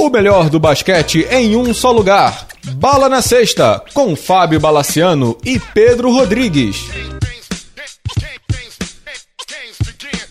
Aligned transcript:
O 0.00 0.08
melhor 0.08 0.48
do 0.48 0.58
basquete 0.58 1.28
em 1.30 1.54
um 1.54 1.74
só 1.74 1.92
lugar. 1.92 2.46
Bala 2.76 3.06
na 3.06 3.20
Sexta, 3.20 3.82
com 3.92 4.16
Fábio 4.16 4.58
Balaciano 4.58 5.36
e 5.44 5.60
Pedro 5.74 6.10
Rodrigues. 6.10 6.88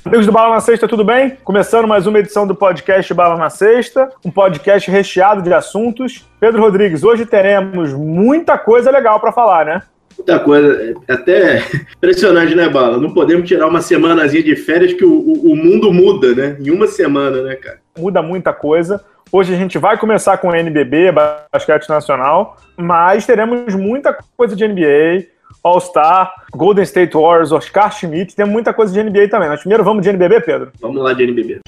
Amigos 0.04 0.26
do 0.26 0.32
Bala 0.32 0.56
na 0.56 0.60
Sexta, 0.60 0.88
tudo 0.88 1.06
bem? 1.06 1.38
Começando 1.44 1.88
mais 1.88 2.08
uma 2.08 2.18
edição 2.18 2.48
do 2.48 2.56
podcast 2.56 3.14
Bala 3.14 3.38
na 3.38 3.52
Sexta, 3.52 4.10
um 4.26 4.32
podcast 4.32 4.90
recheado 4.90 5.44
de 5.44 5.54
assuntos. 5.54 6.26
Pedro 6.40 6.64
Rodrigues, 6.64 7.04
hoje 7.04 7.28
teremos 7.28 7.94
muita 7.94 8.58
coisa 8.58 8.90
legal 8.90 9.20
para 9.20 9.32
falar, 9.32 9.68
né? 9.68 9.84
Muita 10.18 10.40
coisa, 10.40 10.96
é 11.08 11.14
até 11.14 11.64
impressionante, 11.96 12.56
né, 12.56 12.68
Bala? 12.68 12.98
Não 12.98 13.14
podemos 13.14 13.48
tirar 13.48 13.68
uma 13.68 13.82
semanazinha 13.82 14.42
de 14.42 14.56
férias 14.56 14.94
que 14.94 15.06
o, 15.06 15.14
o, 15.14 15.52
o 15.52 15.56
mundo 15.56 15.94
muda, 15.94 16.34
né? 16.34 16.58
Em 16.60 16.72
uma 16.72 16.88
semana, 16.88 17.44
né, 17.44 17.56
cara? 17.56 17.78
Muda 17.96 18.24
muita 18.24 18.52
coisa. 18.52 19.06
Hoje 19.32 19.54
a 19.54 19.58
gente 19.58 19.78
vai 19.78 19.96
começar 19.96 20.38
com 20.40 20.50
o 20.50 20.56
NBB, 20.56 21.12
basquete 21.52 21.88
nacional, 21.88 22.58
mas 22.76 23.28
teremos 23.28 23.76
muita 23.76 24.18
coisa 24.36 24.56
de 24.56 24.68
NBA, 24.68 25.28
All-Star, 25.64 26.34
Golden 26.52 26.84
State 26.84 27.16
Warriors, 27.16 27.52
Oscar 27.52 27.92
Schmidt, 27.92 28.36
tem 28.36 28.46
muita 28.48 28.74
coisa 28.74 28.92
de 28.92 29.04
NBA 29.04 29.28
também. 29.30 29.48
Mas 29.48 29.60
primeiro 29.60 29.84
vamos 29.84 30.02
de 30.02 30.10
NBB, 30.10 30.42
Pedro? 30.42 30.72
Vamos 30.82 31.04
lá 31.04 31.14
de 31.14 31.24
NBB. 31.24 31.60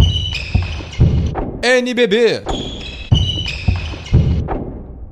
NBB. 1.62 2.81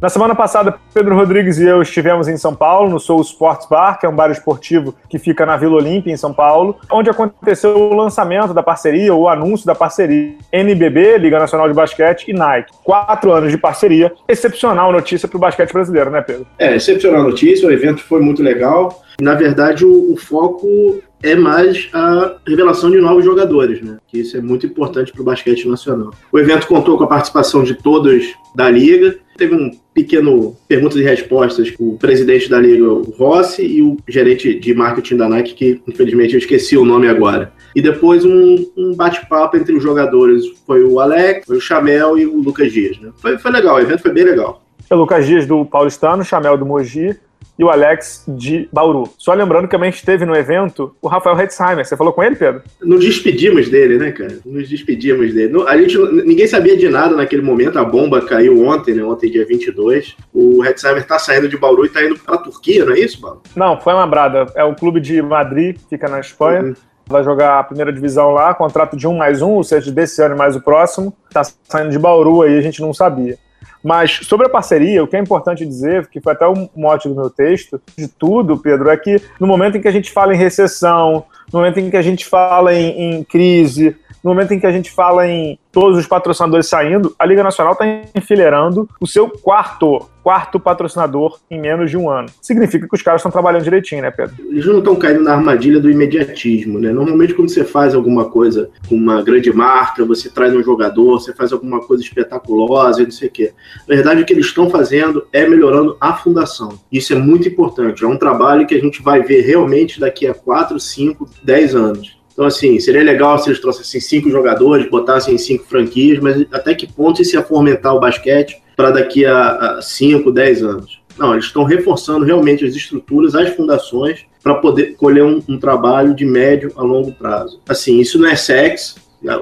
Na 0.01 0.07
semana 0.07 0.33
passada, 0.33 0.75
Pedro 0.93 1.13
Rodrigues 1.13 1.57
e 1.59 1.65
eu 1.65 1.81
estivemos 1.81 2.29
em 2.29 2.37
São 2.37 2.55
Paulo, 2.55 2.89
no 2.89 3.01
Soul 3.01 3.21
Sports 3.21 3.67
Bar, 3.69 3.99
que 3.99 4.05
é 4.05 4.09
um 4.09 4.15
bar 4.15 4.31
esportivo 4.31 4.95
que 5.09 5.19
fica 5.19 5.45
na 5.45 5.57
Vila 5.57 5.75
Olímpia, 5.75 6.09
em 6.09 6.15
São 6.15 6.33
Paulo, 6.33 6.77
onde 6.89 7.09
aconteceu 7.09 7.77
o 7.77 7.93
lançamento 7.93 8.53
da 8.53 8.63
parceria, 8.63 9.13
o 9.13 9.27
anúncio 9.27 9.65
da 9.65 9.75
parceria 9.75 10.35
NBB, 10.53 11.17
Liga 11.17 11.37
Nacional 11.37 11.67
de 11.67 11.73
Basquete, 11.73 12.29
e 12.29 12.33
Nike. 12.33 12.71
Quatro 12.81 13.33
anos 13.33 13.51
de 13.51 13.57
parceria. 13.57 14.13
Excepcional 14.25 14.93
notícia 14.93 15.27
para 15.27 15.35
o 15.35 15.41
basquete 15.41 15.73
brasileiro, 15.73 16.09
né, 16.09 16.21
Pedro? 16.21 16.47
É, 16.57 16.77
excepcional 16.77 17.23
notícia, 17.23 17.67
o 17.67 17.71
evento 17.71 18.01
foi 18.01 18.21
muito 18.21 18.41
legal. 18.41 19.03
Na 19.19 19.35
verdade, 19.35 19.83
o, 19.83 20.13
o 20.13 20.15
foco 20.15 21.01
é 21.21 21.35
mais 21.35 21.89
a 21.93 22.37
revelação 22.47 22.89
de 22.89 23.01
novos 23.01 23.25
jogadores, 23.25 23.81
né? 23.81 23.97
Que 24.07 24.19
isso 24.19 24.37
é 24.37 24.41
muito 24.41 24.65
importante 24.65 25.11
para 25.11 25.21
o 25.21 25.25
basquete 25.25 25.67
nacional. 25.67 26.11
O 26.31 26.39
evento 26.39 26.67
contou 26.67 26.97
com 26.97 27.03
a 27.03 27.07
participação 27.07 27.63
de 27.63 27.75
todos 27.75 28.33
da 28.55 28.69
liga. 28.69 29.17
Teve 29.37 29.55
um 29.55 29.71
pequeno 30.03 30.55
perguntas 30.67 30.97
e 30.97 31.03
respostas 31.03 31.71
com 31.71 31.89
o 31.89 31.97
presidente 31.97 32.49
da 32.49 32.59
liga, 32.59 32.85
o 32.85 33.11
Rossi, 33.11 33.65
e 33.65 33.81
o 33.81 33.97
gerente 34.07 34.59
de 34.59 34.73
marketing 34.73 35.17
da 35.17 35.29
Nike, 35.29 35.53
que 35.53 35.81
infelizmente 35.87 36.33
eu 36.33 36.39
esqueci 36.39 36.77
o 36.77 36.85
nome 36.85 37.07
agora. 37.07 37.51
E 37.75 37.81
depois 37.81 38.25
um, 38.25 38.65
um 38.77 38.95
bate-papo 38.95 39.57
entre 39.57 39.75
os 39.75 39.83
jogadores. 39.83 40.43
Foi 40.65 40.83
o 40.83 40.99
Alex, 40.99 41.45
foi 41.45 41.57
o 41.57 41.61
Chamel 41.61 42.17
e 42.17 42.25
o 42.25 42.37
Lucas 42.37 42.71
Dias. 42.71 42.99
Né? 42.99 43.11
Foi, 43.17 43.37
foi 43.37 43.51
legal, 43.51 43.75
o 43.75 43.79
evento 43.79 44.01
foi 44.01 44.11
bem 44.11 44.23
legal. 44.23 44.63
O 44.89 44.95
Lucas 44.95 45.25
Dias 45.25 45.45
do 45.45 45.65
Paulistano, 45.65 46.23
Chamel 46.23 46.57
do 46.57 46.65
Mogi, 46.65 47.15
e 47.59 47.63
o 47.63 47.69
Alex 47.69 48.23
de 48.25 48.69
Bauru. 48.71 49.09
Só 49.17 49.33
lembrando 49.33 49.65
que 49.65 49.71
também 49.71 49.89
esteve 49.89 50.25
no 50.25 50.33
evento 50.33 50.95
o 51.01 51.09
Rafael 51.09 51.37
Hetzheimer. 51.37 51.85
Você 51.85 51.97
falou 51.97 52.13
com 52.13 52.23
ele, 52.23 52.37
Pedro? 52.37 52.63
Nos 52.81 53.03
despedimos 53.03 53.67
dele, 53.67 53.97
né, 53.97 54.13
cara? 54.13 54.39
Nos 54.45 54.69
despedimos 54.69 55.33
dele. 55.33 55.61
A 55.67 55.77
gente, 55.77 55.97
ninguém 55.97 56.47
sabia 56.47 56.77
de 56.77 56.87
nada 56.87 57.17
naquele 57.17 57.41
momento. 57.41 57.77
A 57.77 57.83
bomba 57.83 58.21
caiu 58.21 58.65
ontem, 58.65 58.95
né? 58.95 59.03
Ontem, 59.03 59.29
dia 59.29 59.45
22. 59.45 60.15
O 60.33 60.63
Hetzheimer 60.63 61.05
tá 61.05 61.19
saindo 61.19 61.49
de 61.49 61.57
Bauru 61.57 61.85
e 61.85 61.89
tá 61.89 62.01
indo 62.01 62.17
pra 62.17 62.37
Turquia, 62.37 62.85
não 62.85 62.93
é 62.93 62.99
isso, 62.99 63.19
Bauru? 63.19 63.41
Não, 63.53 63.77
foi 63.81 63.93
uma 63.93 64.07
brada. 64.07 64.47
É 64.55 64.63
o 64.63 64.73
clube 64.73 65.01
de 65.01 65.21
Madrid, 65.21 65.77
fica 65.89 66.07
na 66.07 66.21
Espanha. 66.21 66.63
Uhum 66.63 66.73
vai 67.09 67.23
jogar 67.23 67.57
a 67.57 67.63
primeira 67.63 67.91
divisão 67.91 68.29
lá, 68.29 68.53
contrato 68.53 68.95
de 68.95 69.07
um 69.07 69.17
mais 69.17 69.41
um, 69.41 69.53
ou 69.53 69.63
seja, 69.63 69.91
desse 69.91 70.21
ano 70.21 70.37
mais 70.37 70.55
o 70.55 70.61
próximo. 70.61 71.11
Tá 71.31 71.41
saindo 71.63 71.89
de 71.89 71.97
Bauru 71.97 72.43
aí, 72.43 72.55
a 72.55 72.61
gente 72.61 72.81
não 72.81 72.93
sabia. 72.93 73.35
Mas 73.83 74.19
sobre 74.23 74.45
a 74.45 74.49
parceria, 74.49 75.03
o 75.03 75.07
que 75.07 75.15
é 75.15 75.19
importante 75.19 75.65
dizer, 75.65 76.07
que 76.07 76.19
foi 76.19 76.33
até 76.33 76.45
o 76.45 76.69
mote 76.75 77.07
do 77.07 77.15
meu 77.15 77.29
texto, 77.29 77.81
de 77.97 78.07
tudo, 78.07 78.57
Pedro, 78.57 78.89
é 78.89 78.97
que 78.97 79.21
no 79.39 79.47
momento 79.47 79.77
em 79.77 79.81
que 79.81 79.87
a 79.87 79.91
gente 79.91 80.11
fala 80.11 80.33
em 80.33 80.37
recessão, 80.37 81.25
no 81.51 81.59
momento 81.59 81.79
em 81.79 81.89
que 81.89 81.97
a 81.97 82.01
gente 82.01 82.25
fala 82.25 82.73
em, 82.73 83.19
em 83.19 83.23
crise, 83.23 83.95
no 84.23 84.31
momento 84.31 84.53
em 84.53 84.59
que 84.59 84.67
a 84.67 84.71
gente 84.71 84.91
fala 84.91 85.27
em 85.27 85.57
todos 85.71 85.97
os 85.97 86.07
patrocinadores 86.07 86.67
saindo, 86.67 87.15
a 87.17 87.25
Liga 87.25 87.43
Nacional 87.43 87.73
está 87.73 87.85
enfileirando 88.15 88.89
o 88.99 89.07
seu 89.07 89.29
quarto, 89.29 90.09
quarto 90.23 90.59
patrocinador 90.59 91.39
em 91.49 91.59
menos 91.59 91.89
de 91.89 91.97
um 91.97 92.09
ano. 92.09 92.27
Significa 92.41 92.87
que 92.87 92.95
os 92.95 93.01
caras 93.01 93.21
estão 93.21 93.31
trabalhando 93.31 93.63
direitinho, 93.63 94.01
né, 94.01 94.11
Pedro? 94.11 94.35
Eles 94.49 94.65
não 94.65 94.79
estão 94.79 94.95
caindo 94.95 95.23
na 95.23 95.33
armadilha 95.33 95.79
do 95.79 95.89
imediatismo, 95.89 96.79
né? 96.79 96.91
Normalmente, 96.91 97.33
quando 97.33 97.49
você 97.49 97.63
faz 97.63 97.93
alguma 97.95 98.25
coisa 98.25 98.69
com 98.87 98.95
uma 98.95 99.21
grande 99.21 99.53
marca, 99.53 100.03
você 100.03 100.29
traz 100.29 100.53
um 100.53 100.63
jogador, 100.63 101.19
você 101.19 101.33
faz 101.33 101.53
alguma 101.53 101.79
coisa 101.79 102.03
espetaculosa, 102.03 103.03
não 103.03 103.11
sei 103.11 103.27
o 103.27 103.31
quê. 103.31 103.53
Na 103.87 103.95
verdade, 103.95 104.21
o 104.21 104.25
que 104.25 104.33
eles 104.33 104.47
estão 104.47 104.69
fazendo 104.69 105.25
é 105.31 105.47
melhorando 105.47 105.95
a 106.01 106.13
fundação. 106.13 106.79
Isso 106.91 107.13
é 107.13 107.15
muito 107.15 107.47
importante. 107.47 108.03
É 108.03 108.07
um 108.07 108.17
trabalho 108.17 108.65
que 108.65 108.75
a 108.75 108.79
gente 108.79 109.01
vai 109.01 109.21
ver 109.21 109.41
realmente 109.41 109.99
daqui 109.99 110.27
a 110.27 110.33
4, 110.33 110.79
5, 110.79 111.29
10 111.43 111.75
anos. 111.75 112.18
Então, 112.39 112.47
assim, 112.47 112.79
seria 112.79 113.03
legal 113.03 113.37
se 113.37 113.49
eles 113.49 113.59
trouxessem 113.59 113.99
cinco 113.99 114.29
jogadores, 114.29 114.89
botassem 114.89 115.37
cinco 115.37 115.65
franquias, 115.65 116.19
mas 116.19 116.45
até 116.53 116.73
que 116.73 116.87
ponto 116.87 117.21
isso 117.21 117.35
ia 117.35 117.43
fomentar 117.43 117.93
o 117.93 117.99
basquete 117.99 118.61
para 118.77 118.91
daqui 118.91 119.25
a 119.25 119.79
5, 119.81 120.31
10 120.31 120.63
anos? 120.63 121.01
Não, 121.17 121.33
eles 121.33 121.43
estão 121.43 121.65
reforçando 121.65 122.23
realmente 122.23 122.63
as 122.63 122.73
estruturas, 122.73 123.35
as 123.35 123.49
fundações, 123.49 124.25
para 124.41 124.55
poder 124.55 124.95
colher 124.95 125.25
um, 125.25 125.43
um, 125.49 125.59
trabalho 125.59 126.15
de 126.15 126.23
médio 126.23 126.71
a 126.77 126.81
longo 126.81 127.11
prazo. 127.11 127.59
Assim, 127.67 127.99
isso 127.99 128.17
não 128.17 128.29
é 128.29 128.37
sexo. 128.37 128.95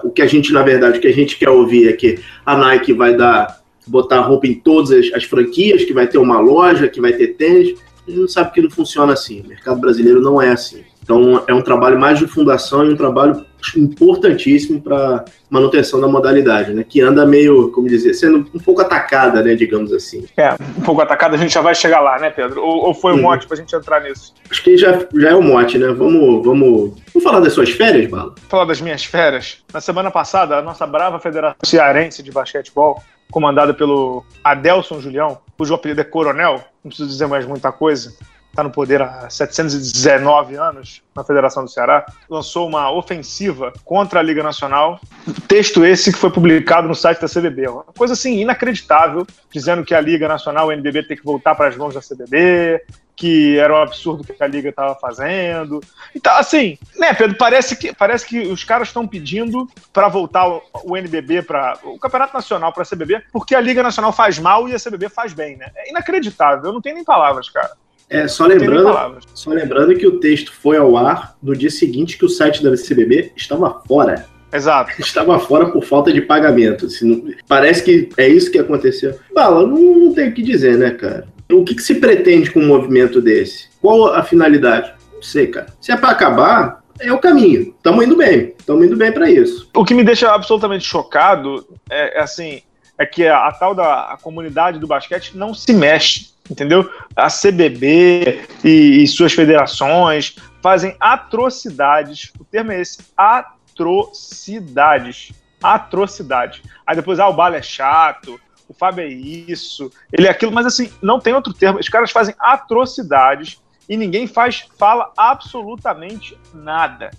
O 0.03 0.09
que 0.09 0.23
a 0.23 0.27
gente, 0.27 0.51
na 0.51 0.63
verdade, 0.63 0.97
o 0.97 1.01
que 1.01 1.07
a 1.07 1.13
gente 1.13 1.37
quer 1.37 1.51
ouvir 1.51 1.87
é 1.89 1.93
que 1.93 2.17
a 2.43 2.57
Nike 2.57 2.93
vai 2.93 3.15
dar, 3.15 3.61
botar 3.85 4.21
roupa 4.21 4.47
em 4.47 4.55
todas 4.55 4.89
as, 4.89 5.13
as 5.13 5.23
franquias, 5.23 5.85
que 5.85 5.93
vai 5.93 6.07
ter 6.07 6.17
uma 6.17 6.39
loja, 6.39 6.87
que 6.87 6.99
vai 6.99 7.13
ter 7.13 7.35
tênis. 7.35 7.77
A 8.07 8.09
gente 8.09 8.21
não 8.21 8.27
sabe 8.27 8.53
que 8.53 8.61
não 8.63 8.71
funciona 8.71 9.13
assim. 9.13 9.41
O 9.41 9.49
mercado 9.49 9.79
brasileiro 9.79 10.19
não 10.19 10.41
é 10.41 10.49
assim. 10.49 10.81
Então, 11.07 11.41
é 11.47 11.53
um 11.53 11.61
trabalho 11.61 11.97
mais 11.97 12.19
de 12.19 12.27
fundação 12.27 12.85
e 12.85 12.91
um 12.91 12.97
trabalho 12.97 13.45
importantíssimo 13.77 14.81
para 14.81 15.23
manutenção 15.49 16.01
da 16.01 16.07
modalidade, 16.07 16.73
né? 16.73 16.83
Que 16.83 16.99
anda 16.99 17.25
meio, 17.25 17.71
como 17.71 17.87
dizer, 17.87 18.13
sendo 18.13 18.39
um 18.53 18.59
pouco 18.59 18.81
atacada, 18.81 19.41
né? 19.41 19.55
Digamos 19.55 19.93
assim. 19.93 20.25
É, 20.35 20.53
um 20.77 20.81
pouco 20.81 21.01
atacada, 21.01 21.37
a 21.37 21.39
gente 21.39 21.53
já 21.53 21.61
vai 21.61 21.73
chegar 21.73 22.01
lá, 22.01 22.19
né, 22.19 22.29
Pedro? 22.29 22.61
Ou, 22.61 22.87
ou 22.87 22.93
foi 22.93 23.13
um 23.13 23.21
mote 23.21 23.47
para 23.47 23.55
a 23.55 23.57
gente 23.57 23.73
entrar 23.73 24.01
nisso? 24.01 24.33
Acho 24.51 24.61
que 24.61 24.75
já, 24.75 24.99
já 25.15 25.29
é 25.29 25.33
o 25.33 25.37
um 25.37 25.43
mote, 25.43 25.77
né? 25.77 25.87
Vamos, 25.87 26.43
vamos, 26.43 26.91
vamos 27.13 27.23
falar 27.23 27.39
das 27.39 27.53
suas 27.53 27.69
férias, 27.69 28.09
Bala? 28.11 28.35
Falar 28.49 28.65
das 28.65 28.81
minhas 28.81 29.05
férias. 29.05 29.63
Na 29.73 29.79
semana 29.79 30.11
passada, 30.11 30.57
a 30.57 30.61
nossa 30.61 30.85
brava 30.85 31.21
Federação 31.21 31.55
Cearense 31.63 32.21
de 32.21 32.33
Basquetebol, 32.33 33.01
comandada 33.31 33.73
pelo 33.73 34.25
Adelson 34.43 34.99
Julião, 34.99 35.37
cujo 35.57 35.73
apelido 35.73 36.01
é 36.01 36.03
Coronel, 36.03 36.61
não 36.83 36.89
preciso 36.89 37.07
dizer 37.07 37.27
mais 37.27 37.45
muita 37.45 37.71
coisa, 37.71 38.13
está 38.49 38.63
no 38.63 38.71
poder 38.71 39.01
há 39.01 39.29
719 39.29 40.55
anos 40.55 41.01
na 41.15 41.23
Federação 41.23 41.63
do 41.63 41.69
Ceará, 41.69 42.05
lançou 42.29 42.67
uma 42.67 42.91
ofensiva 42.91 43.71
contra 43.85 44.19
a 44.19 44.23
Liga 44.23 44.41
Nacional. 44.41 44.99
Texto 45.47 45.85
esse 45.85 46.11
que 46.11 46.17
foi 46.17 46.31
publicado 46.31 46.87
no 46.87 46.95
site 46.95 47.21
da 47.21 47.27
CBB. 47.27 47.67
Uma 47.67 47.83
coisa 47.83 48.13
assim 48.13 48.39
inacreditável, 48.39 49.25
dizendo 49.51 49.83
que 49.83 49.93
a 49.93 50.01
Liga 50.01 50.27
Nacional, 50.27 50.67
o 50.67 50.71
NBB, 50.71 51.03
tem 51.03 51.17
que 51.17 51.23
voltar 51.23 51.55
para 51.55 51.67
as 51.67 51.77
mãos 51.77 51.93
da 51.93 52.01
CBB, 52.01 52.81
que 53.17 53.57
era 53.57 53.73
um 53.73 53.81
absurdo 53.81 54.23
que 54.23 54.41
a 54.41 54.47
liga 54.47 54.69
estava 54.69 54.93
fazendo. 54.93 55.81
Então, 56.15 56.35
assim, 56.37 56.77
né, 56.95 57.13
Pedro, 57.15 57.35
parece 57.35 57.75
que, 57.75 57.91
parece 57.91 58.25
que 58.25 58.41
os 58.41 58.63
caras 58.63 58.89
estão 58.89 59.07
pedindo 59.07 59.67
para 59.91 60.07
voltar 60.07 60.47
o, 60.47 60.61
o 60.83 60.95
NBB 60.95 61.41
para 61.41 61.79
o 61.83 61.97
Campeonato 61.97 62.35
Nacional 62.35 62.71
para 62.71 62.83
a 62.83 62.85
CBB, 62.85 63.23
porque 63.31 63.55
a 63.55 63.59
Liga 63.59 63.81
Nacional 63.81 64.13
faz 64.13 64.37
mal 64.37 64.69
e 64.69 64.75
a 64.75 64.79
CBB 64.79 65.09
faz 65.09 65.33
bem, 65.33 65.57
né? 65.57 65.71
É 65.75 65.89
inacreditável, 65.89 66.65
eu 66.65 66.73
não 66.73 66.81
tenho 66.81 66.95
nem 66.95 67.03
palavras, 67.03 67.49
cara. 67.49 67.71
É, 68.09 68.27
só 68.27 68.45
lembrando, 68.45 69.19
só 69.33 69.49
lembrando 69.49 69.95
que 69.95 70.07
o 70.07 70.19
texto 70.19 70.53
foi 70.53 70.77
ao 70.77 70.95
ar 70.95 71.35
no 71.43 71.55
dia 71.55 71.69
seguinte 71.69 72.17
que 72.17 72.25
o 72.25 72.29
site 72.29 72.63
da 72.63 72.71
CBB 72.71 73.33
estava 73.35 73.81
fora. 73.85 74.25
Exato. 74.51 74.91
Estava 75.01 75.37
fora 75.39 75.69
por 75.69 75.83
falta 75.83 76.11
de 76.11 76.21
pagamento. 76.21 76.85
Assim, 76.85 77.35
parece 77.49 77.83
que 77.83 78.09
é 78.17 78.29
isso 78.29 78.49
que 78.49 78.57
aconteceu. 78.57 79.19
Bala, 79.33 79.67
não, 79.67 79.77
não 79.77 80.13
tem 80.13 80.29
o 80.29 80.33
que 80.33 80.41
dizer, 80.41 80.77
né, 80.77 80.91
cara? 80.91 81.27
O 81.51 81.65
que, 81.65 81.75
que 81.75 81.81
se 81.81 81.95
pretende 81.95 82.51
com 82.51 82.61
um 82.61 82.67
movimento 82.67 83.21
desse? 83.21 83.67
Qual 83.81 84.13
a 84.13 84.23
finalidade? 84.23 84.93
Não 85.13 85.21
sei, 85.21 85.47
cara. 85.47 85.67
Se 85.81 85.91
é 85.91 85.97
para 85.97 86.11
acabar, 86.11 86.81
é 86.99 87.11
o 87.11 87.19
caminho. 87.19 87.73
Estamos 87.75 88.05
indo 88.05 88.15
bem. 88.15 88.53
Estamos 88.57 88.85
indo 88.85 88.95
bem 88.95 89.11
para 89.11 89.29
isso. 89.29 89.69
O 89.75 89.83
que 89.83 89.93
me 89.93 90.03
deixa 90.03 90.33
absolutamente 90.33 90.85
chocado 90.85 91.67
é 91.89 92.19
assim, 92.21 92.61
é 92.97 93.05
que 93.05 93.27
a, 93.27 93.47
a 93.47 93.51
tal 93.51 93.75
da 93.75 94.11
a 94.11 94.17
comunidade 94.17 94.79
do 94.79 94.87
basquete 94.87 95.35
não 95.35 95.53
se 95.53 95.73
mexe 95.73 96.37
entendeu? 96.49 96.89
A 97.15 97.27
CBB 97.27 98.47
e, 98.63 99.03
e, 99.03 99.07
suas 99.07 99.33
federações 99.33 100.35
fazem 100.61 100.95
atrocidades. 100.99 102.31
O 102.39 102.45
termo 102.45 102.71
é 102.71 102.81
esse: 102.81 102.99
atrocidades. 103.15 105.31
Atrocidade. 105.61 106.63
Aí 106.85 106.95
depois, 106.95 107.19
ah, 107.19 107.27
o 107.27 107.33
Bala 107.33 107.57
é 107.57 107.61
chato, 107.61 108.39
o 108.67 108.73
Fábio 108.73 109.03
é 109.03 109.07
isso, 109.07 109.91
ele 110.11 110.27
é 110.27 110.29
aquilo, 110.29 110.51
mas 110.51 110.65
assim, 110.65 110.91
não 111.01 111.19
tem 111.19 111.33
outro 111.33 111.53
termo. 111.53 111.79
Os 111.79 111.89
caras 111.89 112.11
fazem 112.11 112.35
atrocidades 112.39 113.61
e 113.89 113.97
ninguém 113.97 114.27
faz, 114.27 114.67
fala 114.77 115.11
absolutamente 115.17 116.37
nada. 116.53 117.09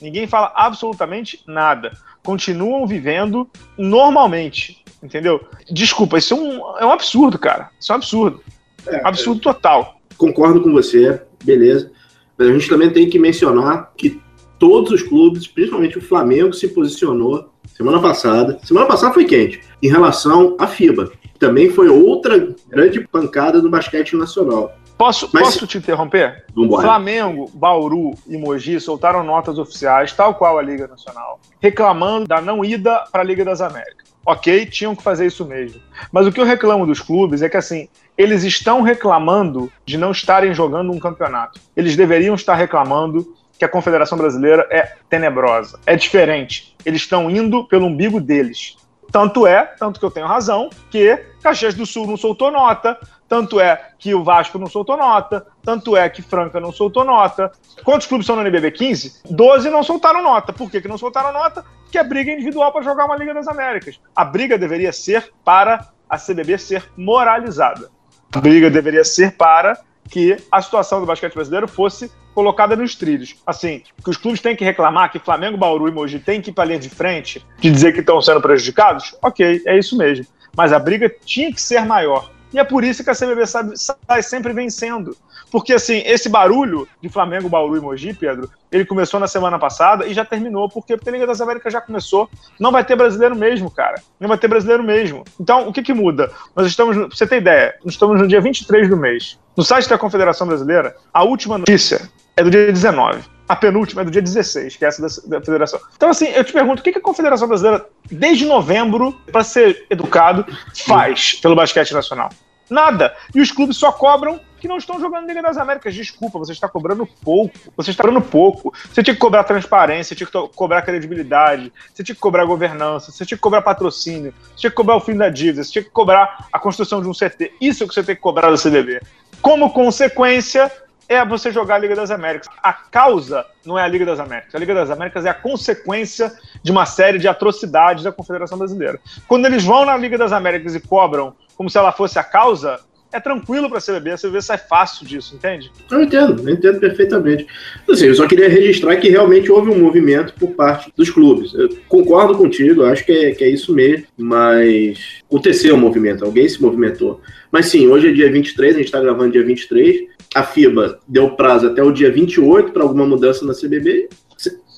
Ninguém 0.00 0.26
fala 0.26 0.52
absolutamente 0.54 1.42
nada. 1.46 1.92
continuam 2.22 2.86
vivendo 2.86 3.48
normalmente, 3.76 4.84
entendeu? 5.02 5.40
Desculpa, 5.70 6.18
isso 6.18 6.34
é 6.34 6.36
um, 6.36 6.78
é 6.78 6.86
um 6.86 6.92
absurdo, 6.92 7.38
cara. 7.38 7.70
Isso 7.80 7.90
é 7.90 7.94
um 7.94 7.98
absurdo. 7.98 8.42
É, 8.86 9.02
um 9.02 9.06
absurdo 9.06 9.40
total. 9.40 10.00
Concordo 10.16 10.60
com 10.60 10.72
você, 10.72 11.22
beleza. 11.42 11.90
Mas 12.36 12.48
a 12.48 12.52
gente 12.52 12.68
também 12.68 12.90
tem 12.90 13.08
que 13.08 13.18
mencionar 13.18 13.92
que 13.96 14.20
todos 14.58 14.92
os 14.92 15.02
clubes, 15.02 15.46
principalmente 15.46 15.98
o 15.98 16.02
Flamengo, 16.02 16.52
se 16.52 16.68
posicionou 16.68 17.50
semana 17.76 18.00
passada. 18.00 18.58
Semana 18.62 18.86
passada 18.86 19.14
foi 19.14 19.24
quente, 19.24 19.60
em 19.82 19.88
relação 19.88 20.56
à 20.58 20.66
FIBA. 20.66 21.12
Também 21.38 21.70
foi 21.70 21.88
outra 21.88 22.54
grande 22.68 23.00
pancada 23.06 23.60
do 23.60 23.70
basquete 23.70 24.16
nacional. 24.16 24.76
Posso, 24.98 25.30
Mas, 25.32 25.44
posso 25.44 25.66
te 25.66 25.78
interromper? 25.78 26.44
Vambora. 26.52 26.82
Flamengo, 26.82 27.48
Bauru 27.54 28.14
e 28.26 28.36
Mogi 28.36 28.80
soltaram 28.80 29.22
notas 29.22 29.56
oficiais, 29.56 30.12
tal 30.12 30.34
qual 30.34 30.58
a 30.58 30.62
Liga 30.62 30.88
Nacional, 30.88 31.38
reclamando 31.60 32.26
da 32.26 32.40
não 32.40 32.64
ida 32.64 33.04
para 33.12 33.22
a 33.22 33.24
Liga 33.24 33.44
das 33.44 33.60
Américas. 33.60 34.08
Ok, 34.26 34.66
tinham 34.66 34.96
que 34.96 35.02
fazer 35.02 35.26
isso 35.26 35.46
mesmo. 35.46 35.80
Mas 36.10 36.26
o 36.26 36.32
que 36.32 36.40
eu 36.40 36.44
reclamo 36.44 36.84
dos 36.84 37.00
clubes 37.00 37.40
é 37.42 37.48
que, 37.48 37.56
assim, 37.56 37.88
eles 38.16 38.42
estão 38.42 38.82
reclamando 38.82 39.72
de 39.86 39.96
não 39.96 40.10
estarem 40.10 40.52
jogando 40.52 40.92
um 40.92 40.98
campeonato. 40.98 41.60
Eles 41.76 41.96
deveriam 41.96 42.34
estar 42.34 42.56
reclamando 42.56 43.34
que 43.56 43.64
a 43.64 43.68
Confederação 43.68 44.18
Brasileira 44.18 44.66
é 44.70 44.96
tenebrosa, 45.08 45.78
é 45.86 45.96
diferente. 45.96 46.76
Eles 46.84 47.02
estão 47.02 47.30
indo 47.30 47.64
pelo 47.64 47.86
umbigo 47.86 48.20
deles. 48.20 48.76
Tanto 49.10 49.46
é, 49.46 49.64
tanto 49.78 49.98
que 49.98 50.04
eu 50.04 50.10
tenho 50.10 50.26
razão, 50.26 50.68
que 50.90 51.18
Caxias 51.42 51.74
do 51.74 51.86
Sul 51.86 52.06
não 52.06 52.16
soltou 52.16 52.50
nota, 52.50 52.98
tanto 53.28 53.60
é 53.60 53.90
que 53.98 54.14
o 54.14 54.24
Vasco 54.24 54.58
não 54.58 54.66
soltou 54.66 54.96
nota, 54.96 55.46
tanto 55.62 55.96
é 55.96 56.08
que 56.08 56.22
Franca 56.22 56.58
não 56.58 56.72
soltou 56.72 57.04
nota. 57.04 57.52
Quantos 57.84 58.06
clubes 58.06 58.26
são 58.26 58.36
no 58.36 58.42
NBB? 58.42 58.70
15? 58.70 59.22
12 59.30 59.70
não 59.70 59.82
soltaram 59.82 60.22
nota. 60.22 60.52
Por 60.52 60.70
que, 60.70 60.80
que 60.80 60.88
não 60.88 60.96
soltaram 60.96 61.32
nota? 61.32 61.64
Porque 61.82 61.98
é 61.98 62.04
briga 62.04 62.32
individual 62.32 62.72
para 62.72 62.82
jogar 62.82 63.04
uma 63.04 63.16
Liga 63.16 63.34
das 63.34 63.46
Américas. 63.46 64.00
A 64.16 64.24
briga 64.24 64.56
deveria 64.56 64.92
ser 64.92 65.30
para 65.44 65.88
a 66.08 66.16
CBB 66.16 66.56
ser 66.58 66.84
moralizada. 66.96 67.90
A 68.32 68.40
briga 68.40 68.70
deveria 68.70 69.04
ser 69.04 69.32
para 69.32 69.78
que 70.08 70.36
a 70.50 70.62
situação 70.62 71.00
do 71.00 71.06
basquete 71.06 71.34
brasileiro 71.34 71.68
fosse 71.68 72.10
colocada 72.34 72.74
nos 72.74 72.94
trilhos. 72.94 73.36
Assim, 73.46 73.82
que 74.02 74.10
os 74.10 74.16
clubes 74.16 74.40
têm 74.40 74.56
que 74.56 74.64
reclamar, 74.64 75.12
que 75.12 75.18
Flamengo, 75.18 75.58
Bauru 75.58 75.88
e 75.88 75.90
Mogi 75.90 76.18
têm 76.18 76.40
que 76.40 76.50
ir 76.50 76.52
para 76.52 76.64
a 76.64 76.66
linha 76.66 76.78
de 76.78 76.88
frente, 76.88 77.44
de 77.58 77.70
dizer 77.70 77.92
que 77.92 78.00
estão 78.00 78.22
sendo 78.22 78.40
prejudicados, 78.40 79.14
ok, 79.22 79.62
é 79.66 79.78
isso 79.78 79.96
mesmo. 79.96 80.24
Mas 80.56 80.72
a 80.72 80.78
briga 80.78 81.12
tinha 81.24 81.52
que 81.52 81.60
ser 81.60 81.84
maior. 81.84 82.30
E 82.52 82.58
é 82.58 82.64
por 82.64 82.84
isso 82.84 83.04
que 83.04 83.10
a 83.10 83.14
CBB 83.14 83.46
sai, 83.46 83.64
sai 83.74 84.22
sempre 84.22 84.52
vencendo. 84.52 85.16
Porque, 85.50 85.72
assim, 85.72 86.02
esse 86.04 86.28
barulho 86.28 86.86
de 87.00 87.08
Flamengo, 87.08 87.48
Bauru 87.48 87.76
e 87.76 87.80
Mogi, 87.80 88.12
Pedro, 88.12 88.50
ele 88.70 88.84
começou 88.84 89.18
na 89.18 89.26
semana 89.26 89.58
passada 89.58 90.06
e 90.06 90.12
já 90.12 90.24
terminou. 90.24 90.68
Por 90.68 90.84
quê? 90.84 90.96
Porque 90.96 91.08
a 91.08 91.12
Liga 91.12 91.26
das 91.26 91.40
Américas 91.40 91.72
já 91.72 91.80
começou. 91.80 92.28
Não 92.60 92.70
vai 92.70 92.84
ter 92.84 92.96
brasileiro 92.96 93.34
mesmo, 93.34 93.70
cara. 93.70 94.00
Não 94.20 94.28
vai 94.28 94.36
ter 94.36 94.48
brasileiro 94.48 94.82
mesmo. 94.82 95.24
Então, 95.40 95.68
o 95.68 95.72
que 95.72 95.82
que 95.82 95.94
muda? 95.94 96.30
Nós 96.54 96.66
estamos, 96.66 96.96
pra 96.96 97.08
você 97.08 97.26
ter 97.26 97.38
ideia, 97.38 97.74
nós 97.84 97.94
estamos 97.94 98.20
no 98.20 98.28
dia 98.28 98.40
23 98.40 98.88
do 98.88 98.96
mês. 98.96 99.38
No 99.56 99.64
site 99.64 99.88
da 99.88 99.98
Confederação 99.98 100.46
Brasileira, 100.46 100.94
a 101.12 101.24
última 101.24 101.58
notícia 101.58 102.08
é 102.36 102.44
do 102.44 102.50
dia 102.50 102.72
19. 102.72 103.22
A 103.48 103.56
penúltima 103.56 104.02
é 104.02 104.04
do 104.04 104.10
dia 104.10 104.20
16, 104.20 104.76
que 104.76 104.84
é 104.84 104.88
essa 104.88 105.00
da, 105.00 105.38
da 105.38 105.44
federação. 105.44 105.80
Então, 105.96 106.10
assim, 106.10 106.26
eu 106.26 106.44
te 106.44 106.52
pergunto, 106.52 106.80
o 106.80 106.84
que, 106.84 106.92
que 106.92 106.98
a 106.98 107.02
Confederação 107.02 107.48
Brasileira, 107.48 107.86
desde 108.10 108.44
novembro, 108.44 109.12
para 109.30 109.44
ser 109.44 109.86
educado, 109.90 110.46
faz 110.86 111.34
pelo 111.34 111.54
basquete 111.54 111.92
nacional? 111.92 112.30
Nada. 112.68 113.14
E 113.34 113.40
os 113.40 113.50
clubes 113.50 113.76
só 113.76 113.90
cobram 113.90 114.40
que 114.60 114.68
não 114.68 114.76
estão 114.76 115.00
jogando 115.00 115.26
Liga 115.26 115.40
das 115.40 115.56
Américas. 115.56 115.94
Desculpa, 115.94 116.38
você 116.38 116.52
está 116.52 116.68
cobrando 116.68 117.06
pouco. 117.06 117.72
Você 117.76 117.90
está 117.90 118.02
cobrando 118.02 118.24
pouco. 118.24 118.74
Você 118.92 119.02
tinha 119.02 119.14
que 119.14 119.20
cobrar 119.20 119.44
transparência, 119.44 120.14
tinha 120.14 120.26
que 120.26 120.48
cobrar 120.54 120.82
credibilidade, 120.82 121.72
você 121.92 122.02
tinha 122.02 122.14
que 122.14 122.20
cobrar 122.20 122.44
governança, 122.44 123.10
você 123.10 123.24
tinha 123.24 123.38
que 123.38 123.42
cobrar 123.42 123.62
patrocínio, 123.62 124.34
você 124.50 124.56
tinha 124.56 124.70
que 124.70 124.76
cobrar 124.76 124.96
o 124.96 125.00
fim 125.00 125.16
da 125.16 125.28
dívida, 125.28 125.62
você 125.64 125.72
tinha 125.72 125.84
que 125.84 125.90
cobrar 125.90 126.48
a 126.52 126.58
construção 126.58 127.00
de 127.00 127.08
um 127.08 127.12
CT. 127.12 127.54
Isso 127.60 127.82
é 127.82 127.86
o 127.86 127.88
que 127.88 127.94
você 127.94 128.02
tem 128.02 128.14
que 128.14 128.20
cobrar 128.20 128.50
do 128.50 128.58
CDB. 128.58 129.00
Como 129.40 129.70
consequência, 129.72 130.70
é 131.08 131.24
você 131.24 131.50
jogar 131.50 131.76
a 131.76 131.78
Liga 131.78 131.96
das 131.96 132.10
Américas. 132.10 132.48
A 132.62 132.72
causa 132.72 133.46
não 133.64 133.78
é 133.78 133.82
a 133.82 133.88
Liga 133.88 134.04
das 134.04 134.20
Américas. 134.20 134.54
A 134.54 134.58
Liga 134.58 134.74
das 134.74 134.90
Américas 134.90 135.24
é 135.24 135.30
a 135.30 135.34
consequência 135.34 136.32
de 136.62 136.70
uma 136.70 136.84
série 136.84 137.18
de 137.18 137.26
atrocidades 137.26 138.04
da 138.04 138.12
Confederação 138.12 138.58
Brasileira. 138.58 139.00
Quando 139.26 139.46
eles 139.46 139.64
vão 139.64 139.86
na 139.86 139.96
Liga 139.96 140.18
das 140.18 140.32
Américas 140.32 140.74
e 140.74 140.80
cobram 140.80 141.34
como 141.56 141.70
se 141.70 141.78
ela 141.78 141.90
fosse 141.90 142.18
a 142.18 142.22
causa, 142.22 142.78
é 143.10 143.18
tranquilo 143.18 143.68
para 143.68 143.78
a 143.78 143.80
CBB, 143.80 144.10
a 144.10 144.18
CBB 144.18 144.42
sai 144.42 144.58
fácil 144.58 145.06
disso, 145.06 145.34
entende? 145.34 145.72
Eu 145.90 146.02
entendo, 146.02 146.46
eu 146.46 146.54
entendo 146.54 146.78
perfeitamente. 146.78 147.46
Assim, 147.90 148.06
eu 148.06 148.14
só 148.14 148.26
queria 148.26 148.48
registrar 148.48 148.96
que 148.96 149.08
realmente 149.08 149.50
houve 149.50 149.70
um 149.70 149.78
movimento 149.78 150.34
por 150.34 150.50
parte 150.50 150.92
dos 150.94 151.08
clubes. 151.08 151.54
Eu 151.54 151.70
concordo 151.88 152.36
contigo, 152.36 152.84
acho 152.84 153.04
que 153.04 153.12
é, 153.12 153.30
que 153.32 153.44
é 153.44 153.48
isso 153.48 153.74
mesmo, 153.74 154.06
mas 154.16 155.22
aconteceu 155.26 155.74
um 155.74 155.80
movimento, 155.80 156.24
alguém 156.24 156.48
se 156.48 156.60
movimentou. 156.60 157.20
Mas 157.50 157.66
sim, 157.66 157.88
hoje 157.88 158.08
é 158.08 158.12
dia 158.12 158.30
23, 158.30 158.74
a 158.74 158.78
gente 158.78 158.86
está 158.86 159.00
gravando 159.00 159.32
dia 159.32 159.44
23. 159.44 160.17
A 160.34 160.42
FIBA 160.42 160.98
deu 161.06 161.30
prazo 161.30 161.68
até 161.68 161.82
o 161.82 161.92
dia 161.92 162.12
28 162.12 162.72
para 162.72 162.82
alguma 162.82 163.06
mudança 163.06 163.44
na 163.44 163.54
CBB 163.54 164.08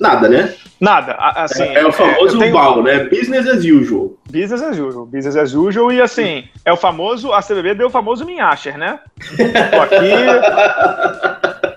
Nada, 0.00 0.28
né? 0.30 0.54
Nada. 0.80 1.14
Assim, 1.14 1.62
é, 1.62 1.80
é 1.80 1.86
o 1.86 1.92
famoso 1.92 2.38
tenho... 2.38 2.54
BAL, 2.54 2.82
né? 2.82 3.04
Business 3.04 3.46
as 3.46 3.62
usual. 3.62 4.14
Business 4.30 4.62
as 4.62 4.78
usual. 4.78 5.04
Business 5.04 5.36
as 5.36 5.52
usual. 5.52 5.92
E 5.92 6.00
assim, 6.00 6.48
é 6.64 6.72
o 6.72 6.76
famoso. 6.76 7.34
A 7.34 7.42
CBB 7.42 7.74
deu 7.74 7.88
o 7.88 7.90
famoso 7.90 8.24
Minhacher, 8.24 8.78
né? 8.78 8.98
Tô 9.70 9.80
aqui. 9.82 10.14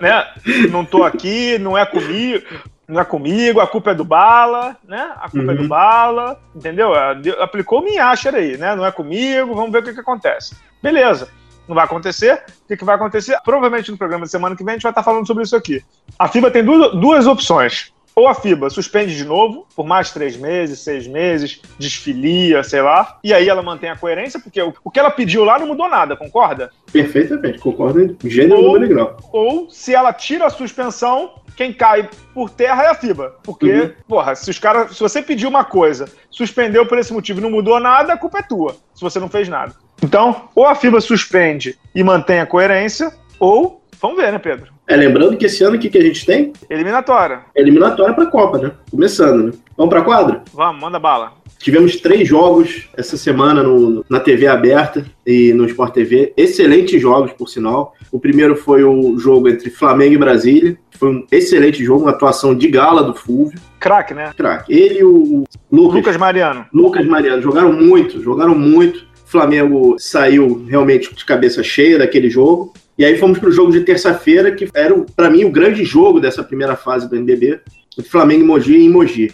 né? 0.00 0.26
Não 0.70 0.86
tô 0.86 1.04
aqui, 1.04 1.58
não 1.58 1.76
é 1.76 1.84
comigo. 1.84 2.46
Não 2.88 3.00
é 3.00 3.04
comigo, 3.04 3.60
a 3.60 3.66
culpa 3.66 3.92
é 3.92 3.94
do 3.94 4.04
Bala, 4.04 4.76
né? 4.86 5.10
A 5.16 5.30
culpa 5.30 5.46
uhum. 5.46 5.52
é 5.52 5.54
do 5.54 5.62
uhum. 5.62 5.68
Bala, 5.68 6.38
entendeu? 6.54 6.92
Aplicou 7.40 7.80
o 7.80 7.82
Minhacher 7.84 8.34
aí, 8.34 8.58
né? 8.58 8.76
Não 8.76 8.84
é 8.84 8.92
comigo, 8.92 9.54
vamos 9.54 9.72
ver 9.72 9.78
o 9.78 9.82
que, 9.82 9.94
que 9.94 10.00
acontece. 10.00 10.54
Beleza 10.82 11.28
não 11.68 11.74
vai 11.74 11.84
acontecer. 11.84 12.42
O 12.64 12.68
que, 12.68 12.76
que, 12.76 12.84
vai 12.84 12.96
acontecer? 12.96 13.38
Provavelmente 13.44 13.90
no 13.90 13.96
programa 13.96 14.24
de 14.24 14.30
semana 14.30 14.56
que 14.56 14.64
vem 14.64 14.72
a 14.72 14.76
gente 14.76 14.82
vai 14.82 14.92
estar 14.92 15.02
falando 15.02 15.26
sobre 15.26 15.44
isso 15.44 15.56
aqui. 15.56 15.82
A 16.18 16.28
FIBA 16.28 16.50
tem 16.50 16.64
duas, 16.64 16.92
duas 16.92 17.26
opções. 17.26 17.93
Ou 18.16 18.28
a 18.28 18.34
FIBA 18.34 18.70
suspende 18.70 19.16
de 19.16 19.24
novo, 19.24 19.66
por 19.74 19.86
mais 19.86 20.12
três 20.12 20.36
meses, 20.36 20.80
seis 20.80 21.06
meses, 21.06 21.60
desfilia, 21.78 22.62
sei 22.62 22.80
lá, 22.80 23.18
e 23.24 23.34
aí 23.34 23.48
ela 23.48 23.62
mantém 23.62 23.90
a 23.90 23.96
coerência, 23.96 24.38
porque 24.38 24.62
o, 24.62 24.90
que 24.90 25.00
ela 25.00 25.10
pediu 25.10 25.44
lá 25.44 25.58
não 25.58 25.66
mudou 25.66 25.88
nada, 25.88 26.16
concorda? 26.16 26.70
Perfeitamente, 26.92 27.58
concordo 27.58 28.00
em 28.00 28.30
gênero, 28.30 28.60
ou, 28.60 28.74
número 28.74 28.88
grau. 28.88 29.16
Ou, 29.32 29.68
se 29.68 29.94
ela 29.94 30.12
tira 30.12 30.46
a 30.46 30.50
suspensão, 30.50 31.32
quem 31.56 31.72
cai 31.72 32.08
por 32.32 32.50
terra 32.50 32.84
é 32.84 32.86
a 32.88 32.94
FIBA. 32.94 33.34
Porque, 33.42 33.72
uhum. 33.72 33.92
porra, 34.08 34.34
se 34.34 34.50
os 34.50 34.58
caras. 34.58 34.96
Se 34.96 35.00
você 35.00 35.22
pediu 35.22 35.48
uma 35.48 35.64
coisa, 35.64 36.08
suspendeu 36.30 36.86
por 36.86 36.98
esse 36.98 37.12
motivo 37.12 37.40
e 37.40 37.42
não 37.42 37.50
mudou 37.50 37.78
nada, 37.80 38.12
a 38.12 38.16
culpa 38.16 38.38
é 38.38 38.42
tua. 38.42 38.76
Se 38.94 39.00
você 39.00 39.18
não 39.18 39.28
fez 39.28 39.48
nada. 39.48 39.74
Então, 40.02 40.48
ou 40.54 40.66
a 40.66 40.74
FIBA 40.74 41.00
suspende 41.00 41.78
e 41.94 42.02
mantém 42.02 42.40
a 42.40 42.46
coerência, 42.46 43.12
ou. 43.38 43.82
Vamos 44.04 44.18
ver, 44.18 44.30
né, 44.30 44.38
Pedro? 44.38 44.66
É, 44.86 44.94
lembrando 44.96 45.34
que 45.34 45.46
esse 45.46 45.64
ano 45.64 45.76
o 45.76 45.78
que, 45.78 45.88
que 45.88 45.96
a 45.96 46.02
gente 46.02 46.26
tem? 46.26 46.52
Eliminatória. 46.68 47.40
Eliminatória 47.56 48.12
pra 48.12 48.26
Copa, 48.26 48.58
né? 48.58 48.70
Começando, 48.90 49.44
né? 49.44 49.52
Vamos 49.78 49.88
pra 49.88 50.02
quadra? 50.02 50.42
Vamos, 50.52 50.78
manda 50.78 50.98
bala. 50.98 51.32
Tivemos 51.58 51.96
três 51.96 52.28
jogos 52.28 52.86
essa 52.94 53.16
semana 53.16 53.62
no, 53.62 54.04
na 54.06 54.20
TV 54.20 54.46
aberta 54.46 55.06
e 55.26 55.54
no 55.54 55.64
Sport 55.64 55.94
TV. 55.94 56.34
Excelentes 56.36 57.00
jogos, 57.00 57.32
por 57.32 57.48
sinal. 57.48 57.94
O 58.12 58.20
primeiro 58.20 58.54
foi 58.54 58.84
o 58.84 59.16
jogo 59.16 59.48
entre 59.48 59.70
Flamengo 59.70 60.12
e 60.12 60.18
Brasília. 60.18 60.76
Foi 60.98 61.08
um 61.08 61.26
excelente 61.32 61.82
jogo, 61.82 62.02
uma 62.02 62.10
atuação 62.10 62.54
de 62.54 62.68
gala 62.68 63.02
do 63.02 63.14
Fulvio. 63.14 63.58
Craque, 63.80 64.12
né? 64.12 64.34
Craque. 64.36 64.70
Ele 64.70 64.98
e 64.98 65.04
o 65.04 65.44
Lucas, 65.72 65.96
Lucas 65.96 66.16
Mariano. 66.18 66.66
Lucas 66.74 67.06
Mariano. 67.06 67.40
Jogaram 67.40 67.72
muito, 67.72 68.22
jogaram 68.22 68.54
muito. 68.54 68.98
O 68.98 69.30
Flamengo 69.30 69.96
saiu 69.98 70.62
realmente 70.68 71.14
de 71.14 71.24
cabeça 71.24 71.62
cheia 71.62 71.96
daquele 71.96 72.28
jogo. 72.28 72.74
E 72.96 73.04
aí 73.04 73.16
fomos 73.18 73.38
para 73.38 73.48
o 73.48 73.52
jogo 73.52 73.72
de 73.72 73.80
terça-feira, 73.80 74.52
que 74.52 74.68
era, 74.72 74.94
para 75.16 75.28
mim, 75.28 75.44
o 75.44 75.50
grande 75.50 75.84
jogo 75.84 76.20
dessa 76.20 76.44
primeira 76.44 76.76
fase 76.76 77.08
do 77.08 77.16
NBB, 77.16 77.60
Flamengo 78.08 78.42
e 78.42 78.46
Mogi 78.46 78.76
em 78.76 78.88
Mogi. 78.88 79.32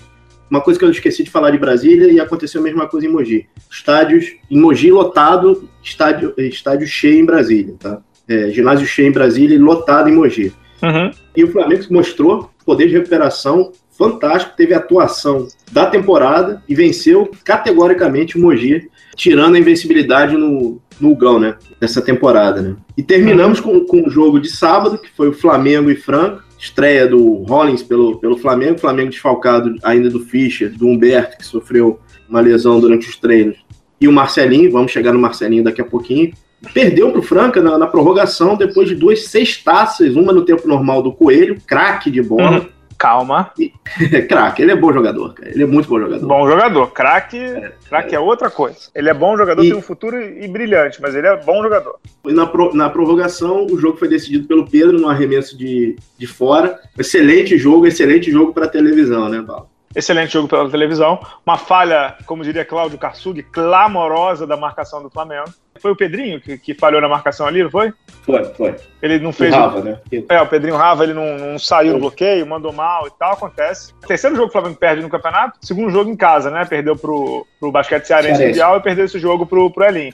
Uma 0.50 0.60
coisa 0.60 0.78
que 0.78 0.84
eu 0.84 0.90
esqueci 0.90 1.22
de 1.22 1.30
falar 1.30 1.50
de 1.50 1.58
Brasília 1.58 2.10
e 2.10 2.18
aconteceu 2.18 2.60
a 2.60 2.64
mesma 2.64 2.86
coisa 2.86 3.06
em 3.06 3.10
Mogi. 3.10 3.46
Estádios 3.70 4.34
em 4.50 4.58
Mogi 4.58 4.90
lotado, 4.90 5.68
estádio, 5.82 6.34
estádio 6.36 6.86
cheio 6.86 7.20
em 7.20 7.24
Brasília, 7.24 7.74
tá? 7.78 8.00
É, 8.26 8.50
ginásio 8.50 8.86
cheio 8.86 9.08
em 9.08 9.12
Brasília 9.12 9.54
e 9.54 9.58
lotado 9.58 10.08
em 10.08 10.14
Mogi. 10.14 10.52
Uhum. 10.82 11.10
E 11.36 11.44
o 11.44 11.52
Flamengo 11.52 11.84
mostrou 11.90 12.50
poder 12.64 12.88
de 12.88 12.94
recuperação 12.94 13.72
fantástico, 13.96 14.56
teve 14.56 14.72
atuação 14.72 15.46
da 15.70 15.86
temporada 15.86 16.62
e 16.68 16.74
venceu 16.74 17.30
categoricamente 17.44 18.38
o 18.38 18.40
Mogi, 18.40 18.88
tirando 19.14 19.56
a 19.56 19.58
invencibilidade 19.58 20.36
no, 20.36 20.80
no 21.00 21.14
Gão, 21.14 21.38
né? 21.38 21.56
Nessa 21.80 22.00
temporada, 22.00 22.60
né? 22.60 22.76
E 22.96 23.02
terminamos 23.02 23.60
com, 23.60 23.80
com 23.84 24.06
o 24.06 24.10
jogo 24.10 24.40
de 24.40 24.48
sábado, 24.48 24.98
que 24.98 25.10
foi 25.10 25.28
o 25.28 25.32
Flamengo 25.32 25.90
e 25.90 25.96
Franca, 25.96 26.44
estreia 26.58 27.06
do 27.06 27.42
Rollins 27.44 27.82
pelo, 27.82 28.18
pelo 28.18 28.36
Flamengo, 28.36 28.78
Flamengo 28.78 29.10
desfalcado 29.10 29.74
ainda 29.82 30.10
do 30.10 30.20
Fischer, 30.20 30.70
do 30.70 30.86
Humberto, 30.86 31.38
que 31.38 31.46
sofreu 31.46 31.98
uma 32.28 32.40
lesão 32.40 32.78
durante 32.78 33.08
os 33.08 33.16
treinos, 33.16 33.56
e 34.00 34.06
o 34.06 34.12
Marcelinho, 34.12 34.70
vamos 34.70 34.92
chegar 34.92 35.12
no 35.12 35.18
Marcelinho 35.18 35.64
daqui 35.64 35.80
a 35.80 35.84
pouquinho, 35.84 36.32
perdeu 36.74 37.10
para 37.10 37.20
o 37.20 37.22
Franca 37.22 37.62
na, 37.62 37.78
na, 37.78 37.86
prorrogação 37.86 38.56
depois 38.56 38.88
de 38.88 38.94
duas 38.94 39.26
sextaças, 39.26 40.14
uma 40.14 40.32
no 40.32 40.44
tempo 40.44 40.68
normal 40.68 41.02
do 41.02 41.12
Coelho, 41.12 41.56
craque 41.66 42.10
de 42.10 42.22
bola, 42.22 42.60
uhum 42.60 42.79
Calma. 43.00 43.50
craque, 44.28 44.60
ele 44.60 44.72
é 44.72 44.76
bom 44.76 44.92
jogador, 44.92 45.32
cara. 45.32 45.48
Ele 45.48 45.62
é 45.62 45.66
muito 45.66 45.88
bom 45.88 45.98
jogador. 45.98 46.26
Bom 46.26 46.46
jogador. 46.46 46.92
Craque 46.92 47.38
é, 47.38 47.72
craque 47.88 48.14
é. 48.14 48.18
é 48.18 48.20
outra 48.20 48.50
coisa. 48.50 48.90
Ele 48.94 49.08
é 49.08 49.14
bom 49.14 49.38
jogador, 49.38 49.64
e... 49.64 49.70
tem 49.70 49.78
um 49.78 49.80
futuro 49.80 50.20
e 50.20 50.46
brilhante, 50.46 51.00
mas 51.00 51.14
ele 51.14 51.26
é 51.26 51.34
bom 51.34 51.62
jogador. 51.62 51.98
E 52.26 52.32
na, 52.34 52.46
pro, 52.46 52.76
na 52.76 52.90
prorrogação, 52.90 53.64
o 53.64 53.78
jogo 53.78 53.96
foi 53.96 54.06
decidido 54.06 54.46
pelo 54.46 54.68
Pedro 54.68 55.00
no 55.00 55.08
arremesso 55.08 55.56
de, 55.56 55.96
de 56.18 56.26
fora. 56.26 56.78
Excelente 56.98 57.56
jogo, 57.56 57.86
excelente 57.86 58.30
jogo 58.30 58.52
para 58.52 58.68
televisão, 58.68 59.30
né, 59.30 59.40
Bala? 59.40 59.66
Excelente 59.96 60.34
jogo 60.34 60.46
pela 60.46 60.68
televisão. 60.68 61.18
Uma 61.44 61.56
falha, 61.56 62.18
como 62.26 62.44
diria 62.44 62.66
Cláudio 62.66 62.98
Karsug, 62.98 63.42
clamorosa 63.44 64.46
da 64.46 64.58
marcação 64.58 65.02
do 65.02 65.08
Flamengo. 65.08 65.50
Foi 65.80 65.90
o 65.90 65.96
Pedrinho 65.96 66.40
que, 66.40 66.58
que 66.58 66.74
falhou 66.74 67.00
na 67.00 67.08
marcação 67.08 67.46
ali, 67.46 67.62
não 67.62 67.70
foi? 67.70 67.92
Foi, 68.22 68.44
foi. 68.44 68.76
Ele 69.02 69.18
não 69.18 69.32
fez. 69.32 69.54
O 69.54 69.56
Rava, 69.56 69.82
né? 69.82 69.98
É, 70.28 70.40
o 70.40 70.46
Pedrinho 70.46 70.76
Rava, 70.76 71.04
ele 71.04 71.14
não, 71.14 71.38
não 71.38 71.58
saiu 71.58 71.94
no 71.94 72.00
bloqueio, 72.00 72.46
mandou 72.46 72.72
mal 72.72 73.06
e 73.06 73.10
tal, 73.18 73.32
acontece. 73.32 73.94
Terceiro 74.06 74.36
jogo 74.36 74.48
que 74.48 74.56
o 74.56 74.60
Flamengo 74.60 74.78
perde 74.78 75.02
no 75.02 75.08
campeonato, 75.08 75.58
segundo 75.62 75.90
jogo 75.90 76.10
em 76.10 76.16
casa, 76.16 76.50
né? 76.50 76.64
Perdeu 76.64 76.94
pro, 76.96 77.46
pro 77.58 77.72
basquete 77.72 78.04
cearense 78.04 78.44
mundial 78.44 78.76
e 78.76 78.80
perdeu 78.80 79.04
esse 79.04 79.18
jogo 79.18 79.46
pro, 79.46 79.70
pro 79.70 79.84
Elinho. 79.84 80.12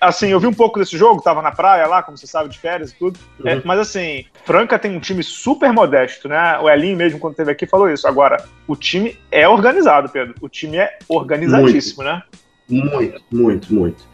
Assim, 0.00 0.28
eu 0.28 0.40
vi 0.40 0.46
um 0.46 0.52
pouco 0.52 0.78
desse 0.78 0.96
jogo, 0.96 1.22
tava 1.22 1.40
na 1.40 1.52
praia 1.52 1.86
lá, 1.86 2.02
como 2.02 2.18
você 2.18 2.26
sabe, 2.26 2.48
de 2.48 2.58
férias 2.58 2.90
e 2.90 2.96
tudo. 2.96 3.18
Uhum. 3.38 3.48
É, 3.48 3.62
mas 3.64 3.78
assim, 3.78 4.24
Franca 4.44 4.78
tem 4.78 4.96
um 4.96 5.00
time 5.00 5.22
super 5.22 5.72
modesto, 5.72 6.28
né? 6.28 6.58
O 6.58 6.68
Elinho 6.68 6.96
mesmo, 6.96 7.18
quando 7.18 7.32
esteve 7.32 7.52
aqui, 7.52 7.66
falou 7.66 7.88
isso. 7.88 8.08
Agora, 8.08 8.42
o 8.66 8.74
time 8.74 9.18
é 9.30 9.48
organizado, 9.48 10.08
Pedro. 10.08 10.34
O 10.40 10.48
time 10.48 10.78
é 10.78 10.98
organizadíssimo, 11.08 12.02
muito. 12.02 12.14
né? 12.14 12.22
Muito, 12.68 13.20
muito, 13.30 13.74
muito. 13.74 14.04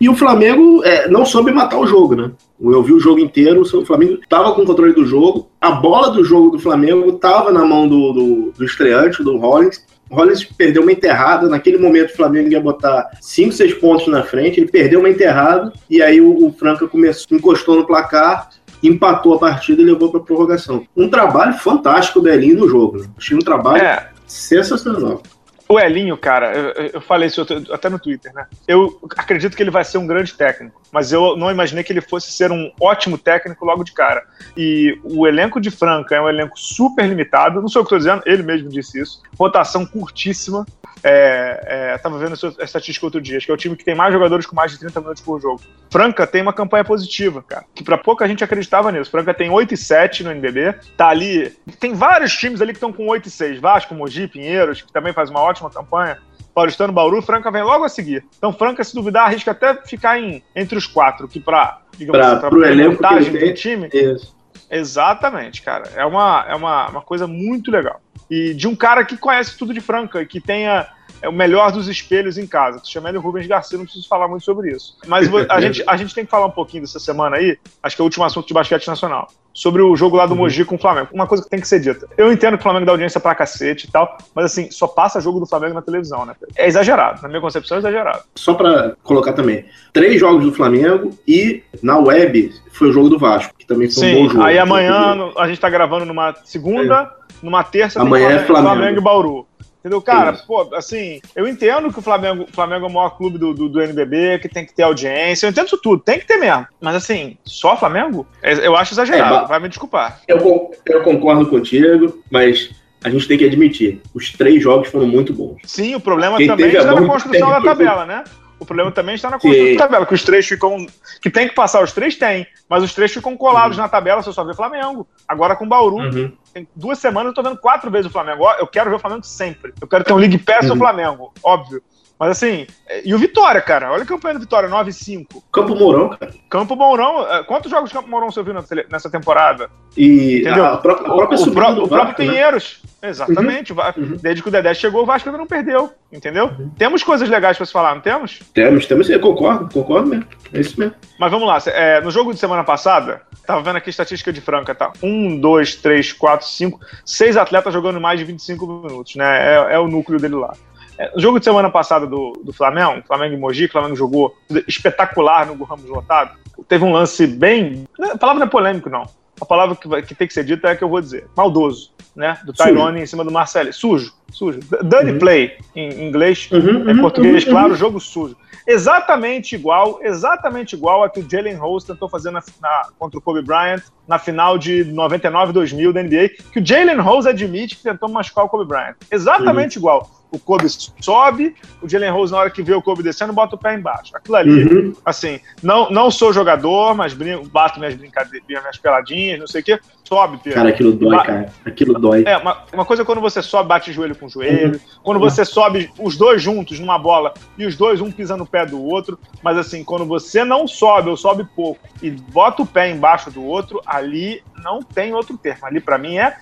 E 0.00 0.08
o 0.08 0.14
Flamengo 0.14 0.82
é, 0.84 1.08
não 1.08 1.24
soube 1.24 1.52
matar 1.52 1.78
o 1.78 1.86
jogo, 1.86 2.16
né? 2.16 2.30
Eu 2.60 2.82
vi 2.82 2.92
o 2.92 3.00
jogo 3.00 3.20
inteiro, 3.20 3.62
o 3.62 3.86
Flamengo 3.86 4.14
estava 4.14 4.52
com 4.52 4.62
o 4.62 4.66
controle 4.66 4.92
do 4.92 5.04
jogo, 5.04 5.48
a 5.60 5.70
bola 5.70 6.10
do 6.10 6.24
jogo 6.24 6.50
do 6.50 6.58
Flamengo 6.58 7.08
estava 7.10 7.52
na 7.52 7.64
mão 7.64 7.88
do, 7.88 8.12
do, 8.12 8.52
do 8.56 8.64
estreante, 8.64 9.22
do 9.22 9.36
Rollins. 9.36 9.84
O 10.10 10.16
Rollins 10.16 10.42
perdeu 10.44 10.82
uma 10.82 10.92
enterrada, 10.92 11.48
naquele 11.48 11.78
momento 11.78 12.10
o 12.10 12.16
Flamengo 12.16 12.50
ia 12.50 12.60
botar 12.60 13.08
5, 13.20 13.52
6 13.52 13.74
pontos 13.74 14.08
na 14.08 14.24
frente, 14.24 14.58
ele 14.58 14.70
perdeu 14.70 14.98
uma 14.98 15.08
enterrada, 15.08 15.72
e 15.88 16.02
aí 16.02 16.20
o, 16.20 16.46
o 16.46 16.52
Franca 16.52 16.88
começou, 16.88 17.38
encostou 17.38 17.76
no 17.76 17.86
placar, 17.86 18.50
empatou 18.82 19.34
a 19.34 19.38
partida 19.38 19.80
e 19.80 19.84
levou 19.84 20.10
para 20.10 20.20
prorrogação. 20.20 20.84
Um 20.96 21.08
trabalho 21.08 21.54
fantástico 21.54 22.20
do 22.20 22.28
Elinho 22.28 22.58
no 22.58 22.68
jogo. 22.68 22.98
Né? 22.98 23.06
Achei 23.16 23.36
um 23.36 23.40
trabalho 23.40 23.82
é. 23.82 24.08
sensacional. 24.26 25.22
O 25.70 25.78
Elinho, 25.78 26.18
cara, 26.18 26.52
eu, 26.52 26.90
eu, 26.94 27.00
falei 27.00 27.28
isso 27.28 27.46
até 27.72 27.88
no 27.88 27.96
Twitter, 27.96 28.34
né? 28.34 28.44
Eu 28.66 29.00
acredito 29.16 29.56
que 29.56 29.62
ele 29.62 29.70
vai 29.70 29.84
ser 29.84 29.98
um 29.98 30.06
grande 30.06 30.34
técnico, 30.34 30.82
mas 30.90 31.12
eu 31.12 31.36
não 31.36 31.48
imaginei 31.48 31.84
que 31.84 31.92
ele 31.92 32.00
fosse 32.00 32.32
ser 32.32 32.50
um 32.50 32.72
ótimo 32.80 33.16
técnico 33.16 33.64
logo 33.64 33.84
de 33.84 33.92
cara. 33.92 34.24
E 34.56 34.98
o 35.04 35.28
elenco 35.28 35.60
de 35.60 35.70
Franca 35.70 36.16
é 36.16 36.20
um 36.20 36.28
elenco 36.28 36.58
super 36.58 37.06
limitado, 37.06 37.60
não 37.60 37.68
sei 37.68 37.80
o 37.80 37.84
que 37.84 37.94
estou 37.94 37.98
dizendo, 37.98 38.20
ele 38.26 38.42
mesmo 38.42 38.68
disse 38.68 39.00
isso. 39.00 39.22
Rotação 39.38 39.86
curtíssima. 39.86 40.66
É, 41.02 41.92
é, 41.94 41.98
tava 41.98 42.18
vendo 42.18 42.34
essa 42.34 42.54
estatística 42.62 43.06
outro 43.06 43.20
dia, 43.20 43.38
acho 43.38 43.46
que 43.46 43.52
é 43.52 43.54
o 43.54 43.58
time 43.58 43.76
que 43.76 43.84
tem 43.84 43.94
mais 43.94 44.12
jogadores 44.12 44.46
com 44.46 44.54
mais 44.54 44.72
de 44.72 44.78
30 44.78 45.00
minutos 45.00 45.22
por 45.22 45.40
jogo. 45.40 45.60
Franca 45.90 46.26
tem 46.26 46.42
uma 46.42 46.52
campanha 46.52 46.84
positiva, 46.84 47.42
cara, 47.42 47.64
que 47.74 47.82
para 47.82 47.98
pouca 47.98 48.28
gente 48.28 48.44
acreditava 48.44 48.92
nisso. 48.92 49.10
Franca 49.10 49.32
tem 49.32 49.50
8 49.50 49.74
e 49.74 49.76
7 49.76 50.24
no 50.24 50.30
NBB, 50.30 50.74
tá 50.96 51.08
ali. 51.08 51.54
Tem 51.78 51.94
vários 51.94 52.36
times 52.36 52.60
ali 52.60 52.72
que 52.72 52.76
estão 52.76 52.92
com 52.92 53.06
8 53.08 53.26
e 53.26 53.30
6, 53.30 53.60
Vasco, 53.60 53.94
Mogi, 53.94 54.28
Pinheiros, 54.28 54.82
que 54.82 54.92
também 54.92 55.12
faz 55.12 55.30
uma 55.30 55.40
ótima 55.40 55.70
campanha. 55.70 56.18
Paulistano, 56.54 56.92
Bauru, 56.92 57.22
Franca 57.22 57.50
vem 57.50 57.62
logo 57.62 57.84
a 57.84 57.88
seguir. 57.88 58.24
Então, 58.36 58.52
Franca, 58.52 58.82
se 58.82 58.94
duvidar, 58.94 59.26
arrisca 59.26 59.52
até 59.52 59.74
ficar 59.86 60.18
em, 60.18 60.42
entre 60.54 60.76
os 60.76 60.86
quatro, 60.86 61.28
que 61.28 61.38
para 61.38 61.80
digamos 61.96 62.20
pra, 62.20 62.32
assim, 62.32 62.58
pra 62.58 62.70
elenco 62.70 63.02
montagem 63.02 63.32
do 63.32 63.54
time. 63.54 63.88
Isso. 63.92 64.34
Exatamente, 64.70 65.62
cara. 65.62 65.90
É 65.94 66.04
uma, 66.04 66.46
é 66.48 66.54
uma, 66.54 66.88
uma 66.88 67.02
coisa 67.02 67.26
muito 67.26 67.70
legal. 67.70 68.00
E 68.30 68.54
de 68.54 68.68
um 68.68 68.76
cara 68.76 69.04
que 69.04 69.16
conhece 69.16 69.58
tudo 69.58 69.74
de 69.74 69.80
Franca, 69.80 70.24
que 70.24 70.40
tenha 70.40 70.86
é 71.22 71.28
o 71.28 71.32
melhor 71.32 71.70
dos 71.70 71.88
espelhos 71.88 72.38
em 72.38 72.46
casa. 72.46 72.80
Tu 72.80 72.88
chama 72.88 73.08
ele 73.08 73.18
Rubens 73.18 73.46
Garcia, 73.46 73.76
não 73.76 73.84
preciso 73.84 74.08
falar 74.08 74.28
muito 74.28 74.44
sobre 74.44 74.70
isso. 74.70 74.96
Mas 75.06 75.28
a 75.48 75.60
gente, 75.60 75.82
a 75.86 75.96
gente 75.96 76.14
tem 76.14 76.24
que 76.24 76.30
falar 76.30 76.46
um 76.46 76.52
pouquinho 76.52 76.82
dessa 76.82 76.98
semana 76.98 77.36
aí, 77.36 77.58
acho 77.82 77.96
que 77.96 78.00
é 78.00 78.04
o 78.04 78.06
último 78.06 78.24
assunto 78.24 78.46
de 78.46 78.54
basquete 78.54 78.86
nacional 78.86 79.28
sobre 79.52 79.82
o 79.82 79.94
jogo 79.96 80.16
lá 80.16 80.26
do 80.26 80.32
uhum. 80.32 80.38
Mogi 80.38 80.64
com 80.64 80.76
o 80.76 80.78
Flamengo. 80.78 81.08
Uma 81.12 81.26
coisa 81.26 81.44
que 81.44 81.50
tem 81.50 81.60
que 81.60 81.68
ser 81.68 81.80
dita. 81.80 82.08
Eu 82.16 82.32
entendo 82.32 82.54
que 82.54 82.60
o 82.60 82.62
Flamengo 82.62 82.86
dá 82.86 82.92
audiência 82.92 83.20
pra 83.20 83.34
cacete 83.34 83.86
e 83.86 83.90
tal, 83.90 84.16
mas 84.34 84.46
assim, 84.46 84.70
só 84.70 84.86
passa 84.86 85.20
jogo 85.20 85.40
do 85.40 85.46
Flamengo 85.46 85.74
na 85.74 85.82
televisão, 85.82 86.24
né? 86.24 86.34
É 86.56 86.66
exagerado. 86.66 87.22
Na 87.22 87.28
minha 87.28 87.40
concepção, 87.40 87.76
é 87.76 87.80
exagerado. 87.80 88.22
Só 88.34 88.54
pra 88.54 88.94
colocar 89.02 89.32
também, 89.32 89.64
três 89.92 90.20
jogos 90.20 90.44
do 90.44 90.52
Flamengo 90.52 91.10
e 91.26 91.62
na 91.82 91.98
web 91.98 92.52
foi 92.72 92.88
o 92.88 92.92
jogo 92.92 93.08
do 93.08 93.18
Vasco, 93.18 93.54
que 93.58 93.66
também 93.66 93.90
foi 93.90 94.02
Sim, 94.02 94.16
um 94.16 94.22
bom 94.22 94.28
jogo. 94.30 94.44
Aí 94.44 94.58
amanhã 94.58 95.32
a 95.36 95.48
gente 95.48 95.60
tá 95.60 95.68
gravando 95.68 96.04
numa 96.04 96.34
segunda, 96.44 97.02
é. 97.02 97.44
numa 97.44 97.62
terça, 97.62 98.00
amanhã 98.00 98.28
tem 98.28 98.38
Flamengo, 98.38 98.42
é 98.42 98.46
Flamengo. 98.46 98.76
Flamengo 98.76 98.98
e 98.98 99.02
Bauru. 99.02 99.49
Entendeu? 99.80 100.00
Cara, 100.02 100.34
pô, 100.46 100.74
assim, 100.74 101.20
eu 101.34 101.48
entendo 101.48 101.90
que 101.90 101.98
o 101.98 102.02
Flamengo, 102.02 102.44
o 102.44 102.52
Flamengo 102.52 102.84
é 102.84 102.88
o 102.88 102.92
maior 102.92 103.10
clube 103.16 103.38
do, 103.38 103.54
do, 103.54 103.68
do, 103.68 103.80
NBB, 103.80 104.38
que 104.38 104.48
tem 104.48 104.64
que 104.64 104.74
ter 104.74 104.82
audiência, 104.82 105.46
eu 105.46 105.50
entendo 105.50 105.66
isso 105.66 105.80
tudo, 105.82 106.02
tem 106.02 106.18
que 106.18 106.26
ter 106.26 106.36
mesmo. 106.36 106.66
Mas 106.80 106.94
assim, 106.94 107.38
só 107.44 107.76
Flamengo? 107.78 108.26
É, 108.42 108.66
eu 108.66 108.76
acho 108.76 108.92
exagerado, 108.92 109.46
é, 109.46 109.48
vai 109.48 109.58
me 109.58 109.68
desculpar. 109.68 110.20
Eu, 110.28 110.70
eu 110.86 111.02
concordo 111.02 111.46
contigo, 111.46 112.22
mas 112.30 112.70
a 113.02 113.08
gente 113.08 113.26
tem 113.26 113.38
que 113.38 113.46
admitir, 113.46 114.02
os 114.14 114.32
três 114.32 114.62
jogos 114.62 114.88
foram 114.88 115.06
muito 115.06 115.32
bons. 115.32 115.56
Sim, 115.64 115.94
o 115.94 116.00
problema 116.00 116.36
Quem 116.36 116.46
também 116.46 116.66
está 116.66 116.94
na 116.94 117.06
construção 117.06 117.48
da 117.48 117.60
tabela, 117.62 118.04
né? 118.04 118.24
O 118.60 118.66
problema 118.66 118.92
também 118.92 119.14
está 119.14 119.30
na 119.30 119.38
construção 119.38 119.72
da 119.72 119.78
tabela, 119.78 120.06
que 120.06 120.14
os 120.14 120.22
três 120.22 120.46
ficam. 120.46 120.86
Que 121.22 121.30
tem 121.30 121.48
que 121.48 121.54
passar, 121.54 121.82
os 121.82 121.92
três 121.92 122.14
tem, 122.14 122.46
mas 122.68 122.82
os 122.82 122.94
três 122.94 123.10
ficam 123.10 123.34
colados 123.34 123.78
uhum. 123.78 123.82
na 123.82 123.88
tabela, 123.88 124.22
você 124.22 124.32
só 124.32 124.44
vê 124.44 124.54
Flamengo. 124.54 125.08
Agora 125.26 125.56
com 125.56 125.66
Bauru. 125.66 125.96
Uhum. 125.96 126.32
Tem 126.52 126.68
duas 126.76 126.98
semanas 126.98 127.30
eu 127.30 127.34
tô 127.34 127.42
vendo 127.42 127.56
quatro 127.56 127.90
vezes 127.90 128.06
o 128.06 128.12
Flamengo. 128.12 128.44
Eu 128.58 128.66
quero 128.66 128.90
ver 128.90 128.96
o 128.96 128.98
Flamengo 128.98 129.24
sempre. 129.24 129.72
Eu 129.80 129.88
quero 129.88 130.04
ter 130.04 130.12
um 130.12 130.16
League 130.16 130.38
Pass 130.38 130.68
uhum. 130.68 130.76
Flamengo, 130.76 131.32
óbvio. 131.42 131.82
Mas 132.20 132.32
assim, 132.32 132.66
e 133.02 133.14
o 133.14 133.18
Vitória, 133.18 133.62
cara? 133.62 133.90
Olha 133.90 134.02
a 134.02 134.06
campanha 134.06 134.34
do 134.34 134.40
Vitória, 134.40 134.68
9-5. 134.68 135.42
Campo 135.50 135.74
Mourão, 135.74 136.10
cara. 136.10 136.34
Campo 136.50 136.76
Mourão. 136.76 137.26
É, 137.26 137.42
quantos 137.44 137.70
jogos 137.70 137.88
de 137.88 137.96
Campo 137.96 138.10
Mourão 138.10 138.30
você 138.30 138.42
viu 138.42 138.52
nessa 138.90 139.10
temporada? 139.10 139.70
E 139.96 140.40
Entendeu? 140.40 140.66
a 140.66 140.76
própria, 140.76 141.10
a 141.10 141.14
própria 141.14 141.38
o, 141.38 141.42
o, 141.42 141.52
pró 141.52 141.70
o 141.70 141.88
próprio 141.88 142.08
né? 142.08 142.14
Pinheiros. 142.14 142.82
Né? 143.00 143.08
Exatamente. 143.08 143.72
Uhum. 143.72 143.78
Uhum. 143.96 144.18
Desde 144.20 144.42
que 144.42 144.48
o 144.50 144.52
Dedé 144.52 144.74
chegou, 144.74 145.02
o 145.02 145.06
Vasco 145.06 145.30
ainda 145.30 145.38
não 145.38 145.46
perdeu. 145.46 145.90
Entendeu? 146.12 146.48
Uhum. 146.58 146.70
Temos 146.76 147.02
coisas 147.02 147.26
legais 147.26 147.56
pra 147.56 147.64
se 147.64 147.72
falar, 147.72 147.94
não 147.94 148.02
temos? 148.02 148.40
Temos, 148.52 148.84
temos. 148.84 149.08
Eu 149.08 149.20
concordo, 149.20 149.72
concordo 149.72 150.10
mesmo. 150.10 150.26
É 150.52 150.60
isso 150.60 150.78
mesmo. 150.78 150.94
Mas 151.18 151.30
vamos 151.30 151.48
lá. 151.48 151.58
É, 151.68 152.02
no 152.02 152.10
jogo 152.10 152.34
de 152.34 152.38
semana 152.38 152.64
passada, 152.64 153.22
tava 153.46 153.62
vendo 153.62 153.76
aqui 153.76 153.88
a 153.88 153.92
estatística 153.92 154.30
de 154.30 154.42
Franca, 154.42 154.74
tá? 154.74 154.92
Um, 155.02 155.38
dois, 155.40 155.74
três, 155.74 156.12
quatro, 156.12 156.46
cinco, 156.46 156.80
seis 157.02 157.38
atletas 157.38 157.72
jogando 157.72 157.98
mais 157.98 158.18
de 158.18 158.26
25 158.26 158.66
minutos, 158.66 159.16
né? 159.16 159.54
É, 159.54 159.74
é 159.74 159.78
o 159.78 159.88
núcleo 159.88 160.20
dele 160.20 160.34
lá. 160.34 160.52
É, 161.00 161.10
o 161.16 161.18
jogo 161.18 161.38
de 161.38 161.46
semana 161.46 161.70
passada 161.70 162.06
do, 162.06 162.32
do 162.44 162.52
Flamengo, 162.52 163.02
Flamengo 163.06 163.34
e 163.34 163.38
Mogi, 163.38 163.64
o 163.64 163.72
Flamengo 163.72 163.96
jogou 163.96 164.36
espetacular 164.68 165.46
no 165.46 165.64
Ramos 165.64 165.86
lotado. 165.86 166.36
Teve 166.68 166.84
um 166.84 166.92
lance 166.92 167.26
bem. 167.26 167.88
A 167.98 168.18
palavra 168.18 168.40
não 168.40 168.46
é 168.46 168.50
polêmico, 168.50 168.90
não. 168.90 169.08
A 169.40 169.46
palavra 169.46 169.74
que, 169.74 169.88
vai, 169.88 170.02
que 170.02 170.14
tem 170.14 170.28
que 170.28 170.34
ser 170.34 170.44
dita 170.44 170.68
é 170.68 170.72
a 170.72 170.76
que 170.76 170.84
eu 170.84 170.90
vou 170.90 171.00
dizer. 171.00 171.26
Maldoso, 171.34 171.94
né? 172.14 172.38
Do 172.44 172.52
Tyrone 172.52 173.00
em 173.00 173.06
cima 173.06 173.24
do 173.24 173.30
Marcelo. 173.30 173.72
Sujo, 173.72 174.12
sujo. 174.30 174.60
Dane 174.82 175.12
uhum. 175.12 175.18
play 175.18 175.56
em 175.74 176.08
inglês, 176.08 176.48
uhum, 176.50 176.90
em 176.90 176.94
uhum, 176.94 177.00
português, 177.00 177.44
uhum, 177.44 177.50
claro, 177.50 177.74
jogo 177.74 178.00
sujo. 178.00 178.36
Exatamente 178.66 179.54
igual, 179.54 180.00
exatamente 180.02 180.74
igual 180.74 181.02
a 181.02 181.10
que 181.10 181.20
o 181.20 181.28
Jalen 181.28 181.56
Rose 181.56 181.86
tentou 181.86 182.08
fazer 182.08 182.30
na, 182.30 182.42
na, 182.60 182.88
contra 182.98 183.18
o 183.18 183.22
Kobe 183.22 183.42
Bryant 183.42 183.82
na 184.06 184.18
final 184.18 184.58
de 184.58 184.84
99-2000 184.84 185.92
da 185.92 186.02
NBA, 186.02 186.28
que 186.52 186.60
o 186.60 186.66
Jalen 186.66 187.00
Rose 187.00 187.28
admite 187.28 187.76
que 187.76 187.82
tentou 187.82 188.08
machucar 188.08 188.44
o 188.44 188.48
Kobe 188.48 188.66
Bryant. 188.66 188.94
Exatamente 189.10 189.76
uhum. 189.76 189.82
igual 189.82 190.10
o 190.30 190.38
Kobe 190.38 190.66
sobe, 191.00 191.54
o 191.82 191.88
Jalen 191.88 192.10
Rose, 192.10 192.32
na 192.32 192.38
hora 192.38 192.50
que 192.50 192.62
vê 192.62 192.72
o 192.72 192.82
Kobe 192.82 193.02
descendo, 193.02 193.32
bota 193.32 193.56
o 193.56 193.58
pé 193.58 193.74
embaixo. 193.74 194.16
Aquilo 194.16 194.36
ali, 194.36 194.64
uhum. 194.64 194.96
assim, 195.04 195.40
não, 195.62 195.90
não 195.90 196.10
sou 196.10 196.32
jogador, 196.32 196.94
mas 196.94 197.12
brinco, 197.12 197.48
bato 197.48 197.80
minhas 197.80 197.94
brincadeiras, 197.94 198.46
minhas 198.46 198.78
peladinhas, 198.78 199.40
não 199.40 199.46
sei 199.46 199.60
o 199.60 199.64
quê. 199.64 199.80
Sobe, 200.10 200.38
Pedro. 200.38 200.58
Cara, 200.58 200.70
aquilo 200.70 200.92
dói, 200.92 201.16
ba 201.16 201.24
cara. 201.24 201.52
Aquilo 201.64 201.96
dói. 201.96 202.24
É, 202.26 202.36
uma, 202.36 202.64
uma, 202.72 202.84
coisa 202.84 203.02
é 203.02 203.06
quando 203.06 203.20
você 203.20 203.40
sobe, 203.40 203.68
bate 203.68 203.92
joelho 203.92 204.16
com 204.16 204.28
joelho. 204.28 204.72
Uhum. 204.72 204.80
Quando 205.04 205.20
você 205.20 205.44
sobe 205.44 205.88
os 206.00 206.16
dois 206.16 206.42
juntos 206.42 206.80
numa 206.80 206.98
bola 206.98 207.32
e 207.56 207.64
os 207.64 207.76
dois, 207.76 208.00
um 208.00 208.10
pisa 208.10 208.36
no 208.36 208.44
pé 208.44 208.66
do 208.66 208.82
outro. 208.82 209.16
Mas 209.40 209.56
assim, 209.56 209.84
quando 209.84 210.04
você 210.04 210.44
não 210.44 210.66
sobe 210.66 211.10
ou 211.10 211.16
sobe 211.16 211.46
pouco 211.54 211.80
e 212.02 212.10
bota 212.10 212.62
o 212.62 212.66
pé 212.66 212.90
embaixo 212.90 213.30
do 213.30 213.44
outro, 213.44 213.80
ali 213.86 214.42
não 214.64 214.82
tem 214.82 215.14
outro 215.14 215.38
termo. 215.38 215.64
Ali, 215.64 215.80
para 215.80 215.96
mim, 215.96 216.18
é 216.18 216.36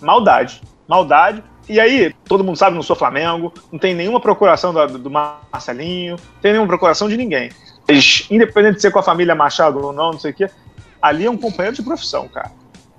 maldade. 0.00 0.62
Maldade 0.88 1.44
e 1.68 1.78
aí, 1.78 2.14
todo 2.24 2.42
mundo 2.42 2.56
sabe, 2.56 2.74
não 2.74 2.82
sou 2.82 2.96
Flamengo, 2.96 3.52
não 3.70 3.78
tem 3.78 3.94
nenhuma 3.94 4.18
procuração 4.18 4.72
do, 4.72 4.98
do 4.98 5.10
Marcelinho, 5.10 6.16
não 6.16 6.40
tem 6.40 6.52
nenhuma 6.52 6.66
procuração 6.66 7.06
de 7.06 7.18
ninguém. 7.18 7.50
Mas, 7.86 8.26
independente 8.30 8.76
de 8.76 8.80
ser 8.80 8.90
com 8.90 8.98
a 8.98 9.02
família 9.02 9.34
Machado 9.34 9.78
ou 9.78 9.92
não, 9.92 10.12
não 10.12 10.18
sei 10.18 10.30
o 10.30 10.34
quê, 10.34 10.50
ali 11.00 11.26
é 11.26 11.30
um 11.30 11.36
companheiro 11.36 11.76
de 11.76 11.82
profissão, 11.82 12.26
cara. 12.26 12.50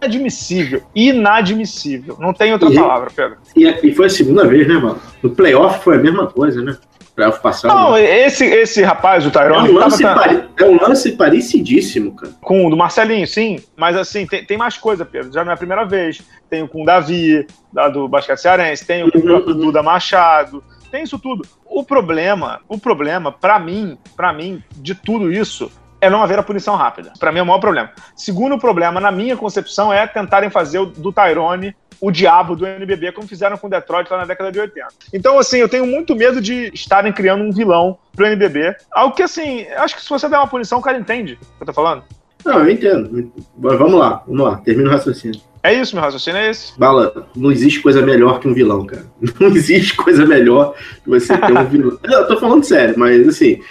Inadmissível, 0.01 0.81
inadmissível. 0.96 2.17
Não 2.20 2.34
tem 2.34 2.51
outra 2.51 2.70
e, 2.70 2.75
palavra, 2.75 3.12
Pedro. 3.15 3.38
E, 3.55 3.67
e, 3.67 3.93
foi 3.93 4.08
a 4.08 4.10
segunda 4.10 4.48
vez, 4.48 4.67
né, 4.67 4.74
mano? 4.75 5.00
No 5.22 5.29
playoff 5.29 5.84
foi 5.84 5.96
a 5.98 6.00
mesma 6.00 6.27
coisa, 6.27 6.62
né? 6.62 6.77
playoff 7.13 7.41
passado. 7.41 7.74
Não, 7.75 7.98
esse, 7.98 8.46
esse 8.46 8.81
rapaz, 8.81 9.25
o 9.25 9.27
é, 9.27 9.31
Tyrone, 9.31 9.70
um 9.70 9.74
tava- 9.74 9.79
lance 9.86 10.01
pare- 10.03 10.43
é 10.58 10.63
um 10.65 10.81
lance 10.81 11.12
parecidíssimo, 11.12 12.15
cara. 12.15 12.31
com 12.41 12.65
o 12.65 12.70
do 12.70 12.77
Marcelinho, 12.77 13.27
sim, 13.27 13.60
mas 13.75 13.98
assim, 13.98 14.25
tem, 14.25 14.46
tem 14.46 14.58
mais 14.58 14.77
coisa, 14.77 15.05
Pedro. 15.05 15.31
Já 15.31 15.43
não 15.43 15.51
é 15.51 15.53
a 15.53 15.58
primeira 15.58 15.84
vez. 15.84 16.22
Tem 16.50 16.63
o 16.63 16.70
com 16.70 16.84
o 16.84 16.86
Davi, 16.86 17.46
da, 17.72 17.89
do 17.89 18.08
Basquete 18.08 18.39
Cearense, 18.39 18.88
tem 18.88 19.03
o 19.03 19.12
com 19.12 19.17
o 19.17 19.22
Uhum, 19.22 19.27
próprio 19.27 19.53
uhum. 19.55 19.60
Duda 19.62 19.84
Machado, 19.84 20.63
tem 20.89 21.03
isso 21.03 21.20
tudo. 21.20 21.46
O 21.65 21.84
problema, 21.84 22.62
o 22.67 22.77
problema, 22.77 23.29
pra 23.31 23.60
mim, 23.60 23.98
para 24.15 24.31
mim, 24.31 24.63
de 24.77 24.96
tudo 24.96 25.31
isso, 25.31 25.70
é 26.01 26.10
não 26.10 26.24
haver 26.24 26.39
a 26.39 26.43
punição 26.43 26.75
rápida. 26.75 27.13
Pra 27.20 27.31
mim 27.31 27.39
é 27.39 27.43
o 27.43 27.46
maior 27.46 27.60
problema. 27.60 27.91
Segundo 28.15 28.58
problema, 28.58 29.00
na 29.00 29.12
minha 29.12 29.38
concepção, 29.38 29.93
é 29.93 30.05
tentarem 30.08 30.50
fazer 30.50 30.84
do 30.86 31.13
Tyrone 31.13 31.75
o 32.01 32.10
diabo 32.10 32.55
do 32.55 32.65
NBB, 32.65 33.12
como 33.12 33.27
fizeram 33.27 33.55
com 33.55 33.67
o 33.67 33.70
Detroit 33.70 34.10
lá 34.10 34.17
na 34.17 34.25
década 34.25 34.51
de 34.51 34.60
80. 34.60 34.88
Então, 35.13 35.38
assim, 35.38 35.60
eu 35.60 35.70
tenho 35.70 35.86
muito 35.86 36.15
medo 36.15 36.41
de 36.41 36.72
estarem 36.74 37.13
criando 37.13 37.43
um 37.43 37.51
vilão 37.51 38.00
pro 38.15 38.25
NBB. 38.25 38.75
Algo 38.91 39.15
que, 39.15 39.22
assim, 39.22 39.67
acho 39.77 39.96
que 39.96 40.01
se 40.01 40.10
você 40.10 40.27
der 40.27 40.38
uma 40.38 40.48
punição, 40.48 40.79
o 40.79 40.81
cara 40.81 40.98
entende 40.98 41.34
o 41.34 41.38
que 41.38 41.62
eu 41.62 41.67
tô 41.67 41.74
falando. 41.74 42.03
Não, 42.43 42.60
eu 42.60 42.72
entendo. 42.72 43.31
Mas 43.55 43.77
vamos 43.77 44.00
lá, 44.00 44.24
vamos 44.25 44.43
lá. 44.43 44.58
Termina 44.58 44.89
o 44.89 44.91
raciocínio. 44.91 45.39
É 45.63 45.72
isso, 45.75 45.96
meu 45.96 46.03
raciocínio 46.03 46.39
é 46.39 46.50
esse. 46.50 46.77
Bala, 46.77 47.27
não 47.36 47.51
existe 47.51 47.81
coisa 47.81 48.01
melhor 48.01 48.39
que 48.39 48.48
um 48.48 48.53
vilão, 48.53 48.84
cara. 48.84 49.05
Não 49.39 49.50
existe 49.50 49.96
coisa 49.96 50.25
melhor 50.25 50.74
que 51.03 51.10
você 51.10 51.38
ter 51.38 51.55
um 51.55 51.65
vilão. 51.65 52.00
Eu 52.03 52.27
tô 52.27 52.39
falando 52.39 52.63
sério, 52.63 52.96
mas 52.98 53.27
assim, 53.27 53.62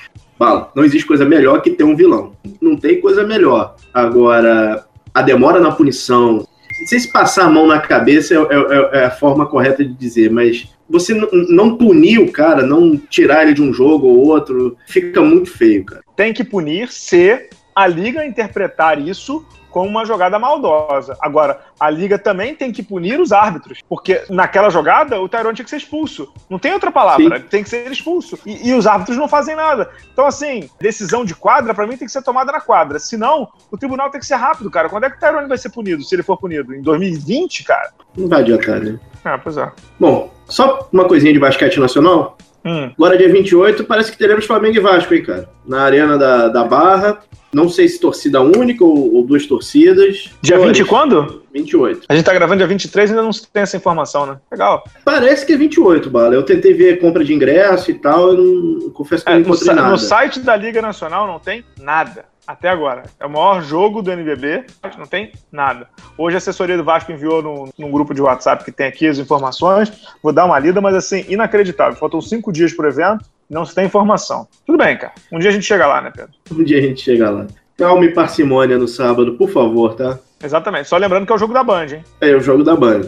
Bala, 0.40 0.72
não 0.74 0.82
existe 0.82 1.06
coisa 1.06 1.26
melhor 1.26 1.60
que 1.60 1.68
ter 1.68 1.84
um 1.84 1.94
vilão. 1.94 2.32
Não 2.62 2.74
tem 2.74 2.98
coisa 2.98 3.22
melhor. 3.22 3.76
Agora, 3.92 4.86
a 5.12 5.20
demora 5.20 5.60
na 5.60 5.70
punição. 5.70 6.46
Não 6.80 6.86
sei 6.86 6.98
se 6.98 7.12
passar 7.12 7.44
a 7.44 7.50
mão 7.50 7.66
na 7.66 7.78
cabeça 7.78 8.32
é, 8.34 8.38
é- 8.38 9.00
é 9.00 9.04
a 9.04 9.10
forma 9.10 9.44
correta 9.44 9.84
de 9.84 9.92
dizer, 9.92 10.30
mas 10.30 10.66
você 10.88 11.12
não 11.50 11.76
punir 11.76 12.18
o 12.20 12.32
cara, 12.32 12.62
não 12.64 12.96
tirar 12.96 13.42
ele 13.42 13.52
de 13.52 13.60
um 13.60 13.70
jogo 13.70 14.06
ou 14.06 14.16
outro, 14.28 14.78
fica 14.88 15.20
muito 15.20 15.50
feio, 15.50 15.84
cara. 15.84 16.00
Tem 16.16 16.32
que 16.32 16.42
punir 16.42 16.88
se 16.90 17.50
a 17.80 17.86
liga 17.86 18.26
interpretar 18.26 19.00
isso 19.00 19.44
como 19.70 19.88
uma 19.88 20.04
jogada 20.04 20.38
maldosa. 20.38 21.16
Agora, 21.20 21.60
a 21.78 21.88
liga 21.88 22.18
também 22.18 22.54
tem 22.54 22.72
que 22.72 22.82
punir 22.82 23.20
os 23.20 23.32
árbitros, 23.32 23.78
porque 23.88 24.24
naquela 24.28 24.68
jogada 24.68 25.18
o 25.20 25.28
Tyrone 25.28 25.54
tinha 25.54 25.64
que 25.64 25.70
ser 25.70 25.76
expulso. 25.76 26.30
Não 26.50 26.58
tem 26.58 26.72
outra 26.72 26.90
palavra, 26.90 27.40
tem 27.40 27.62
que 27.62 27.70
ser 27.70 27.90
expulso. 27.90 28.38
E, 28.44 28.68
e 28.68 28.74
os 28.74 28.86
árbitros 28.86 29.16
não 29.16 29.28
fazem 29.28 29.56
nada. 29.56 29.88
Então, 30.12 30.26
assim, 30.26 30.68
decisão 30.78 31.24
de 31.24 31.34
quadra, 31.34 31.72
pra 31.72 31.86
mim, 31.86 31.96
tem 31.96 32.06
que 32.06 32.12
ser 32.12 32.22
tomada 32.22 32.52
na 32.52 32.60
quadra. 32.60 32.98
Senão, 32.98 33.48
o 33.70 33.78
tribunal 33.78 34.10
tem 34.10 34.20
que 34.20 34.26
ser 34.26 34.34
rápido, 34.34 34.70
cara. 34.70 34.88
Quando 34.90 35.04
é 35.04 35.10
que 35.10 35.16
o 35.16 35.20
Tyrone 35.20 35.48
vai 35.48 35.56
ser 35.56 35.70
punido, 35.70 36.02
se 36.02 36.14
ele 36.14 36.22
for 36.22 36.36
punido? 36.36 36.74
Em 36.74 36.82
2020, 36.82 37.64
cara? 37.64 37.90
Não 38.16 38.28
vai 38.28 38.40
adiantar, 38.40 38.80
né? 38.80 38.98
Ah, 39.24 39.38
pois 39.38 39.56
é. 39.56 39.70
Bom, 39.98 40.30
só 40.46 40.88
uma 40.92 41.04
coisinha 41.06 41.32
de 41.32 41.38
basquete 41.38 41.78
nacional. 41.78 42.36
Hum. 42.64 42.90
Agora, 42.96 43.16
dia 43.16 43.28
28, 43.30 43.84
parece 43.84 44.12
que 44.12 44.18
teremos 44.18 44.44
Flamengo 44.44 44.76
e 44.76 44.80
Vasco, 44.80 45.14
hein, 45.14 45.22
cara? 45.22 45.48
Na 45.66 45.82
Arena 45.82 46.18
da, 46.18 46.48
da 46.48 46.64
Barra. 46.64 47.18
Não 47.52 47.68
sei 47.68 47.88
se 47.88 47.98
torcida 47.98 48.40
única 48.40 48.84
ou, 48.84 49.14
ou 49.16 49.24
duas 49.24 49.44
torcidas. 49.44 50.30
Dia 50.40 50.56
Flores, 50.56 50.78
20 50.78 50.88
quando? 50.88 51.42
28. 51.52 52.02
A 52.08 52.14
gente 52.14 52.24
tá 52.24 52.32
gravando 52.32 52.58
dia 52.58 52.66
23 52.66 53.10
e 53.10 53.12
ainda 53.12 53.22
não 53.24 53.32
se 53.32 53.44
tem 53.50 53.62
essa 53.64 53.76
informação, 53.76 54.24
né? 54.24 54.36
Legal. 54.52 54.84
Parece 55.04 55.44
que 55.44 55.52
é 55.52 55.56
28, 55.56 56.08
Bala. 56.08 56.34
Eu 56.34 56.44
tentei 56.44 56.72
ver 56.74 57.00
compra 57.00 57.24
de 57.24 57.34
ingresso 57.34 57.90
e 57.90 57.94
tal, 57.94 58.34
eu 58.34 58.36
não 58.44 58.90
confesso 58.90 59.24
que 59.24 59.30
É, 59.30 59.34
eu 59.34 59.40
não 59.40 59.48
no, 59.48 59.54
encontrei 59.54 59.66
sa- 59.66 59.74
nada. 59.74 59.90
no 59.90 59.98
site 59.98 60.38
da 60.40 60.54
Liga 60.54 60.80
Nacional 60.80 61.26
não 61.26 61.40
tem 61.40 61.64
nada. 61.80 62.24
Até 62.50 62.68
agora. 62.68 63.04
É 63.20 63.24
o 63.24 63.30
maior 63.30 63.62
jogo 63.62 64.02
do 64.02 64.10
NBB, 64.10 64.64
não 64.98 65.06
tem 65.06 65.30
nada. 65.52 65.86
Hoje 66.18 66.34
a 66.34 66.38
assessoria 66.38 66.76
do 66.76 66.82
Vasco 66.82 67.12
enviou 67.12 67.40
no, 67.40 67.68
num 67.78 67.92
grupo 67.92 68.12
de 68.12 68.20
WhatsApp 68.20 68.64
que 68.64 68.72
tem 68.72 68.88
aqui 68.88 69.06
as 69.06 69.18
informações. 69.18 69.92
Vou 70.20 70.32
dar 70.32 70.46
uma 70.46 70.58
lida, 70.58 70.80
mas 70.80 70.96
assim, 70.96 71.24
inacreditável. 71.28 71.96
Faltam 71.96 72.20
cinco 72.20 72.52
dias 72.52 72.72
pro 72.72 72.88
evento, 72.88 73.24
não 73.48 73.64
se 73.64 73.72
tem 73.72 73.86
informação. 73.86 74.48
Tudo 74.66 74.78
bem, 74.78 74.98
cara. 74.98 75.12
Um 75.30 75.38
dia 75.38 75.50
a 75.50 75.52
gente 75.52 75.64
chega 75.64 75.86
lá, 75.86 76.02
né, 76.02 76.10
Pedro? 76.12 76.32
Um 76.50 76.64
dia 76.64 76.78
a 76.78 76.82
gente 76.82 77.00
chega 77.00 77.30
lá. 77.30 77.46
Calma 77.78 78.04
e 78.04 78.12
parcimônia 78.12 78.76
no 78.76 78.88
sábado, 78.88 79.34
por 79.34 79.48
favor, 79.48 79.94
tá? 79.94 80.18
Exatamente. 80.42 80.88
Só 80.88 80.96
lembrando 80.96 81.26
que 81.26 81.32
é 81.32 81.34
o 81.34 81.38
jogo 81.38 81.52
da 81.54 81.62
Band, 81.62 81.86
hein? 81.92 82.04
É 82.20 82.34
o 82.34 82.40
jogo 82.40 82.64
da 82.64 82.74
Band. 82.76 83.02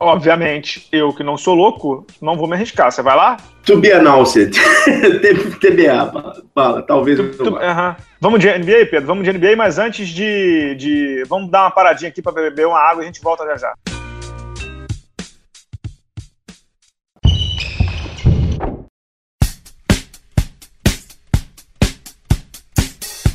Obviamente, 0.00 0.86
eu 0.90 1.12
que 1.12 1.22
não 1.22 1.36
sou 1.36 1.54
louco, 1.54 2.06
não 2.20 2.36
vou 2.36 2.46
me 2.48 2.54
arriscar. 2.54 2.90
Você 2.90 3.02
vai 3.02 3.14
lá? 3.16 3.36
To 3.66 3.76
be 3.78 3.92
announced. 3.92 4.52
TBA. 5.60 6.42
Bala, 6.54 6.82
talvez 6.82 7.18
eu 7.18 7.30
Tu- 7.36 7.50
vá. 7.50 7.60
aham. 7.62 7.96
Vamos 8.20 8.40
de 8.40 8.48
NBA, 8.48 8.86
Pedro? 8.90 9.06
Vamos 9.06 9.24
de 9.24 9.32
NBA, 9.32 9.56
mas 9.56 9.78
antes 9.78 10.08
de, 10.08 10.74
de. 10.76 11.24
Vamos 11.28 11.50
dar 11.50 11.64
uma 11.64 11.70
paradinha 11.70 12.08
aqui 12.08 12.22
para 12.22 12.32
beber 12.32 12.66
uma 12.66 12.78
água 12.78 13.02
e 13.02 13.04
a 13.04 13.06
gente 13.06 13.20
volta 13.22 13.44
já 13.44 13.56
já. 13.56 13.74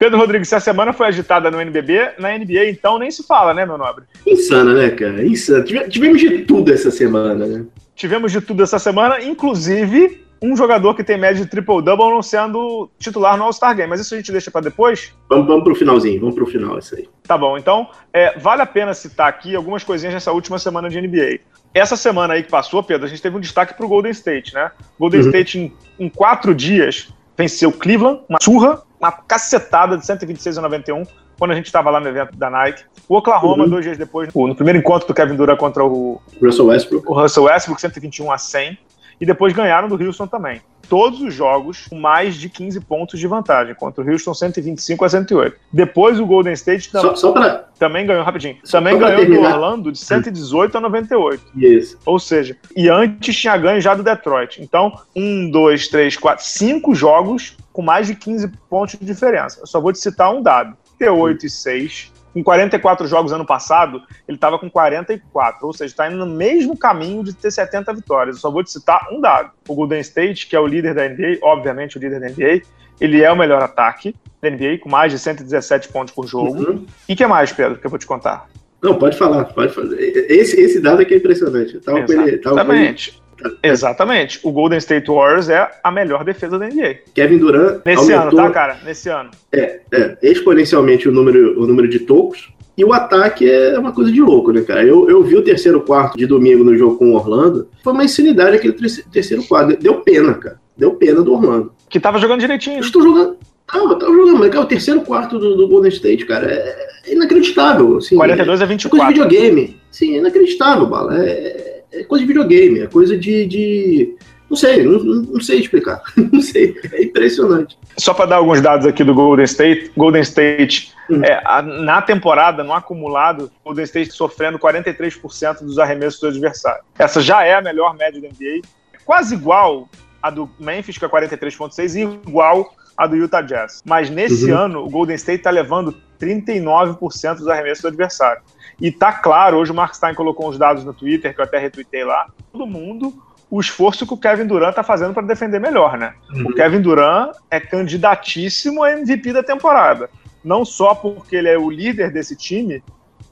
Pedro 0.00 0.18
Rodrigues, 0.18 0.48
se 0.48 0.54
a 0.54 0.60
semana 0.60 0.94
foi 0.94 1.08
agitada 1.08 1.50
no 1.50 1.60
NBB, 1.60 2.12
na 2.18 2.30
NBA 2.36 2.70
então 2.70 2.98
nem 2.98 3.10
se 3.10 3.22
fala, 3.22 3.52
né, 3.52 3.66
meu 3.66 3.76
nobre? 3.76 4.04
Insana, 4.26 4.72
né, 4.72 4.88
cara? 4.88 5.22
Insana. 5.22 5.62
Tive- 5.62 5.88
Tivemos 5.90 6.18
de 6.18 6.38
tudo 6.38 6.72
essa 6.72 6.90
semana, 6.90 7.46
né? 7.46 7.66
Tivemos 7.94 8.32
de 8.32 8.40
tudo 8.40 8.62
essa 8.62 8.78
semana, 8.78 9.22
inclusive 9.22 10.24
um 10.42 10.56
jogador 10.56 10.94
que 10.94 11.04
tem 11.04 11.18
média 11.18 11.44
de 11.44 11.50
triple-double 11.50 12.08
não 12.14 12.22
sendo 12.22 12.88
titular 12.98 13.36
no 13.36 13.44
All-Star 13.44 13.76
Game. 13.76 13.90
Mas 13.90 14.00
isso 14.00 14.14
a 14.14 14.16
gente 14.16 14.32
deixa 14.32 14.50
pra 14.50 14.62
depois? 14.62 15.12
Vamos, 15.28 15.46
vamos 15.46 15.64
pro 15.64 15.74
finalzinho, 15.74 16.18
vamos 16.18 16.34
pro 16.34 16.46
final 16.46 16.78
isso 16.78 16.94
aí. 16.94 17.06
Tá 17.24 17.36
bom, 17.36 17.58
então 17.58 17.86
é, 18.10 18.38
vale 18.38 18.62
a 18.62 18.66
pena 18.66 18.94
citar 18.94 19.28
aqui 19.28 19.54
algumas 19.54 19.84
coisinhas 19.84 20.14
dessa 20.14 20.32
última 20.32 20.58
semana 20.58 20.88
de 20.88 20.98
NBA. 20.98 21.40
Essa 21.74 21.94
semana 21.94 22.32
aí 22.32 22.42
que 22.42 22.50
passou, 22.50 22.82
Pedro, 22.82 23.04
a 23.04 23.08
gente 23.10 23.20
teve 23.20 23.36
um 23.36 23.40
destaque 23.40 23.74
pro 23.74 23.86
Golden 23.86 24.12
State, 24.12 24.54
né? 24.54 24.70
Golden 24.98 25.20
Uhum. 25.20 25.26
State, 25.26 25.58
em, 25.58 25.72
em 25.98 26.08
quatro 26.08 26.54
dias, 26.54 27.12
venceu 27.36 27.70
Cleveland, 27.70 28.22
uma 28.26 28.38
surra, 28.40 28.82
uma 29.00 29.10
cacetada 29.10 29.96
de 29.96 30.04
126 30.04 30.58
a 30.58 30.62
91, 30.62 31.04
quando 31.38 31.52
a 31.52 31.54
gente 31.54 31.66
estava 31.66 31.88
lá 31.90 31.98
no 31.98 32.06
evento 32.08 32.36
da 32.36 32.50
Nike. 32.50 32.84
O 33.08 33.16
Oklahoma, 33.16 33.64
Uhum. 33.64 33.70
dois 33.70 33.84
dias 33.84 33.96
depois, 33.96 34.32
no 34.32 34.54
primeiro 34.54 34.78
encontro 34.78 35.08
do 35.08 35.14
Kevin 35.14 35.36
Durant 35.36 35.58
contra 35.58 35.84
o, 35.84 36.20
Russell 36.40 36.66
Westbrook. 36.66 37.08
o 37.08 37.14
Russell 37.14 37.44
Westbrook, 37.44 37.80
121 37.80 38.30
a 38.30 38.36
100. 38.38 38.78
E 39.20 39.26
depois 39.26 39.52
ganharam 39.52 39.86
do 39.86 40.02
Houston 40.02 40.26
também. 40.26 40.62
Todos 40.88 41.20
os 41.20 41.34
jogos 41.34 41.86
com 41.88 41.98
mais 42.00 42.34
de 42.36 42.48
15 42.48 42.80
pontos 42.80 43.20
de 43.20 43.26
vantagem, 43.26 43.74
contra 43.74 44.02
o 44.02 44.10
Houston 44.10 44.32
125 44.32 45.04
a 45.04 45.08
108. 45.10 45.56
Depois 45.70 46.18
o 46.18 46.24
Golden 46.24 46.54
State 46.54 46.90
tam- 46.90 47.02
Só, 47.02 47.14
só 47.16 47.32
pra. 47.32 47.66
Também 47.80 48.06
ganhou, 48.06 48.22
rapidinho, 48.22 48.58
também 48.70 48.98
ganhou 48.98 49.24
do. 49.24 49.40
Orlando 49.40 49.90
de 49.90 49.98
118 49.98 50.76
a 50.76 50.80
98. 50.82 51.42
Isso. 51.56 51.98
Ou 52.04 52.18
seja, 52.18 52.54
e 52.76 52.90
antes 52.90 53.34
tinha 53.34 53.56
ganho 53.56 53.80
já 53.80 53.94
do 53.94 54.02
Detroit. 54.02 54.62
Então, 54.62 54.92
um, 55.16 55.50
dois, 55.50 55.88
três, 55.88 56.14
quatro, 56.14 56.44
cinco 56.44 56.94
jogos 56.94 57.56
com 57.72 57.80
mais 57.80 58.06
de 58.06 58.14
15 58.14 58.48
pontos 58.68 58.98
de 58.98 59.06
diferença. 59.06 59.60
Eu 59.60 59.66
só 59.66 59.80
vou 59.80 59.94
te 59.94 59.98
citar 59.98 60.30
um 60.30 60.42
dado: 60.42 60.76
T8 61.00 61.44
e 61.44 61.50
6. 61.50 62.12
Com 62.34 62.44
44 62.44 63.08
jogos 63.08 63.32
ano 63.32 63.44
passado, 63.44 64.02
ele 64.28 64.36
estava 64.36 64.56
com 64.56 64.70
44, 64.70 65.66
ou 65.66 65.72
seja, 65.72 65.92
está 65.92 66.06
indo 66.06 66.24
no 66.24 66.26
mesmo 66.26 66.76
caminho 66.76 67.24
de 67.24 67.32
ter 67.32 67.50
70 67.50 67.92
vitórias. 67.94 68.36
Eu 68.36 68.40
só 68.40 68.50
vou 68.52 68.62
te 68.62 68.70
citar 68.70 69.08
um 69.10 69.20
dado. 69.20 69.50
O 69.66 69.74
Golden 69.74 70.00
State, 70.00 70.46
que 70.46 70.54
é 70.54 70.60
o 70.60 70.66
líder 70.66 70.94
da 70.94 71.08
NBA, 71.08 71.38
obviamente 71.42 71.96
o 71.96 72.00
líder 72.00 72.20
da 72.20 72.28
NBA, 72.28 72.62
ele 73.00 73.22
é 73.22 73.30
o 73.30 73.36
melhor 73.36 73.62
ataque 73.62 74.14
da 74.42 74.50
NBA, 74.50 74.78
com 74.80 74.88
mais 74.88 75.12
de 75.12 75.18
117 75.18 75.88
pontos 75.88 76.14
por 76.14 76.26
jogo. 76.26 76.54
Uhum. 76.62 76.86
E 77.08 77.12
o 77.12 77.16
que 77.16 77.26
mais, 77.26 77.52
Pedro, 77.52 77.78
que 77.78 77.86
eu 77.86 77.90
vou 77.90 77.98
te 77.98 78.06
contar? 78.06 78.46
Não, 78.82 78.94
pode 78.94 79.16
falar, 79.18 79.44
pode 79.44 79.72
falar. 79.74 79.88
Esse, 79.98 80.58
esse 80.60 80.80
dado 80.80 81.02
aqui 81.02 81.14
é 81.14 81.16
impressionante. 81.18 81.74
Eu 81.74 81.80
tava 81.82 81.98
ele, 81.98 82.06
tava 82.38 82.64
com 82.64 82.72
ele- 82.72 82.82
Exatamente. 82.88 83.20
Exatamente. 83.62 84.40
O 84.42 84.52
Golden 84.52 84.78
State 84.78 85.10
Warriors 85.10 85.48
é 85.48 85.68
a 85.82 85.90
melhor 85.90 86.24
defesa 86.24 86.58
da 86.58 86.66
NBA. 86.68 86.98
Kevin 87.14 87.38
Durant 87.38 87.80
Nesse 87.84 88.12
aumentou 88.12 88.38
ano, 88.40 88.48
tá, 88.48 88.54
cara? 88.54 88.78
Nesse 88.84 89.08
ano. 89.08 89.30
é, 89.52 89.80
exponencialmente 90.22 91.08
o 91.08 91.12
número, 91.12 91.60
o 91.60 91.66
número 91.66 91.88
de 91.88 92.00
tocos. 92.00 92.52
E 92.76 92.84
o 92.84 92.92
ataque 92.94 93.50
é 93.50 93.78
uma 93.78 93.92
coisa 93.92 94.10
de 94.10 94.20
louco, 94.22 94.52
né, 94.52 94.62
cara? 94.62 94.82
Eu, 94.82 95.08
eu 95.10 95.22
vi 95.22 95.36
o 95.36 95.42
terceiro 95.42 95.80
quarto 95.82 96.16
de 96.16 96.24
domingo 96.26 96.64
no 96.64 96.74
jogo 96.76 96.96
com 96.96 97.10
o 97.12 97.14
Orlando. 97.14 97.68
Foi 97.84 97.92
uma 97.92 98.04
insanidade 98.04 98.56
aquele 98.56 98.72
terce- 98.72 99.04
terceiro 99.10 99.42
quarto. 99.44 99.76
Deu 99.78 100.00
pena, 100.00 100.32
cara. 100.34 100.58
Deu 100.76 100.94
pena 100.94 101.20
do 101.20 101.34
Orlando. 101.34 101.72
Que 101.90 102.00
tava 102.00 102.18
jogando 102.18 102.40
direitinho. 102.40 102.76
Eu 102.76 102.80
estou 102.80 103.02
jogando. 103.02 103.36
Eu 103.74 103.98
tava 103.98 104.12
jogando, 104.12 104.38
mas 104.38 104.50
cara, 104.50 104.64
o 104.64 104.68
terceiro 104.68 105.00
quarto 105.02 105.38
do, 105.38 105.56
do 105.56 105.68
Golden 105.68 105.90
State, 105.90 106.24
cara, 106.24 106.50
é 106.50 107.12
inacreditável. 107.12 107.98
Assim, 107.98 108.16
42 108.16 108.60
a 108.60 108.64
É 108.64 108.66
coisa 108.66 108.76
de 108.78 108.84
24. 108.84 109.06
videogame. 109.08 109.80
Sim, 109.90 110.14
é 110.14 110.18
inacreditável, 110.18 110.86
Bala. 110.86 111.18
É, 111.22 111.82
é 111.92 112.04
coisa 112.04 112.24
de 112.24 112.28
videogame, 112.32 112.80
é 112.80 112.86
coisa 112.86 113.16
de. 113.16 113.46
de- 113.46 114.14
Não 114.48 114.56
sei, 114.56 114.82
não, 114.82 114.98
não- 114.98 115.22
não 115.34 115.40
sei 115.40 115.60
explicar. 115.60 116.02
Não 116.32 116.40
sei. 116.42 116.74
É 116.92 117.02
impressionante. 117.04 117.78
Só 117.96 118.12
para 118.12 118.26
dar 118.26 118.36
alguns 118.36 118.60
dados 118.60 118.84
aqui 118.86 119.04
do 119.04 119.14
Golden 119.14 119.44
State, 119.44 119.92
Golden 119.96 120.22
State 120.22 120.92
Hum. 121.08 121.22
é, 121.24 121.40
a- 121.44 121.62
na 121.62 122.02
temporada, 122.02 122.64
no 122.64 122.72
acumulado, 122.72 123.50
Golden 123.64 123.84
State 123.84 124.10
sofrendo 124.12 124.58
43% 124.58 125.62
dos 125.64 125.78
arremessos 125.78 126.18
do 126.20 126.26
adversário. 126.28 126.82
Essa 126.98 127.20
já 127.20 127.44
é 127.44 127.54
a 127.54 127.62
melhor 127.62 127.96
média 127.96 128.20
da 128.20 128.26
NBA, 128.28 128.60
quase 129.04 129.34
igual 129.36 129.88
a 130.22 130.30
do 130.30 130.50
Memphis, 130.58 130.98
que 130.98 131.04
é 131.04 131.08
43,6, 131.08 131.94
e 131.96 132.00
igual 132.28 132.74
a 132.96 133.06
do 133.06 133.16
Utah 133.16 133.40
Jazz. 133.42 133.82
Mas 133.84 134.10
nesse 134.10 134.50
Uhum. 134.52 134.58
ano, 134.58 134.84
o 134.84 134.90
Golden 134.90 135.16
State 135.16 135.38
está 135.38 135.50
levando 135.50 135.94
39% 136.18 137.36
dos 137.38 137.48
arremessos 137.48 137.82
do 137.82 137.88
adversário. 137.88 138.42
E 138.80 138.90
tá 138.90 139.12
claro, 139.12 139.56
hoje 139.58 139.72
o 139.72 139.74
Mark 139.74 139.94
Stein 139.94 140.14
colocou 140.14 140.48
uns 140.48 140.58
dados 140.58 140.84
no 140.84 140.92
Twitter, 140.92 141.34
que 141.34 141.40
eu 141.40 141.44
até 141.44 141.58
retuitei 141.58 142.04
lá, 142.04 142.26
todo 142.52 142.66
mundo 142.66 143.12
o 143.50 143.58
esforço 143.60 144.06
que 144.06 144.14
o 144.14 144.16
Kevin 144.16 144.46
Durant 144.46 144.74
tá 144.74 144.84
fazendo 144.84 145.12
para 145.12 145.26
defender 145.26 145.58
melhor, 145.58 145.98
né? 145.98 146.14
O 146.46 146.54
Kevin 146.54 146.80
Durant 146.80 147.32
é 147.50 147.58
candidatíssimo 147.58 148.82
a 148.82 148.92
MVP 148.92 149.32
da 149.32 149.42
temporada. 149.42 150.08
Não 150.44 150.64
só 150.64 150.94
porque 150.94 151.34
ele 151.36 151.48
é 151.48 151.58
o 151.58 151.68
líder 151.68 152.12
desse 152.12 152.36
time, 152.36 152.82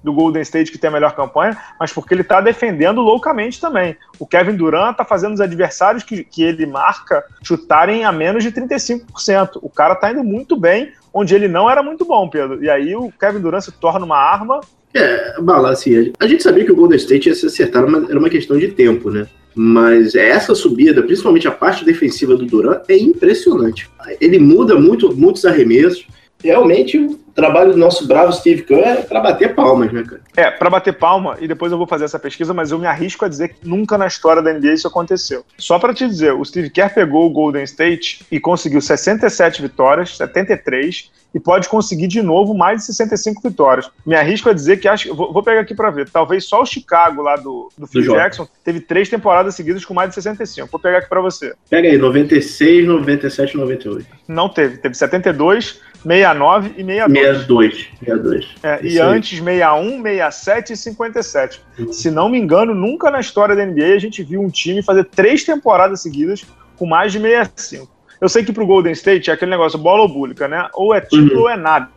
do 0.02 0.12
Golden 0.12 0.42
State, 0.42 0.70
que 0.70 0.78
tem 0.78 0.88
a 0.88 0.92
melhor 0.92 1.14
campanha, 1.14 1.56
mas 1.78 1.92
porque 1.92 2.14
ele 2.14 2.24
tá 2.24 2.40
defendendo 2.40 3.00
loucamente 3.00 3.60
também. 3.60 3.96
O 4.18 4.26
Kevin 4.26 4.56
Durant 4.56 4.96
tá 4.96 5.04
fazendo 5.04 5.34
os 5.34 5.40
adversários 5.40 6.02
que, 6.02 6.24
que 6.24 6.42
ele 6.42 6.66
marca 6.66 7.24
chutarem 7.42 8.04
a 8.04 8.12
menos 8.12 8.42
de 8.42 8.52
35%. 8.52 9.58
O 9.62 9.68
cara 9.68 9.94
tá 9.94 10.10
indo 10.10 10.24
muito 10.24 10.56
bem, 10.56 10.92
onde 11.12 11.34
ele 11.34 11.48
não 11.48 11.68
era 11.68 11.82
muito 11.82 12.04
bom, 12.04 12.28
Pedro. 12.28 12.62
E 12.62 12.70
aí 12.70 12.94
o 12.94 13.12
Kevin 13.18 13.40
Durant 13.40 13.62
se 13.62 13.72
torna 13.72 14.04
uma 14.04 14.18
arma. 14.18 14.60
É, 14.94 15.40
Bala, 15.40 15.70
assim, 15.70 16.12
a 16.18 16.26
gente 16.26 16.42
sabia 16.42 16.64
que 16.64 16.72
o 16.72 16.76
Golden 16.76 16.96
State 16.96 17.28
ia 17.28 17.34
se 17.34 17.46
acertar, 17.46 17.86
mas 17.86 18.08
era 18.08 18.18
uma 18.18 18.30
questão 18.30 18.58
de 18.58 18.68
tempo, 18.68 19.10
né? 19.10 19.26
Mas 19.54 20.14
essa 20.14 20.54
subida, 20.54 21.02
principalmente 21.02 21.48
a 21.48 21.50
parte 21.50 21.84
defensiva 21.84 22.36
do 22.36 22.46
Durant, 22.46 22.82
é 22.88 22.96
impressionante. 22.96 23.90
Ele 24.20 24.38
muda 24.38 24.76
muito, 24.76 25.14
muitos 25.16 25.44
arremessos. 25.44 26.06
Realmente, 26.42 26.98
o 26.98 27.18
trabalho 27.34 27.72
do 27.72 27.78
nosso 27.78 28.06
bravo 28.06 28.32
Steve 28.32 28.62
Kerr 28.62 28.98
é 28.98 29.02
para 29.02 29.20
bater 29.20 29.54
palmas, 29.54 29.92
né, 29.92 30.02
cara? 30.02 30.20
É, 30.36 30.50
para 30.50 30.70
bater 30.70 30.92
palma, 30.92 31.36
e 31.40 31.48
depois 31.48 31.72
eu 31.72 31.78
vou 31.78 31.86
fazer 31.86 32.04
essa 32.04 32.18
pesquisa, 32.18 32.54
mas 32.54 32.70
eu 32.70 32.78
me 32.78 32.86
arrisco 32.86 33.24
a 33.24 33.28
dizer 33.28 33.48
que 33.48 33.68
nunca 33.68 33.98
na 33.98 34.06
história 34.06 34.40
da 34.40 34.52
NBA 34.52 34.74
isso 34.74 34.88
aconteceu. 34.88 35.44
Só 35.56 35.78
para 35.78 35.92
te 35.92 36.06
dizer, 36.06 36.32
o 36.32 36.44
Steve 36.44 36.70
Kerr 36.70 36.94
pegou 36.94 37.26
o 37.26 37.30
Golden 37.30 37.64
State 37.64 38.24
e 38.30 38.38
conseguiu 38.38 38.80
67 38.80 39.62
vitórias, 39.62 40.16
73, 40.16 41.10
e 41.34 41.40
pode 41.40 41.68
conseguir 41.68 42.06
de 42.06 42.22
novo 42.22 42.54
mais 42.54 42.80
de 42.80 42.86
65 42.86 43.42
vitórias. 43.46 43.90
Me 44.04 44.14
arrisco 44.14 44.48
a 44.48 44.52
dizer 44.52 44.78
que 44.78 44.88
acho. 44.88 45.14
Vou, 45.14 45.32
vou 45.32 45.42
pegar 45.42 45.60
aqui 45.60 45.74
para 45.74 45.90
ver. 45.90 46.08
Talvez 46.08 46.44
só 46.44 46.62
o 46.62 46.66
Chicago 46.66 47.22
lá 47.22 47.36
do, 47.36 47.70
do 47.76 47.86
Phil 47.86 48.02
Jordan. 48.02 48.22
Jackson 48.22 48.48
teve 48.64 48.80
três 48.80 49.08
temporadas 49.08 49.54
seguidas 49.54 49.84
com 49.84 49.94
mais 49.94 50.08
de 50.08 50.14
65. 50.14 50.68
Vou 50.70 50.80
pegar 50.80 50.98
aqui 50.98 51.08
para 51.08 51.20
você. 51.20 51.54
Pega 51.68 51.88
aí, 51.88 51.98
96, 51.98 52.86
97, 52.86 53.56
98. 53.56 54.06
Não 54.26 54.48
teve. 54.48 54.78
Teve 54.78 54.94
72, 54.94 55.80
69 56.02 56.74
e 56.76 56.84
62. 56.84 57.16
62. 57.16 57.88
62. 58.00 58.54
É, 58.62 58.78
e 58.82 59.00
aí. 59.00 59.06
antes 59.06 59.38
61, 59.38 60.02
67 60.02 60.72
e 60.72 60.76
57. 60.76 61.62
Se 61.92 62.10
não 62.10 62.28
me 62.28 62.38
engano, 62.38 62.74
nunca 62.74 63.10
na 63.10 63.20
história 63.20 63.54
da 63.56 63.64
NBA 63.66 63.94
a 63.94 63.98
gente 63.98 64.22
viu 64.22 64.40
um 64.40 64.48
time 64.48 64.82
fazer 64.82 65.04
três 65.04 65.44
temporadas 65.44 66.00
seguidas 66.02 66.44
com 66.76 66.86
mais 66.86 67.12
de 67.12 67.18
65. 67.20 67.88
Eu 68.20 68.28
sei 68.28 68.44
que 68.44 68.52
pro 68.52 68.66
Golden 68.66 68.92
State 68.92 69.30
é 69.30 69.34
aquele 69.34 69.50
negócio 69.50 69.78
bola 69.78 70.02
ou 70.02 70.08
búlica, 70.08 70.48
né? 70.48 70.68
Ou 70.74 70.94
é 70.94 71.00
título 71.00 71.34
Uhum. 71.36 71.40
ou 71.42 71.48
é 71.50 71.56
nada. 71.56 71.88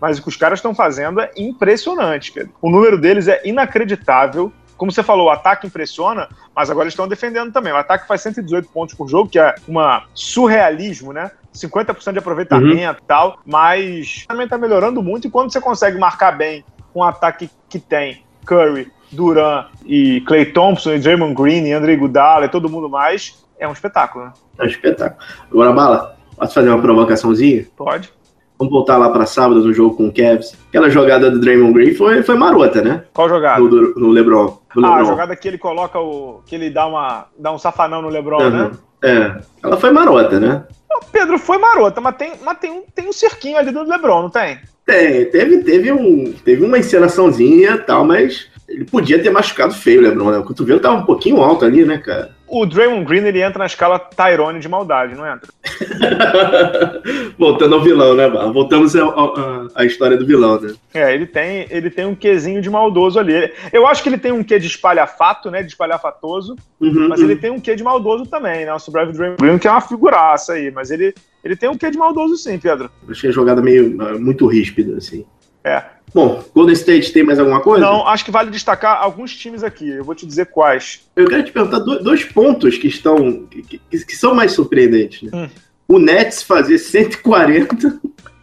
Mas 0.00 0.18
o 0.18 0.22
que 0.22 0.28
os 0.28 0.36
caras 0.36 0.58
estão 0.58 0.74
fazendo 0.74 1.20
é 1.20 1.30
impressionante, 1.36 2.32
Pedro. 2.32 2.52
O 2.62 2.70
número 2.70 2.96
deles 2.98 3.28
é 3.28 3.42
inacreditável. 3.44 4.50
Como 4.78 4.90
você 4.90 5.02
falou, 5.02 5.26
o 5.26 5.30
ataque 5.30 5.66
impressiona, 5.66 6.26
mas 6.56 6.70
agora 6.70 6.84
eles 6.84 6.94
estão 6.94 7.06
defendendo 7.06 7.52
também. 7.52 7.70
O 7.70 7.76
ataque 7.76 8.08
faz 8.08 8.22
118 8.22 8.68
pontos 8.70 8.94
por 8.94 9.06
jogo, 9.08 9.28
que 9.28 9.38
é 9.38 9.54
uma 9.68 10.04
surrealismo, 10.14 11.12
né? 11.12 11.30
50% 11.54 12.12
de 12.12 12.18
aproveitamento 12.18 13.00
e 13.02 13.06
tal, 13.06 13.38
mas 13.44 14.24
também 14.28 14.46
tá 14.48 14.56
melhorando 14.58 15.02
muito. 15.02 15.26
E 15.26 15.30
quando 15.30 15.52
você 15.52 15.60
consegue 15.60 15.98
marcar 15.98 16.32
bem 16.32 16.64
um 16.94 17.02
ataque 17.02 17.50
que 17.68 17.78
tem 17.78 18.24
Curry, 18.46 18.90
Duran 19.12 19.64
e 19.84 20.20
Clay 20.22 20.46
Thompson 20.46 20.92
e 20.92 20.98
Draymond 20.98 21.34
Green 21.34 21.64
e 21.66 21.72
André 21.72 21.92
Iguodala 21.94 22.46
e 22.46 22.48
todo 22.48 22.68
mundo 22.68 22.88
mais, 22.88 23.44
é 23.58 23.66
um 23.68 23.72
espetáculo, 23.72 24.26
né? 24.26 24.32
É 24.58 24.62
um 24.64 24.66
espetáculo. 24.66 25.20
Agora, 25.50 25.72
Bala, 25.72 26.16
posso 26.36 26.54
fazer 26.54 26.68
uma 26.70 26.80
provocaçãozinha? 26.80 27.66
Pode. 27.76 28.10
Vamos 28.58 28.72
voltar 28.74 28.98
lá 28.98 29.08
para 29.08 29.24
sábado 29.24 29.64
no 29.64 29.72
jogo 29.72 29.96
com 29.96 30.08
o 30.08 30.12
Cavs. 30.12 30.54
Aquela 30.68 30.90
jogada 30.90 31.30
do 31.30 31.40
Draymond 31.40 31.72
Green 31.72 31.94
foi, 31.94 32.22
foi 32.22 32.36
marota, 32.36 32.82
né? 32.82 33.04
Qual 33.14 33.26
jogada? 33.28 33.58
No, 33.58 33.68
do- 33.70 33.94
no 33.98 34.08
LeBron. 34.10 34.58
No 34.76 34.86
ah, 34.86 34.96
a 34.96 35.04
jogada 35.04 35.34
que 35.34 35.48
ele 35.48 35.56
coloca 35.58 35.98
o. 35.98 36.42
que 36.46 36.54
ele 36.54 36.68
dá, 36.70 36.86
uma, 36.86 37.26
dá 37.38 37.50
um 37.52 37.58
safanão 37.58 38.02
no 38.02 38.08
Lebron, 38.10 38.38
Uhum. 38.42 38.50
né? 38.50 38.70
É. 39.02 39.40
Ela 39.64 39.78
foi 39.78 39.90
marota, 39.90 40.38
né? 40.38 40.64
Pedro, 41.12 41.38
foi 41.38 41.58
marota, 41.58 42.00
mas 42.00 42.16
tem, 42.16 42.32
mas 42.42 42.58
tem, 42.58 42.70
um, 42.70 42.82
tem 42.94 43.08
um 43.08 43.12
cerquinho 43.12 43.56
ali 43.56 43.70
do 43.70 43.82
Lebron, 43.82 44.22
não 44.22 44.30
tem? 44.30 44.58
Tem, 44.86 45.24
teve, 45.26 45.58
teve, 45.58 45.92
um, 45.92 46.32
teve 46.44 46.64
uma 46.64 46.78
encenaçãozinha 46.78 47.72
e 47.72 47.78
tal, 47.78 48.04
mas 48.04 48.48
ele 48.68 48.84
podia 48.84 49.20
ter 49.20 49.30
machucado 49.30 49.74
feio 49.74 50.00
o 50.00 50.02
LeBron, 50.02 50.30
né? 50.30 50.38
O 50.38 50.44
cotovelo 50.44 50.80
tava 50.80 50.96
um 50.96 51.04
pouquinho 51.04 51.42
alto 51.42 51.64
ali, 51.64 51.84
né, 51.84 51.98
cara? 51.98 52.34
O 52.52 52.66
Draymond 52.66 53.04
Green 53.04 53.24
ele 53.24 53.40
entra 53.40 53.58
na 53.60 53.66
escala 53.66 53.98
Tyrone 53.98 54.58
de 54.58 54.68
maldade, 54.68 55.14
não 55.14 55.24
entra? 55.26 55.48
Voltando 57.38 57.74
ao 57.76 57.82
vilão, 57.82 58.14
né, 58.14 58.28
Bala? 58.28 58.52
Voltamos 58.52 58.94
à- 58.96 59.84
história 59.84 60.16
do 60.16 60.26
vilão, 60.26 60.60
né? 60.60 60.74
É, 60.92 61.14
ele 61.14 61.26
tem, 61.26 61.66
ele 61.70 61.90
tem 61.90 62.04
um 62.06 62.14
quezinho 62.14 62.60
de 62.60 62.68
maldoso 62.68 63.18
ali. 63.18 63.52
Eu 63.72 63.86
acho 63.86 64.02
que 64.02 64.08
ele 64.08 64.18
tem 64.18 64.32
um 64.32 64.42
quê 64.42 64.58
de 64.58 64.66
espalhafato, 64.66 65.50
né? 65.50 65.62
De 65.62 65.68
espalhafatoso, 65.68 66.56
Uhum, 66.80 67.08
mas 67.08 67.20
uhum. 67.20 67.26
ele 67.26 67.36
tem 67.36 67.50
um 67.50 67.60
quê 67.60 67.76
de 67.76 67.84
maldoso 67.84 68.24
também, 68.26 68.64
né? 68.64 68.72
O 68.72 68.78
Subreve 68.78 69.12
Draymond 69.12 69.40
Green, 69.40 69.58
que 69.58 69.68
é 69.68 69.70
uma 69.70 69.80
figuraça 69.80 70.54
aí, 70.54 70.70
mas 70.70 70.90
ele, 70.90 71.14
ele 71.44 71.54
tem 71.54 71.68
um 71.68 71.76
quê 71.76 71.90
de 71.90 71.98
maldoso 71.98 72.36
sim, 72.36 72.58
Pedro. 72.58 72.90
Achei 73.08 73.30
a 73.30 73.32
jogada 73.32 73.60
meio 73.62 73.96
muito 74.18 74.46
ríspida, 74.46 74.96
assim. 74.96 75.24
É. 75.64 75.82
Bom, 76.12 76.42
Golden 76.54 76.72
State 76.74 77.12
tem 77.12 77.22
mais 77.22 77.38
alguma 77.38 77.60
coisa? 77.60 77.84
Não, 77.84 78.06
acho 78.08 78.24
que 78.24 78.30
vale 78.32 78.50
destacar 78.50 79.00
alguns 79.00 79.34
times 79.36 79.62
aqui. 79.62 79.88
Eu 79.88 80.02
vou 80.04 80.14
te 80.14 80.26
dizer 80.26 80.46
quais. 80.46 81.08
Eu 81.14 81.28
quero 81.28 81.44
te 81.44 81.52
perguntar 81.52 81.78
do- 81.78 82.02
dois 82.02 82.24
pontos 82.24 82.76
que 82.76 82.88
estão. 82.88 83.46
que, 83.46 83.62
que- 83.62 83.78
que 84.04 84.16
são 84.16 84.34
mais 84.34 84.52
surpreendentes, 84.52 85.22
né? 85.22 85.30
Hum. 85.32 85.48
O 85.86 85.98
Nets 85.98 86.42
fazer 86.42 86.78
140 86.78 88.00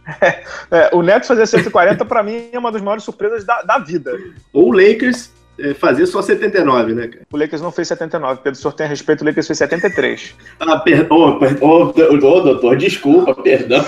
É, 0.70 0.88
o 0.94 1.02
Nets 1.02 1.28
fazer 1.28 1.46
140, 1.46 2.02
pra 2.04 2.22
mim, 2.22 2.48
é 2.50 2.58
uma 2.58 2.72
das 2.72 2.80
maiores 2.80 3.04
surpresas 3.04 3.44
da, 3.44 3.60
da 3.62 3.78
vida. 3.78 4.16
ou 4.54 4.68
o 4.70 4.72
Lakers 4.72 5.30
fazer 5.74 6.06
só 6.06 6.22
79, 6.22 6.94
né, 6.94 7.08
cara? 7.08 7.26
O 7.32 7.36
Lakers 7.36 7.60
não 7.62 7.72
fez 7.72 7.88
79. 7.88 8.40
Pedro 8.42 8.58
Sortem 8.58 8.86
a 8.86 8.88
respeito, 8.88 9.22
o 9.22 9.24
Lakers 9.24 9.46
fez 9.46 9.58
73. 9.58 10.34
Ah, 10.60 10.78
perdão, 10.78 11.38
oh, 11.60 12.40
doutor, 12.40 12.76
desculpa, 12.76 13.34
perdão. 13.34 13.84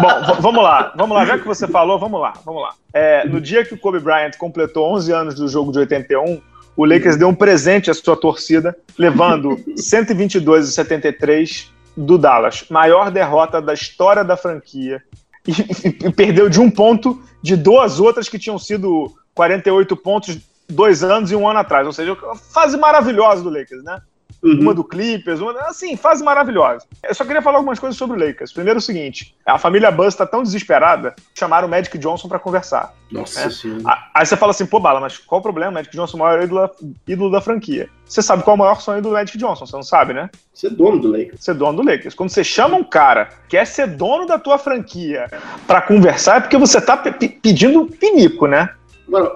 Bom, 0.00 0.36
vamos 0.40 0.62
lá, 0.64 0.92
vamos 0.96 1.16
lá. 1.16 1.24
Já 1.26 1.38
que 1.38 1.46
você 1.46 1.66
falou, 1.68 1.98
vamos 1.98 2.20
lá, 2.20 2.32
vamos 2.44 2.62
lá. 2.62 2.70
É, 2.92 3.26
no 3.26 3.40
dia 3.40 3.64
que 3.64 3.74
o 3.74 3.78
Kobe 3.78 3.98
Bryant 4.00 4.36
completou 4.38 4.92
11 4.94 5.12
anos 5.12 5.34
do 5.34 5.48
jogo 5.48 5.70
de 5.72 5.78
81, 5.80 6.40
o 6.76 6.84
Lakers 6.84 7.16
deu 7.16 7.28
um 7.28 7.34
presente 7.34 7.90
à 7.90 7.94
sua 7.94 8.16
torcida, 8.16 8.74
levando 8.98 9.56
122 9.76 10.68
a 10.68 10.72
73 10.72 11.70
do 11.96 12.16
Dallas. 12.16 12.64
Maior 12.70 13.10
derrota 13.10 13.60
da 13.60 13.74
história 13.74 14.24
da 14.24 14.36
franquia. 14.36 15.02
E, 15.46 15.50
e- 15.50 16.06
e 16.06 16.12
perdeu 16.12 16.48
de 16.48 16.60
um 16.60 16.70
ponto 16.70 17.20
de 17.42 17.56
duas 17.56 17.98
outras 18.00 18.28
que 18.28 18.38
tinham 18.38 18.58
sido 18.58 19.12
48 19.34 19.96
pontos 19.96 20.38
dois 20.72 21.04
anos 21.04 21.30
e 21.30 21.36
um 21.36 21.46
ano 21.48 21.60
atrás. 21.60 21.86
Ou 21.86 21.92
seja, 21.92 22.12
uma 22.14 22.36
fase 22.36 22.76
maravilhosa 22.76 23.42
do 23.42 23.50
Lakers, 23.50 23.84
né? 23.84 24.00
uma 24.44 24.70
Uhum. 24.70 24.74
do 24.74 24.82
Clippers, 24.82 25.38
uma, 25.38 25.52
assim, 25.68 25.96
fase 25.96 26.24
maravilhosa. 26.24 26.84
Eu 27.00 27.14
só 27.14 27.24
queria 27.24 27.40
falar 27.40 27.58
algumas 27.58 27.78
coisas 27.78 27.96
sobre 27.96 28.16
o 28.20 28.26
Lakers. 28.26 28.52
Primeiro 28.52 28.78
é 28.78 28.80
o 28.80 28.82
seguinte, 28.82 29.36
a 29.46 29.56
família 29.56 29.88
Buzz 29.88 30.16
tá 30.16 30.26
tão 30.26 30.42
desesperada, 30.42 31.14
chamaram 31.32 31.68
o 31.68 31.70
Magic 31.70 31.96
Johnson 31.96 32.26
para 32.26 32.40
conversar. 32.40 32.92
Nossa 33.08 33.38
É. 33.42 33.50
senhora. 33.50 33.98
Aí 34.12 34.26
você 34.26 34.36
fala 34.36 34.50
assim, 34.50 34.66
pô, 34.66 34.80
Bala, 34.80 34.98
mas 34.98 35.16
qual 35.16 35.38
o 35.38 35.42
problema? 35.42 35.70
O 35.70 35.74
Magic 35.74 35.96
Johnson 35.96 36.16
é 36.16 36.20
o 36.20 36.24
maior 36.24 36.42
ídolo, 36.42 36.70
ídolo 37.06 37.30
da 37.30 37.40
franquia. 37.40 37.88
Você 38.04 38.20
sabe 38.20 38.42
qual 38.42 38.54
é 38.54 38.56
o 38.56 38.58
maior 38.58 38.80
sonho 38.80 39.00
do 39.00 39.10
Magic 39.10 39.38
Johnson, 39.38 39.64
você 39.64 39.76
não 39.76 39.82
sabe, 39.84 40.12
né? 40.12 40.28
Você 40.52 40.66
é 40.66 40.70
dono 40.70 40.98
do 40.98 41.08
Lakers. 41.12 41.44
Ser 41.44 41.54
dono 41.54 41.76
do 41.80 41.88
Lakers. 41.88 42.12
Quando 42.16 42.30
você 42.30 42.42
chama 42.42 42.76
um 42.76 42.82
cara 42.82 43.26
que 43.26 43.50
quer 43.56 43.64
ser 43.64 43.86
dono 43.86 44.26
da 44.26 44.40
tua 44.40 44.58
franquia 44.58 45.28
para 45.68 45.80
conversar, 45.80 46.38
é 46.38 46.40
porque 46.40 46.58
você 46.58 46.80
tá 46.80 46.96
pe- 46.96 47.12
pe- 47.12 47.28
pedindo 47.28 47.86
pinico, 47.86 48.48
né? 48.48 48.70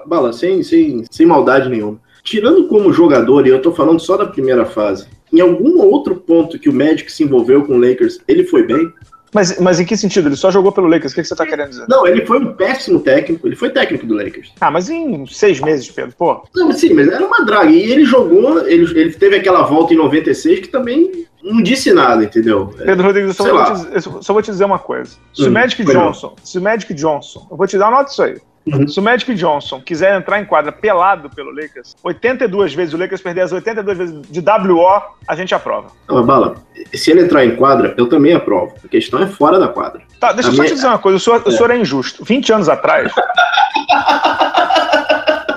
Bala, 0.05 0.33
sem, 0.33 0.63
sem, 0.63 1.03
sem 1.09 1.25
maldade 1.25 1.69
nenhuma. 1.69 1.99
Tirando 2.23 2.67
como 2.67 2.91
jogador, 2.91 3.47
e 3.47 3.49
eu 3.49 3.61
tô 3.61 3.71
falando 3.71 3.99
só 3.99 4.17
da 4.17 4.25
primeira 4.25 4.65
fase, 4.65 5.07
em 5.31 5.39
algum 5.39 5.79
outro 5.81 6.15
ponto 6.15 6.59
que 6.59 6.67
o 6.69 6.73
Magic 6.73 7.11
se 7.11 7.23
envolveu 7.23 7.63
com 7.65 7.73
o 7.73 7.79
Lakers, 7.79 8.19
ele 8.27 8.43
foi 8.43 8.63
bem? 8.63 8.91
Mas, 9.33 9.59
mas 9.59 9.79
em 9.79 9.85
que 9.85 9.95
sentido? 9.95 10.29
Ele 10.29 10.35
só 10.37 10.49
jogou 10.49 10.71
pelo 10.71 10.87
Lakers, 10.87 11.11
o 11.11 11.15
que, 11.15 11.21
que 11.21 11.27
você 11.27 11.35
tá 11.35 11.45
querendo 11.45 11.69
dizer? 11.69 11.85
Não, 11.89 12.07
ele 12.07 12.25
foi 12.25 12.39
um 12.39 12.53
péssimo 12.53 12.99
técnico, 13.01 13.45
ele 13.47 13.55
foi 13.55 13.69
técnico 13.69 14.05
do 14.05 14.15
Lakers. 14.15 14.51
Ah, 14.59 14.71
mas 14.71 14.89
em 14.89 15.25
seis 15.27 15.59
meses, 15.59 15.89
Pedro, 15.91 16.15
pô. 16.17 16.43
Não, 16.55 16.71
sim, 16.71 16.93
mas 16.93 17.07
era 17.09 17.25
uma 17.25 17.45
draga. 17.45 17.69
E 17.69 17.91
ele 17.91 18.05
jogou, 18.05 18.65
ele, 18.67 18.99
ele 18.99 19.11
teve 19.13 19.35
aquela 19.35 19.63
volta 19.63 19.93
em 19.93 19.97
96 19.97 20.61
que 20.61 20.67
também 20.69 21.25
não 21.43 21.61
disse 21.61 21.93
nada, 21.93 22.23
entendeu? 22.23 22.73
Pedro 22.77 23.05
Rodrigues, 23.05 23.37
eu 23.37 23.45
só, 23.45 23.53
vou 23.53 23.91
te, 24.19 24.25
só 24.25 24.33
vou 24.33 24.41
te 24.41 24.51
dizer 24.51 24.65
uma 24.65 24.79
coisa. 24.79 25.11
Se 25.33 25.43
o 25.43 25.47
Hum, 25.47 25.51
Magic 25.51 25.83
foi 25.83 25.93
não. 25.93 26.07
Johnson, 26.07 26.35
se 26.43 26.57
o 26.57 26.61
Magic 26.61 26.93
Johnson, 26.93 27.47
eu 27.51 27.57
vou 27.57 27.67
te 27.67 27.77
dar 27.77 27.89
uma 27.89 27.97
nota 27.97 28.09
disso 28.09 28.23
aí. 28.23 28.37
Uhum. 28.67 28.87
Se 28.87 28.99
o 28.99 29.03
Magic 29.03 29.33
Johnson 29.33 29.81
quiser 29.81 30.15
entrar 30.17 30.39
em 30.41 30.45
quadra 30.45 30.71
pelado 30.71 31.29
pelo 31.29 31.51
Lakers, 31.51 31.95
82 32.03 32.73
vezes, 32.73 32.93
o 32.93 32.97
Lakers 32.97 33.21
perder 33.21 33.41
as 33.41 33.51
82 33.51 33.97
vezes 33.97 34.21
de 34.29 34.39
WO, 34.41 35.01
a 35.27 35.35
gente 35.35 35.53
aprova. 35.55 35.87
Não, 36.07 36.17
mas 36.17 36.25
Bala, 36.25 36.55
se 36.93 37.11
ele 37.11 37.21
entrar 37.21 37.45
em 37.45 37.55
quadra, 37.55 37.93
eu 37.97 38.07
também 38.09 38.33
aprovo. 38.33 38.73
A 38.83 38.87
questão 38.87 39.21
é 39.21 39.27
fora 39.27 39.59
da 39.59 39.67
quadra. 39.69 40.01
Tá, 40.19 40.31
deixa 40.33 40.49
A 40.49 40.51
eu 40.51 40.55
só 40.55 40.61
minha- 40.61 40.71
te 40.71 40.75
dizer 40.75 40.87
uma 40.87 40.99
coisa, 40.99 41.17
o 41.17 41.19
senhor, 41.19 41.41
o 41.45 41.51
senhor 41.51 41.71
é 41.71 41.77
injusto. 41.77 42.23
20 42.25 42.51
anos 42.53 42.69
atrás. 42.69 43.11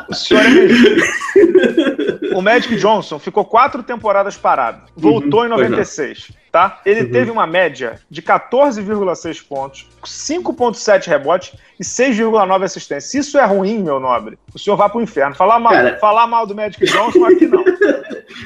o 0.09 0.14
senhor 0.14 0.44
é 0.44 0.64
injusto. 0.64 1.11
O 2.35 2.42
Magic 2.42 2.77
Johnson 2.77 3.18
ficou 3.18 3.44
quatro 3.44 3.83
temporadas 3.83 4.37
parado. 4.37 4.83
Voltou 4.96 5.40
Uhum, 5.40 5.46
em 5.46 5.51
pois 5.51 5.61
não. 5.62 5.68
96. 5.70 6.33
Tá? 6.51 6.81
Ele 6.85 7.03
Uhum. 7.03 7.11
teve 7.12 7.31
uma 7.31 7.46
média 7.46 8.01
de 8.11 8.20
14,6 8.20 9.40
pontos, 9.40 9.87
5,7 10.05 11.07
rebotes 11.07 11.53
e 11.79 11.85
6,9 11.85 12.64
assistências. 12.64 13.05
Se 13.11 13.18
isso 13.18 13.38
é 13.38 13.44
ruim, 13.44 13.79
meu 13.79 14.01
nobre, 14.01 14.37
o 14.53 14.59
senhor 14.59 14.77
vai 14.77 14.88
pro 14.88 15.01
inferno. 15.01 15.35
Falar 15.37 15.61
mal, 15.61 15.73
Cara- 15.73 15.99
falar 16.01 16.27
mal 16.27 16.46
do 16.49 16.55
Magic 16.55 16.85
Johnson 16.87 17.25
aqui 17.25 17.46
não. 17.46 17.64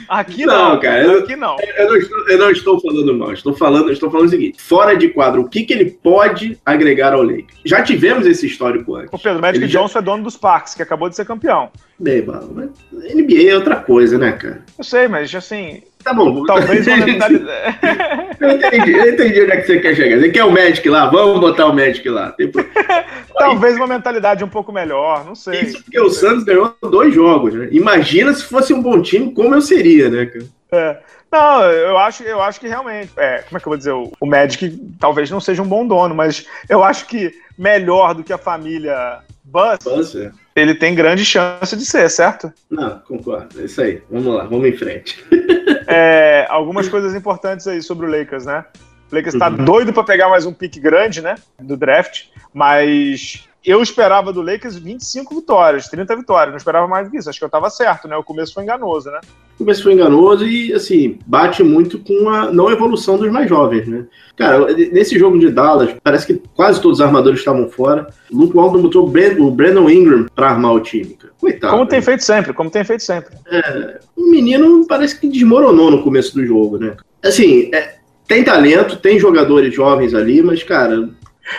Aqui 0.08 0.44
não, 0.46 0.70
Não, 0.74 0.80
cara, 0.80 1.02
eu- 1.02 1.18
Aqui 1.20 1.36
não. 1.36 1.56
Eu 1.76 1.88
não, 1.88 1.96
estou, 1.96 2.28
eu 2.28 2.38
não 2.38 2.50
estou 2.50 2.80
falando 2.80 3.14
mal, 3.14 3.32
estou 3.32 3.54
falando, 3.54 3.90
estou 3.90 4.10
falando 4.10 4.26
o 4.26 4.30
seguinte: 4.30 4.60
fora 4.60 4.96
de 4.96 5.08
quadra, 5.08 5.40
o 5.40 5.48
que, 5.48 5.62
que 5.64 5.72
ele 5.72 5.90
pode 5.90 6.58
agregar 6.64 7.12
ao 7.14 7.22
Lakers? 7.22 7.58
Já 7.64 7.82
tivemos 7.82 8.26
esse 8.26 8.46
histórico 8.46 8.96
antes. 8.96 9.10
O 9.12 9.18
Pedro, 9.18 9.38
o 9.38 9.42
Magic 9.42 9.64
Ele 9.64 9.72
já- 9.72 9.80
Johnson 9.80 9.98
é 9.98 10.02
dono 10.02 10.22
dos 10.24 10.36
Parques, 10.36 10.74
que 10.74 10.82
acabou 10.82 11.08
de 11.08 11.16
ser 11.16 11.24
campeão. 11.24 11.70
Bem, 11.98 12.22
Bala, 12.22 12.48
mas 12.52 12.70
NBA 13.14 13.50
é 13.50 13.54
outra 13.54 13.76
coisa, 13.76 14.18
né, 14.18 14.32
cara? 14.32 14.62
Eu 14.76 14.82
sei, 14.84 15.06
mas 15.06 15.32
assim, 15.34 15.82
Tá 16.02 16.12
bom. 16.12 16.44
talvez 16.44 16.86
uma 16.86 16.96
mentalidade. 17.06 17.78
Eu 18.40 18.50
entendi, 18.50 18.92
eu 18.92 19.12
entendi 19.14 19.42
onde 19.42 19.52
é 19.52 19.56
que 19.58 19.66
você 19.66 19.78
quer 19.78 19.94
chegar. 19.94 20.18
Você 20.20 20.28
quer 20.30 20.44
o 20.44 20.50
Magic 20.50 20.86
lá? 20.88 21.06
Vamos 21.08 21.40
botar 21.40 21.66
o 21.66 21.72
Magic 21.72 22.06
lá. 22.08 22.32
Tem 22.32 22.50
pro- 22.50 22.64
Talvez 23.38 23.76
uma 23.76 23.86
mentalidade 23.86 24.42
um 24.44 24.48
pouco 24.48 24.72
melhor, 24.72 25.24
não 25.24 25.34
sei. 25.34 25.60
Isso 25.62 25.82
porque 25.84 26.00
o 26.00 26.10
Santos 26.10 26.44
ganhou 26.44 26.76
dois 26.82 27.14
jogos, 27.14 27.54
né? 27.54 27.68
Imagina 27.70 28.32
se 28.34 28.44
fosse 28.44 28.74
um 28.74 28.82
bom 28.82 29.00
time, 29.00 29.32
como 29.32 29.54
eu 29.54 29.62
seria, 29.62 30.10
né, 30.10 30.26
cara? 30.26 30.44
É. 30.72 30.98
Não, 31.30 31.62
eu 31.64 31.98
acho, 31.98 32.22
eu 32.22 32.40
acho 32.42 32.60
que 32.60 32.68
realmente. 32.68 33.10
É, 33.16 33.38
como 33.48 33.56
é 33.56 33.60
que 33.60 33.66
eu 33.66 33.70
vou 33.70 33.76
dizer? 33.76 33.92
O, 33.92 34.12
o 34.20 34.26
Magic 34.26 34.78
talvez 35.00 35.30
não 35.30 35.40
seja 35.40 35.62
um 35.62 35.66
bom 35.68 35.86
dono, 35.86 36.14
mas 36.14 36.46
eu 36.68 36.82
acho 36.84 37.06
que 37.06 37.32
melhor 37.58 38.14
do 38.14 38.22
que 38.24 38.32
a 38.32 38.38
família 38.38 39.18
Bus, 39.44 39.78
Nossa. 39.84 40.32
Ele 40.54 40.74
tem 40.74 40.94
grande 40.94 41.24
chance 41.24 41.76
de 41.76 41.84
ser, 41.84 42.08
certo? 42.08 42.52
Não, 42.70 42.98
concordo. 43.00 43.60
É 43.60 43.64
isso 43.64 43.80
aí. 43.80 44.02
Vamos 44.10 44.34
lá, 44.34 44.44
vamos 44.44 44.66
em 44.68 44.76
frente. 44.76 45.24
É, 45.86 46.46
algumas 46.48 46.88
coisas 46.88 47.14
importantes 47.14 47.66
aí 47.66 47.82
sobre 47.82 48.06
o 48.06 48.10
Lakers, 48.10 48.46
né? 48.46 48.64
O 49.10 49.14
Lakers 49.16 49.36
tá 49.36 49.48
Uhum. 49.48 49.64
doido 49.64 49.92
para 49.92 50.04
pegar 50.04 50.28
mais 50.28 50.46
um 50.46 50.52
pique 50.52 50.80
grande, 50.80 51.20
né? 51.20 51.34
Do 51.60 51.76
draft, 51.76 52.24
mas 52.52 53.48
eu 53.64 53.82
esperava 53.82 54.32
do 54.32 54.42
Lakers 54.42 54.76
25 54.76 55.34
vitórias, 55.36 55.88
30 55.88 56.16
vitórias, 56.16 56.50
não 56.50 56.56
esperava 56.58 56.86
mais 56.86 57.06
do 57.06 57.10
que 57.10 57.18
isso. 57.18 57.30
Acho 57.30 57.38
que 57.38 57.44
eu 57.44 57.48
tava 57.50 57.70
certo, 57.70 58.06
né? 58.06 58.16
O 58.16 58.22
começo 58.22 58.52
foi 58.52 58.62
enganoso, 58.62 59.10
né? 59.10 59.20
O 59.54 59.58
começo 59.58 59.82
foi 59.82 59.92
enganoso 59.92 60.46
e, 60.46 60.72
assim, 60.72 61.18
bate 61.26 61.62
muito 61.62 61.98
com 61.98 62.28
a 62.28 62.52
não 62.52 62.70
evolução 62.70 63.16
dos 63.16 63.30
mais 63.30 63.48
jovens, 63.48 63.86
né? 63.86 64.04
Cara, 64.36 64.66
nesse 64.74 65.18
jogo 65.18 65.38
de 65.38 65.50
Dallas, 65.50 65.94
parece 66.02 66.26
que 66.26 66.42
quase 66.54 66.80
todos 66.80 66.98
os 66.98 67.04
armadores 67.04 67.38
estavam 67.38 67.68
fora. 67.68 68.08
O 68.30 68.36
Luke 68.36 68.54
Walton 68.56 68.82
botou 68.82 69.06
o 69.06 69.08
Brand- 69.08 69.38
o 69.38 69.50
Brandon 69.50 69.88
Ingram 69.88 70.26
pra 70.34 70.50
armar 70.50 70.72
o 70.74 70.80
time, 70.80 71.14
cara. 71.14 71.32
Coitado. 71.40 71.72
Como 71.72 71.86
tem 71.86 72.00
né? 72.00 72.04
feito 72.04 72.24
sempre, 72.24 72.52
como 72.52 72.70
tem 72.70 72.84
feito 72.84 73.02
sempre. 73.02 73.34
O 74.16 74.30
menino 74.30 74.86
parece 74.86 75.18
que 75.18 75.28
desmoronou 75.28 75.90
no 75.90 76.02
começo 76.02 76.34
do 76.34 76.44
jogo, 76.44 76.78
né? 76.78 76.96
Assim, 77.22 77.70
é, 77.72 77.94
tem 78.26 78.42
talento, 78.44 78.96
tem 78.96 79.18
jogadores 79.18 79.74
jovens 79.74 80.14
ali, 80.14 80.42
mas, 80.42 80.62
cara. 80.62 81.08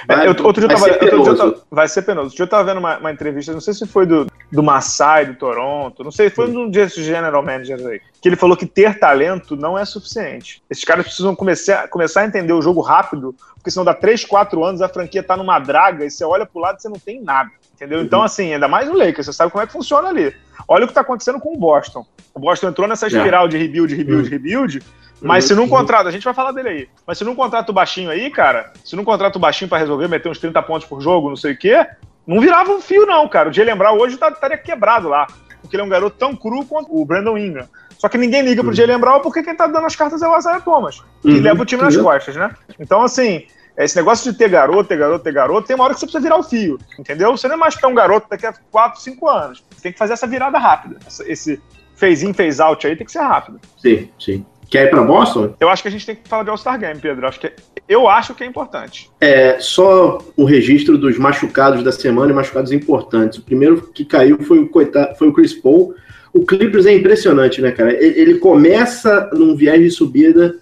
Vai- 0.08 0.26
É, 0.26 0.30
eu- 0.30 0.46
outro 0.46 0.54
dia 0.54 0.64
eu 0.64 0.68
vai 0.68 0.76
tava, 0.78 0.86
ser 0.86 0.92
outro 0.92 1.24
dia 1.24 1.32
eu 1.32 1.38
tava- 1.38 1.62
vai 1.72 1.88
ser 1.88 2.02
penoso. 2.02 2.26
Outro 2.28 2.36
dia 2.38 2.44
eu 2.46 2.50
tava 2.50 2.64
vendo 2.64 2.78
uma, 2.78 2.98
uma 2.98 3.12
entrevista, 3.12 3.54
não 3.54 3.62
sei 3.62 3.74
se 3.74 3.86
foi 3.88 4.06
do, 4.06 4.28
do 4.52 4.64
Massai, 4.64 5.26
do 5.26 5.36
Toronto, 5.36 6.04
não 6.04 6.12
sei, 6.12 6.30
foi 6.30 6.50
um 6.50 6.70
desses 6.70 7.06
general 7.06 7.44
managers 7.44 7.86
aí, 7.86 8.02
que 8.22 8.30
ele 8.30 8.36
falou 8.36 8.56
que 8.58 8.66
ter 8.66 8.98
talento 9.00 9.56
não 9.56 9.78
é 9.78 9.86
suficiente. 9.86 10.62
Esses 10.70 10.84
caras 10.84 11.06
precisam 11.06 11.36
começar, 11.36 11.88
começar 11.90 12.22
a 12.22 12.26
entender 12.26 12.54
o 12.54 12.62
jogo 12.62 12.82
rápido, 12.82 13.36
porque 13.56 13.72
senão 13.72 13.86
dá 13.86 13.94
3, 13.94 14.24
4 14.26 14.64
anos 14.64 14.82
a 14.82 14.90
franquia 14.90 15.24
tá 15.24 15.36
numa 15.38 15.60
draga 15.60 16.06
e 16.06 16.10
você 16.12 16.24
olha 16.24 16.46
pro 16.46 16.60
lado 16.62 16.78
e 16.78 16.82
você 16.82 16.90
não 16.90 17.00
tem 17.00 17.22
nada. 17.22 17.50
Entendeu? 17.76 18.02
Então, 18.02 18.20
Uhum. 18.20 18.26
assim, 18.26 18.54
ainda 18.54 18.68
mais 18.68 18.88
no 18.88 18.98
Lakers, 18.98 19.26
você 19.28 19.34
sabe 19.34 19.52
como 19.52 19.62
é 19.64 19.68
que 19.68 19.74
funciona 19.74 20.08
ali. 20.08 20.34
Olha 20.68 20.86
o 20.86 20.88
que 20.88 20.94
tá 20.94 21.02
acontecendo 21.02 21.40
com 21.40 21.54
o 21.54 21.58
Boston. 21.58 22.06
O 22.34 22.40
Boston 22.40 22.70
entrou 22.70 22.88
nessa 22.88 23.08
espiral 23.08 23.48
de 23.48 23.58
rebuild, 23.58 23.94
rebuild, 23.94 24.24
Uhum. 24.24 24.30
rebuild, 24.30 24.82
mas 25.22 25.44
Uhum. 25.44 25.48
se 25.50 25.56
não 25.56 25.68
contrata, 25.68 26.08
a 26.08 26.12
gente 26.12 26.24
vai 26.24 26.34
falar 26.34 26.54
dele 26.54 26.70
aí. 26.70 26.90
Mas 27.06 27.18
se 27.18 27.24
não 27.26 27.36
contrata 27.36 27.70
o 27.72 27.74
baixinho 27.76 28.10
aí, 28.10 28.30
cara, 28.32 28.72
se 28.84 28.96
não 28.96 29.04
contrata 29.04 29.38
o 29.38 29.42
baixinho 29.42 29.68
pra 29.70 29.78
resolver, 29.78 30.08
meter 30.08 30.30
uns 30.30 30.40
30 30.40 30.62
pontos 30.62 30.88
por 30.88 31.02
jogo, 31.02 31.30
não 31.30 31.36
sei 31.36 31.52
o 31.54 31.58
quê, 31.58 31.86
não 32.26 32.40
virava 32.40 32.72
um 32.72 32.80
fio, 32.82 33.06
não, 33.06 33.28
cara. 33.28 33.50
O 33.50 33.52
de 33.52 33.62
lembrar 33.64 33.92
hoje 33.92 34.18
tá- 34.18 34.30
estaria 34.30 34.58
quebrado 34.58 35.10
lá. 35.10 35.28
Porque 35.62 35.76
ele 35.76 35.82
é 35.82 35.86
um 35.86 35.90
garoto 35.90 36.16
tão 36.18 36.36
cru 36.36 36.64
quanto 36.66 36.96
o 36.96 37.04
Brandon 37.06 37.38
Ingram. 37.38 37.68
Só 37.98 38.08
que 38.08 38.18
ninguém 38.18 38.42
liga 38.44 38.62
pro 38.62 38.70
Uhum. 38.70 38.76
Jalen 38.76 39.00
Brown 39.00 39.20
porque 39.20 39.42
quem 39.42 39.56
tá 39.56 39.66
dando 39.68 39.86
as 39.88 39.96
cartas 39.96 40.22
é 40.22 40.28
o 40.28 40.38
Isaiah 40.38 40.60
Thomas, 40.62 41.02
que 41.22 41.28
Uhum. 41.30 41.42
leva 41.42 41.62
o 41.62 41.66
time 41.66 41.82
nas 41.82 41.96
Uhum. 41.96 42.04
costas, 42.04 42.36
né? 42.36 42.52
Então, 42.80 43.02
assim, 43.02 43.46
esse 43.84 43.96
negócio 43.96 44.32
de 44.32 44.38
ter 44.38 44.50
garoto, 44.50 44.88
ter 44.88 44.98
garoto, 44.98 45.24
ter 45.24 45.34
garoto, 45.34 45.68
tem 45.68 45.76
uma 45.76 45.86
hora 45.86 45.94
que 45.94 46.00
você 46.00 46.06
precisa 46.06 46.24
virar 46.24 46.38
o 46.38 46.44
fio, 46.44 46.80
entendeu? 46.98 47.32
Você 47.36 47.48
não 47.48 47.56
é 47.56 47.58
mais 47.58 47.76
que 47.76 47.84
é 47.84 47.88
um 47.88 47.94
garoto 47.94 48.28
daqui 48.30 48.46
a 48.46 48.54
4, 48.72 49.02
5 49.02 49.30
anos. 49.30 49.64
Você 49.70 49.84
tem 49.84 49.92
que 49.92 49.98
fazer 49.98 50.14
essa 50.14 50.26
virada 50.26 50.58
rápida. 50.58 50.98
Esse 51.26 51.62
phase 51.96 52.26
in, 52.26 52.34
phase 52.34 52.62
out 52.62 52.88
aí 52.88 52.96
tem 52.96 53.06
que 53.06 53.12
ser 53.12 53.20
rápido. 53.20 53.60
Sim, 53.78 54.10
sim. 54.20 54.46
Quer 54.70 54.88
ir 54.88 54.90
pra 54.90 55.04
Boston? 55.04 55.54
Eu 55.60 55.70
acho 55.70 55.82
que 55.82 55.88
a 55.88 55.92
gente 55.92 56.06
tem 56.06 56.16
que 56.16 56.28
falar 56.28 56.44
de 56.44 56.50
All-Star 56.50 56.80
Game, 56.80 57.00
Pedro. 57.00 57.24
Eu 57.24 57.30
acho 57.30 57.40
que, 57.40 57.54
eu 57.88 58.10
acho 58.10 58.34
que 58.34 58.44
é 58.44 58.48
importante. 58.48 59.12
É 59.22 59.60
só 59.60 60.20
o 60.36 60.44
registro 60.44 60.98
dos 60.98 61.18
machucados 61.18 61.84
da 61.84 61.92
semana 61.92 62.32
e 62.32 62.36
machucados 62.36 62.72
importantes. 62.72 63.38
O 63.38 63.44
primeiro 63.44 63.82
que 63.94 64.04
caiu 64.04 64.42
foi 64.42 64.60
o, 64.60 64.70
coitado, 64.70 65.16
foi 65.16 65.28
o 65.28 65.34
Chris 65.34 65.54
Paul. 65.54 65.94
O 66.34 66.46
Clippers 66.46 66.86
é 66.86 66.94
impressionante, 66.94 67.62
né, 67.62 67.72
cara? 67.72 67.94
Ele, 67.94 68.20
ele 68.20 68.40
começa 68.40 69.30
num 69.34 69.56
viés 69.56 69.80
de 69.80 69.92
subida, 69.92 70.56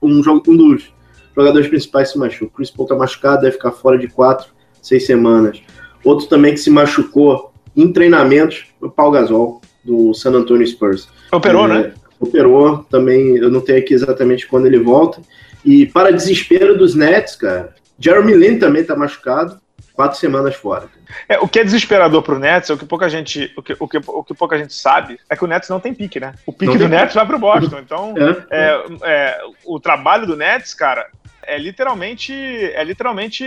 um, 0.00 0.22
jogo, 0.22 0.42
um 0.50 0.56
dos 0.56 0.92
jogadores 1.34 1.68
principais 1.68 2.10
se 2.10 2.18
machuca. 2.18 2.46
O 2.46 2.50
Chris 2.50 2.70
Paul 2.70 2.88
tá 2.88 2.94
machucado, 2.94 3.42
deve 3.42 3.52
ficar 3.52 3.72
fora 3.72 3.98
de 3.98 4.08
quatro, 4.08 4.48
seis 4.80 5.06
semanas. 5.06 5.62
Outro 6.04 6.26
também 6.26 6.52
que 6.52 6.60
se 6.60 6.70
machucou 6.70 7.52
em 7.76 7.92
treinamentos, 7.92 8.66
o 8.80 8.90
Paul 8.90 9.12
Gasol, 9.12 9.60
do 9.84 10.12
San 10.14 10.32
Antonio 10.32 10.66
Spurs. 10.66 11.08
Operou, 11.32 11.66
É, 11.66 11.68
né? 11.68 11.94
Operou 12.20 12.84
também, 12.90 13.36
eu 13.36 13.50
não 13.50 13.60
tenho 13.60 13.78
aqui 13.78 13.94
exatamente 13.94 14.46
quando 14.46 14.66
ele 14.66 14.78
volta. 14.78 15.20
E 15.64 15.86
para 15.86 16.12
desespero 16.12 16.76
dos 16.76 16.94
Nets, 16.94 17.36
cara, 17.36 17.74
Jeremy 17.98 18.34
Lin 18.34 18.58
também 18.58 18.84
tá 18.84 18.94
machucado, 18.96 19.60
quatro 19.92 20.18
semanas 20.18 20.54
fora. 20.54 20.86
É, 21.28 21.38
o 21.38 21.46
que 21.48 21.60
é 21.60 21.64
desesperador 21.64 22.22
pro 22.22 22.38
Nets, 22.38 22.70
o 22.70 22.76
que 22.76 22.84
pouca 22.86 23.08
gente, 23.08 23.52
o 23.56 23.62
que, 23.62 23.76
o 23.78 23.88
que, 23.88 23.98
o 24.06 24.24
que 24.24 24.34
pouca 24.34 24.56
gente 24.58 24.72
sabe, 24.72 25.18
é 25.28 25.36
que 25.36 25.44
o 25.44 25.46
Nets 25.46 25.68
não 25.68 25.78
tem 25.80 25.92
pique, 25.94 26.18
né? 26.18 26.34
O 26.46 26.52
pique 26.52 26.78
do 26.78 26.88
Nets 26.88 27.14
vai 27.14 27.26
pro 27.26 27.38
Boston. 27.38 27.78
Então, 27.78 28.14
É, 28.50 28.56
é, 28.58 28.84
é, 29.04 29.38
o 29.64 29.78
trabalho 29.78 30.26
do 30.26 30.36
Nets, 30.36 30.74
cara, 30.74 31.06
é 31.42 31.58
literalmente, 31.58 32.32
é 32.32 32.82
literalmente 32.84 33.44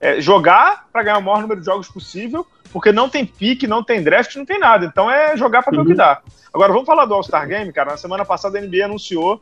é, 0.00 0.20
jogar 0.20 0.86
para 0.92 1.02
ganhar 1.02 1.18
o 1.18 1.22
maior 1.22 1.40
número 1.40 1.60
de 1.60 1.66
jogos 1.66 1.88
possível, 1.88 2.46
porque 2.72 2.92
não 2.92 3.08
tem 3.08 3.24
pique, 3.24 3.66
não 3.66 3.82
tem 3.82 4.02
draft, 4.02 4.34
não 4.36 4.44
tem 4.44 4.58
nada. 4.58 4.86
Então 4.86 5.10
é 5.10 5.36
jogar 5.36 5.62
para 5.62 5.72
ver 5.72 5.82
o 5.82 5.86
que 5.86 5.94
dá. 5.94 6.20
Agora 6.52 6.72
vamos 6.72 6.86
falar 6.86 7.04
do 7.04 7.14
All-Star 7.14 7.46
Game, 7.48 7.72
cara. 7.72 7.92
Na 7.92 7.96
semana 7.96 8.24
passada 8.24 8.58
a 8.58 8.62
NBA 8.62 8.84
anunciou 8.84 9.40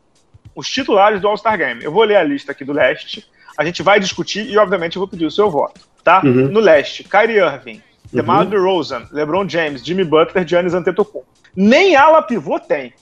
os 0.54 0.68
titulares 0.68 1.20
do 1.20 1.28
All-Star 1.28 1.56
Game. 1.58 1.82
Eu 1.82 1.92
vou 1.92 2.04
ler 2.04 2.16
a 2.16 2.22
lista 2.22 2.52
aqui 2.52 2.64
do 2.64 2.72
leste. 2.72 3.26
A 3.56 3.64
gente 3.64 3.82
vai 3.82 4.00
discutir 4.00 4.48
e, 4.48 4.56
obviamente, 4.56 4.96
eu 4.96 5.00
vou 5.00 5.08
pedir 5.08 5.26
o 5.26 5.30
seu 5.30 5.50
voto, 5.50 5.80
tá? 6.02 6.22
Uhum. 6.24 6.48
No 6.48 6.60
leste, 6.60 7.04
Kyrie 7.04 7.38
Irving, 7.38 7.82
DeMar 8.12 8.40
Uhum. 8.42 8.46
DeRozan, 8.50 9.08
LeBron 9.12 9.48
James, 9.48 9.84
Jimmy 9.84 10.04
Butler, 10.04 10.46
Giannis 10.46 10.74
Antetokounmpo. 10.74 11.26
Nem 11.54 11.96
ala 11.96 12.22
pivô 12.22 12.58
tem. 12.58 12.94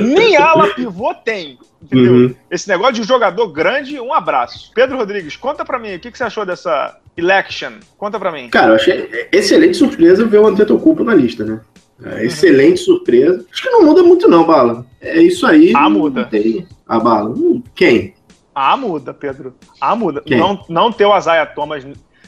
Nem 0.00 0.36
ala 0.36 0.68
pivô 0.74 1.14
tem. 1.14 1.58
Entendeu? 1.82 2.12
Uhum. 2.12 2.34
Esse 2.50 2.68
negócio 2.68 2.94
de 2.94 3.02
jogador 3.04 3.48
grande, 3.48 4.00
um 4.00 4.12
abraço. 4.12 4.70
Pedro 4.74 4.96
Rodrigues, 4.96 5.36
conta 5.36 5.64
pra 5.64 5.78
mim, 5.78 5.94
o 5.94 6.00
que, 6.00 6.10
que 6.10 6.18
você 6.18 6.24
achou 6.24 6.44
dessa 6.44 6.98
election? 7.16 7.72
Conta 7.96 8.18
pra 8.18 8.32
mim. 8.32 8.48
Cara, 8.48 8.72
eu 8.72 8.76
achei 8.76 9.28
excelente 9.32 9.76
surpresa 9.76 10.24
ver 10.24 10.38
o 10.38 10.46
Antetokounmpo 10.46 11.04
na 11.04 11.14
lista, 11.14 11.44
né? 11.44 11.60
É, 12.04 12.24
excelente 12.24 12.80
surpresa. 12.80 13.44
Acho 13.50 13.62
que 13.62 13.70
não 13.70 13.84
muda 13.84 14.02
muito 14.02 14.28
não, 14.28 14.44
Bala. 14.44 14.84
É 15.00 15.20
isso 15.20 15.46
aí. 15.46 15.72
Ah, 15.74 15.88
não 15.88 15.90
muda. 15.90 16.24
Tem... 16.24 16.66
A 16.86 17.00
Bala. 17.00 17.30
Hum, 17.30 17.62
Quem? 17.74 18.14
Ah, 18.54 18.76
muda, 18.76 19.12
Pedro. 19.12 19.54
Ah, 19.80 19.94
muda. 19.94 20.22
Quem? 20.22 20.38
Não, 20.38 20.64
não 20.68 20.90
ter 20.90 21.04
o 21.04 21.16
Isaiah 21.16 21.44
Thomas 21.46 21.84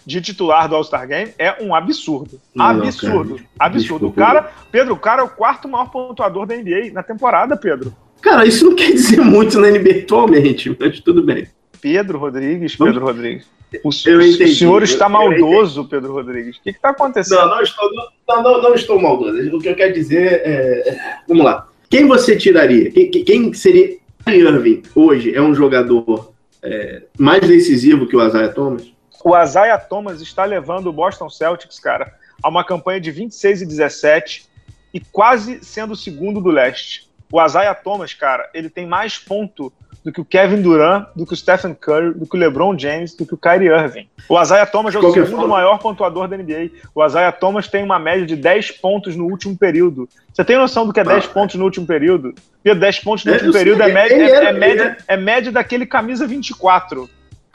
de 0.09 0.23
titular 0.23 0.67
do 0.69 0.75
All-Star 0.75 1.07
Game 1.07 1.33
é 1.39 1.63
um 1.63 1.75
absurdo. 1.75 2.41
Absurdo. 2.59 3.39
Absurdo. 3.59 4.07
O 4.07 4.11
Desculpa. 4.11 4.21
cara, 4.21 4.51
Pedro, 4.73 4.95
o 4.95 4.99
cara 4.99 5.21
é 5.21 5.25
o 5.25 5.29
quarto 5.29 5.69
maior 5.69 5.91
pontuador 5.91 6.47
da 6.47 6.57
NBA 6.57 6.91
na 6.95 7.03
temporada, 7.03 7.59
Pedro. 7.59 7.95
Cara, 8.23 8.47
isso 8.47 8.65
não 8.65 8.75
quer 8.75 8.93
dizer 8.93 9.21
muito 9.21 9.61
na 9.61 9.69
NBA 9.71 10.01
atualmente, 10.05 10.75
mas 10.81 10.99
tudo 11.01 11.23
bem. 11.23 11.47
Pedro 11.81 12.19
Rodrigues, 12.19 12.75
Vamos- 12.75 12.95
Pedro 12.95 13.07
Rodrigues. 13.07 13.47
O, 13.85 13.91
entendi. 13.91 14.45
o 14.45 14.57
senhor 14.57 14.83
está 14.83 15.11
maldoso, 15.11 15.85
Pedro 15.85 16.15
Rodrigues. 16.15 16.57
O 16.57 16.63
que 16.63 16.71
está 16.71 16.89
acontecendo? 16.89 17.39
Não, 17.41 17.49
não 17.51 17.61
estou, 17.61 17.91
não, 18.27 18.43
não, 18.43 18.63
não 18.63 18.75
estou 18.75 18.99
maldoso. 19.01 19.55
O 19.55 19.61
que 19.61 19.69
eu 19.69 19.75
quero 19.77 19.93
dizer 19.93 20.41
é. 20.43 20.99
Vamos 21.29 21.45
lá. 21.45 21.69
Quem 21.91 22.07
você 22.07 22.35
tiraria? 22.35 22.91
Quem, 22.91 23.11
quem- 23.11 23.53
seria. 23.53 23.99
Irving 24.27 24.83
hoje 24.95 25.35
é 25.35 25.41
um 25.41 25.55
jogador 25.55 26.33
é, 26.63 27.03
mais 27.19 27.47
decisivo 27.47 28.07
que 28.07 28.17
o 28.17 28.27
Isaiah 28.27 28.53
Thomas? 28.53 28.91
O 29.25 29.37
Isaiah 29.41 29.79
Thomas 29.79 30.21
está 30.21 30.45
levando 30.45 30.87
o 30.89 30.93
Boston 30.93 31.29
Celtics, 31.29 31.79
cara, 31.81 32.15
a 32.43 32.49
uma 32.49 32.65
campanha 32.65 33.01
de 33.01 33.11
26 33.11 33.63
e 33.63 33.67
17 33.67 34.47
e 34.95 35.01
quase 35.01 35.63
sendo 35.63 35.93
o 35.93 35.97
segundo 35.97 36.41
do 36.41 36.51
leste. 36.51 37.09
O 37.31 37.45
Isaiah 37.45 37.75
Thomas, 37.75 38.15
cara, 38.15 38.49
ele 38.55 38.71
tem 38.71 38.87
mais 38.87 39.19
ponto 39.19 39.73
do 40.05 40.13
que 40.13 40.21
o 40.21 40.25
Kevin 40.25 40.63
Durant, 40.63 41.09
do 41.15 41.27
que 41.27 41.35
o 41.35 41.37
Stephen 41.37 41.75
Curry, 41.75 42.15
do 42.15 42.27
que 42.27 42.37
o 42.37 42.39
LeBron 42.41 42.79
James, 42.79 43.15
do 43.15 43.27
que 43.27 43.35
o 43.35 43.37
Kyrie 43.37 43.69
Irving. 43.69 44.09
O 44.29 44.41
Isaiah 44.41 44.65
Thomas 44.65 44.95
é 44.95 44.99
o 44.99 45.01
qualquer 45.03 45.25
segundo 45.27 45.41
forma- 45.41 45.57
maior 45.57 45.79
pontuador 45.79 46.27
da 46.29 46.37
NBA. 46.39 46.71
O 46.95 47.05
Isaiah 47.05 47.33
Thomas 47.33 47.69
tem 47.69 47.83
uma 47.83 47.99
média 47.99 48.25
de 48.25 48.37
10 48.37 48.71
pontos 48.71 49.17
no 49.17 49.25
último 49.27 49.59
período. 49.59 50.09
Você 50.33 50.45
tem 50.45 50.57
noção 50.57 50.87
do 50.87 50.93
que 50.93 51.01
é 51.01 51.05
10 51.05 51.27
Ah. 51.27 51.29
pontos 51.29 51.57
no 51.57 51.65
último 51.65 51.87
período? 51.87 52.33
Pedro, 52.63 52.81
10 52.81 53.01
pontos 53.01 53.25
no 53.25 53.33
É, 53.33 53.35
último 53.35 53.49
eu 53.51 53.53
sei, 53.53 53.61
período 53.65 53.83
é 53.83 53.93
média, 53.93 54.15
é- 54.15 54.45
é 54.47 54.53
média, 54.53 54.97
é 55.09 55.17
média 55.17 55.53
daquele 55.53 55.85
camisa 55.85 56.27
24. 56.27 57.11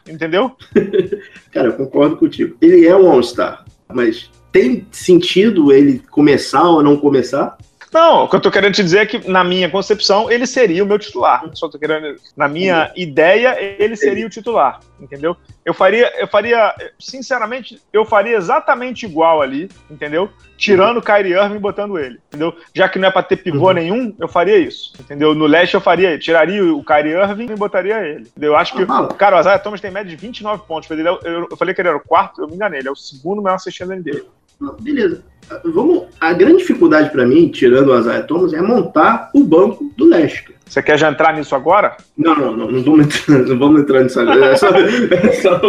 Entendeu? 0.07 0.51
Cara, 1.51 1.67
eu 1.69 1.73
concordo 1.73 2.17
contigo. 2.17 2.57
Ele 2.61 2.85
é 2.85 2.95
um 2.95 3.09
All-Star, 3.09 3.65
mas 3.91 4.29
tem 4.51 4.85
sentido 4.91 5.71
ele 5.71 5.99
começar 6.11 6.63
ou 6.63 6.83
não 6.83 6.97
começar? 6.97 7.57
Não, 7.93 8.23
o 8.23 8.27
que 8.29 8.35
eu 8.35 8.41
tô 8.41 8.49
querendo 8.49 8.73
te 8.73 8.83
dizer 8.83 8.99
é 8.99 9.05
que, 9.05 9.29
na 9.29 9.43
minha 9.43 9.69
concepção, 9.69 10.31
ele 10.31 10.47
seria 10.47 10.83
o 10.83 10.87
meu 10.87 10.97
titular. 10.97 11.47
Só 11.53 11.69
tô 11.69 11.77
querendo. 11.77 12.15
Na 12.35 12.47
minha 12.47 12.91
ideia, 12.95 13.55
ele 13.79 13.95
seria 13.95 14.25
o 14.25 14.29
titular. 14.29 14.79
Entendeu? 14.99 15.35
Eu 15.65 15.73
faria, 15.73 16.11
eu 16.19 16.27
faria, 16.27 16.73
sinceramente, 16.99 17.79
eu 17.91 18.05
faria 18.05 18.35
exatamente 18.37 19.05
igual 19.05 19.41
ali, 19.41 19.69
entendeu? 19.91 20.29
Tirando 20.57 20.97
o 20.97 21.01
Kyrie 21.01 21.33
Irving 21.33 21.55
e 21.55 21.59
botando 21.59 21.97
ele, 21.99 22.19
entendeu? 22.27 22.55
Já 22.73 22.87
que 22.87 22.97
não 22.97 23.07
é 23.09 23.11
pra 23.11 23.21
ter 23.23 23.37
pivô 23.37 23.67
Uhum. 23.67 23.73
nenhum, 23.73 24.15
eu 24.19 24.27
faria 24.29 24.57
isso, 24.57 24.93
entendeu? 24.99 25.35
No 25.35 25.45
leste 25.45 25.73
eu 25.73 25.81
faria, 25.81 26.17
tiraria 26.17 26.63
o 26.73 26.83
Kyrie 26.83 27.13
Irving 27.13 27.51
e 27.51 27.55
botaria 27.55 27.99
ele. 28.01 28.21
entendeu? 28.21 28.51
Eu 28.51 28.55
acho 28.57 28.73
que, 28.75 28.83
Ah, 28.89 29.07
cara, 29.17 29.37
o 29.37 29.39
Isaiah 29.41 29.59
Thomas 29.59 29.81
tem 29.81 29.91
média 29.91 30.09
de 30.09 30.15
29 30.15 30.63
pontos. 30.65 30.89
Eu, 30.89 31.19
eu 31.51 31.57
falei 31.57 31.73
que 31.73 31.81
ele 31.81 31.89
era 31.89 31.97
o 31.97 32.01
quarto, 32.05 32.41
eu 32.41 32.47
me 32.47 32.55
enganei, 32.55 32.79
ele 32.79 32.87
é 32.87 32.91
o 32.91 32.95
segundo 32.95 33.41
maior 33.41 33.55
assistente 33.55 33.87
da 33.89 33.95
NBA. 33.95 34.21
Beleza. 34.81 35.23
Vamos. 35.65 36.03
A 36.21 36.31
grande 36.33 36.57
dificuldade 36.59 37.09
pra 37.11 37.25
mim, 37.25 37.49
tirando 37.49 37.89
o 37.91 37.99
Isaiah 37.99 38.23
Thomas, 38.23 38.53
é 38.53 38.61
montar 38.61 39.29
o 39.33 39.43
banco 39.43 39.91
do 39.97 40.05
leste. 40.05 40.53
Você 40.65 40.81
quer 40.81 40.97
já 40.97 41.09
entrar 41.11 41.35
nisso 41.35 41.53
agora? 41.53 41.97
Não, 42.17 42.33
não, 42.33 42.55
não, 42.57 42.71
não 42.71 42.81
vamos 42.81 43.05
entrar, 43.05 43.37
não 43.39 43.59
vamos 43.59 43.81
entrar 43.81 44.01
nisso 44.03 44.19
agora. 44.19 44.45
É 44.47 44.55
só, 44.55 44.69
é 44.73 45.31
só 45.33 45.61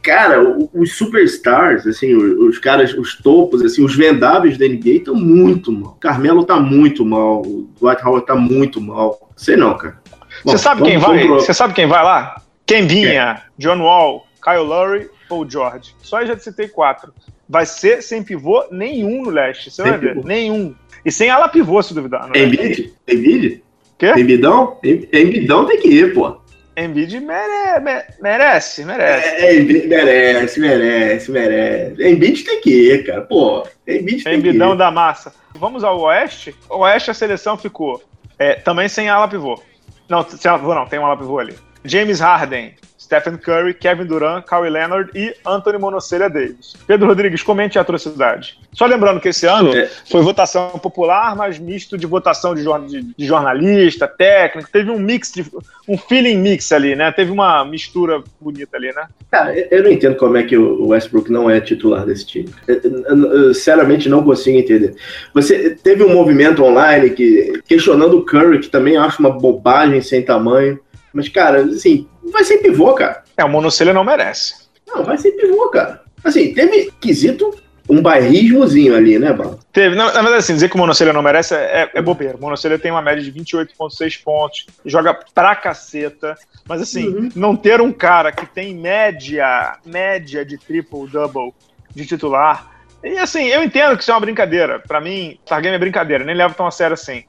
Cara, 0.00 0.40
os 0.72 0.96
superstars, 0.96 1.86
assim, 1.86 2.14
os, 2.14 2.56
caras, 2.58 2.94
os 2.94 3.16
topos, 3.20 3.62
assim, 3.62 3.84
os 3.84 3.94
vendáveis 3.94 4.56
da 4.56 4.66
NBA 4.66 4.90
estão 4.90 5.14
muito 5.14 5.70
mal. 5.72 5.96
Carmelo 6.00 6.44
tá 6.44 6.58
muito 6.58 7.04
mal, 7.04 7.42
o 7.42 7.68
Dwight 7.80 8.02
Howard 8.06 8.26
tá 8.26 8.34
muito 8.36 8.80
mal. 8.80 9.30
Sei 9.36 9.56
não, 9.56 9.76
cara. 9.76 9.98
Bom, 10.44 10.52
Você 10.52 10.58
sabe 10.58 10.80
vamos- 10.80 10.88
quem 10.94 10.98
vai? 10.98 11.26
pro- 11.26 11.34
Você 11.40 11.52
sabe 11.52 11.74
quem 11.74 11.86
vai 11.86 12.02
lá? 12.02 12.40
Quem 12.64 12.86
vinha? 12.86 13.42
John 13.58 13.80
Wall, 13.82 14.24
Kyle 14.42 14.64
Lowry 14.64 15.10
ou 15.28 15.48
George? 15.48 15.94
Só 16.02 16.16
aí 16.18 16.26
já 16.26 16.36
te 16.36 16.44
citei 16.44 16.68
quatro. 16.68 17.12
Vai 17.50 17.66
ser 17.66 18.00
sem 18.00 18.22
pivô 18.22 18.64
nenhum 18.70 19.22
no 19.24 19.30
leste. 19.30 19.70
Você 19.72 19.82
Sem 19.82 19.90
vai 19.90 19.98
ver. 19.98 20.14
pivô. 20.14 20.26
Nenhum. 20.28 20.72
E 21.04 21.10
sem 21.10 21.28
ala 21.30 21.48
pivô, 21.48 21.82
se 21.82 21.92
duvidar. 21.92 22.30
leste. 22.30 22.44
Embiid? 22.44 22.92
Embiid? 23.08 23.64
Quê? 23.98 24.12
Embidão? 24.16 24.78
Em- 24.84 25.08
Embidão 25.12 25.66
tem 25.66 25.80
que 25.80 25.88
ir, 25.88 26.14
pô. 26.14 26.38
Embiid 26.76 27.18
mere- 27.20 27.80
me- 27.82 28.04
merece, 28.22 28.84
merece. 28.84 29.28
É, 29.28 29.56
Embiid 29.58 29.88
merece, 29.88 30.60
merece, 30.60 31.30
merece. 31.32 32.08
Embiid 32.08 32.44
tem 32.44 32.60
que 32.60 32.70
ir, 32.70 33.04
cara. 33.04 33.22
Pô, 33.22 33.66
Embiid 33.86 34.22
tem 34.22 34.34
Embidão 34.36 34.68
que 34.70 34.74
ir. 34.76 34.78
da 34.78 34.90
massa. 34.92 35.34
Vamos 35.56 35.82
ao 35.82 36.00
Oeste? 36.02 36.54
O 36.70 36.78
Oeste 36.78 37.10
a 37.10 37.14
seleção 37.14 37.58
ficou 37.58 38.00
é, 38.38 38.54
também 38.54 38.88
sem 38.88 39.08
ala 39.08 39.26
pivô. 39.26 39.60
Não, 40.08 40.24
sem 40.26 40.48
ala 40.48 40.58
pivô 40.60 40.74
não, 40.74 40.86
tem 40.86 40.98
um 41.00 41.04
ala 41.04 41.16
pivô 41.16 41.38
ali. 41.40 41.54
James 41.84 42.20
Harden, 42.20 42.74
Stephen 43.10 43.36
Curry, 43.38 43.74
Kevin 43.74 44.04
Durant, 44.04 44.44
Kawhi 44.44 44.70
Leonard 44.70 45.10
e 45.16 45.34
Anthony 45.44 45.78
Monocelha 45.78 46.30
Davis. 46.30 46.74
Pedro 46.86 47.08
Rodrigues, 47.08 47.42
comente 47.42 47.76
a 47.76 47.82
atrocidade. 47.82 48.56
Só 48.72 48.86
lembrando 48.86 49.18
que 49.20 49.28
esse 49.30 49.46
ano 49.46 49.76
É. 49.76 49.88
foi 50.08 50.22
votação 50.22 50.70
popular, 50.78 51.34
mas 51.34 51.58
misto 51.58 51.98
de 51.98 52.06
votação 52.06 52.54
de, 52.54 52.62
jorn- 52.62 52.86
de- 52.86 53.02
de 53.18 53.26
jornalista, 53.26 54.06
técnico. 54.06 54.70
Teve 54.70 54.92
um 54.92 54.98
mix, 55.00 55.32
de, 55.32 55.44
um 55.88 55.98
feeling 55.98 56.36
mix 56.36 56.70
ali, 56.70 56.94
né? 56.94 57.10
Teve 57.10 57.32
uma 57.32 57.64
mistura 57.64 58.22
bonita 58.40 58.76
ali, 58.76 58.92
né? 58.94 59.08
Cara, 59.28 59.58
eu- 59.58 59.66
eu 59.72 59.82
não 59.82 59.90
entendo 59.90 60.14
como 60.14 60.36
é 60.36 60.44
que 60.44 60.56
o 60.56 60.86
Westbrook 60.86 61.32
não 61.32 61.50
é 61.50 61.60
titular 61.60 62.06
desse 62.06 62.24
time. 62.24 62.48
Eu, 62.68 62.80
eu- 62.84 63.32
eu, 63.32 63.54
sinceramente 63.54 64.08
não 64.08 64.22
consigo 64.22 64.56
entender. 64.56 64.94
Você 65.34 65.70
teve 65.70 66.04
um 66.04 66.14
movimento 66.14 66.62
online 66.62 67.10
que 67.10 67.60
questionando 67.66 68.18
o 68.18 68.24
Curry, 68.24 68.60
que 68.60 68.68
também 68.68 68.96
acho 68.96 69.18
uma 69.18 69.30
bobagem 69.30 70.00
sem 70.00 70.22
tamanho. 70.22 70.78
Mas, 71.12 71.28
cara, 71.28 71.62
assim, 71.62 72.06
vai 72.32 72.44
ser 72.44 72.58
pivô, 72.58 72.94
cara. 72.94 73.22
É, 73.36 73.44
o 73.44 73.48
Monocelha 73.48 73.92
não 73.92 74.04
merece. 74.04 74.54
Não, 74.86 75.04
vai 75.04 75.16
ser 75.18 75.32
pivô, 75.32 75.68
cara. 75.68 76.02
Assim, 76.24 76.52
teve 76.54 76.92
quesito 77.00 77.50
um 77.88 78.00
bairrismozinho 78.00 78.94
ali, 78.94 79.18
né, 79.18 79.32
Bala? 79.32 79.58
Teve, 79.72 79.96
na, 79.96 80.04
na 80.06 80.12
verdade, 80.22 80.36
assim, 80.36 80.54
dizer 80.54 80.68
que 80.68 80.76
o 80.76 80.78
Monocelha 80.78 81.12
não 81.12 81.22
merece 81.22 81.54
é, 81.54 81.82
é, 81.82 81.90
é 81.94 82.02
bobeira. 82.02 82.36
O 82.36 82.40
Monocelha 82.40 82.78
tem 82.78 82.90
uma 82.92 83.02
média 83.02 83.22
de 83.22 83.32
28,6 83.32 84.22
pontos, 84.22 84.66
joga 84.84 85.18
pra 85.34 85.56
caceta. 85.56 86.36
Mas, 86.68 86.80
assim, 86.82 87.08
Uhum. 87.08 87.28
não 87.34 87.56
ter 87.56 87.80
um 87.80 87.92
cara 87.92 88.30
que 88.30 88.46
tem 88.46 88.74
média, 88.76 89.76
média 89.84 90.44
de 90.44 90.56
triple-double 90.58 91.52
de 91.94 92.06
titular. 92.06 92.70
E, 93.02 93.18
assim, 93.18 93.46
eu 93.48 93.62
entendo 93.64 93.96
que 93.96 94.02
isso 94.02 94.10
é 94.10 94.14
uma 94.14 94.20
brincadeira. 94.20 94.78
Pra 94.78 95.00
mim, 95.00 95.38
Star 95.46 95.60
Game 95.62 95.74
é 95.74 95.78
brincadeira, 95.78 96.22
nem 96.22 96.36
levo 96.36 96.54
tão 96.54 96.66
a 96.66 96.70
sério 96.70 96.94
assim. 96.94 97.24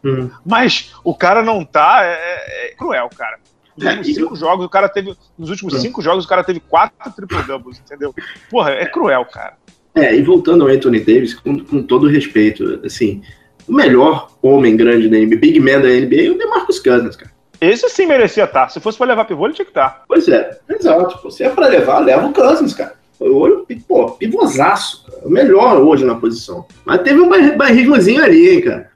Mas 0.45 0.93
o 1.03 1.15
cara 1.15 1.41
não 1.41 1.63
tá, 1.63 2.01
é, 2.03 2.11
é- 2.11 2.67
é 2.67 2.75
cruel, 2.75 3.09
cara. 3.17 3.37
Nos 3.77 3.87
últimos 3.87 4.15
cinco 4.15 4.35
jogos, 4.35 4.65
o 4.65 4.69
cara 4.69 4.89
teve. 4.89 5.15
Nos 5.37 5.49
últimos 5.49 5.81
cinco 5.81 6.01
jogos, 6.01 6.25
o 6.25 6.27
cara 6.27 6.43
teve 6.43 6.59
quatro 6.59 7.11
triple-doubles, 7.15 7.79
entendeu? 7.79 8.13
Porra, 8.49 8.71
é 8.71 8.85
cruel, 8.85 9.25
cara. 9.25 9.53
É, 9.95 10.15
e 10.15 10.21
voltando 10.21 10.63
ao 10.63 10.69
Anthony 10.69 10.99
Davis, 10.99 11.33
com, 11.33 11.59
com 11.59 11.83
todo 11.83 12.07
respeito, 12.07 12.81
assim, 12.85 13.21
o 13.67 13.73
melhor 13.73 14.29
homem 14.41 14.75
grande 14.75 15.09
da 15.09 15.17
NBA, 15.17 15.35
big 15.37 15.59
man 15.59 15.81
da 15.81 15.87
NBA 15.87 16.27
é 16.27 16.29
o 16.29 16.37
DeMarcus 16.37 16.79
Cousins, 16.79 17.15
cara. 17.15 17.31
Esse 17.59 17.87
sim 17.89 18.07
merecia 18.07 18.45
estar. 18.45 18.69
Se 18.69 18.79
fosse 18.79 18.97
pra 18.97 19.07
levar 19.07 19.25
pivô, 19.25 19.45
ele 19.45 19.53
tinha 19.53 19.65
que 19.65 19.71
estar. 19.71 20.03
Pois 20.07 20.27
é, 20.27 20.59
exato. 20.67 21.29
Se 21.29 21.43
é 21.43 21.49
pra 21.49 21.67
levar, 21.67 21.99
leva 21.99 22.25
o 22.25 22.33
Cousins, 22.33 22.73
cara. 22.73 22.95
O 23.19 23.37
olho, 23.37 23.67
pô, 23.87 24.11
pivosaço, 24.11 25.05
cara. 25.05 25.27
O 25.27 25.29
melhor 25.29 25.77
hoje 25.77 26.03
na 26.03 26.15
posição. 26.15 26.65
Mas 26.83 27.01
teve 27.03 27.21
um 27.21 27.29
bairrismozinho 27.55 28.23
ali, 28.23 28.49
hein, 28.49 28.61
cara. 28.61 28.89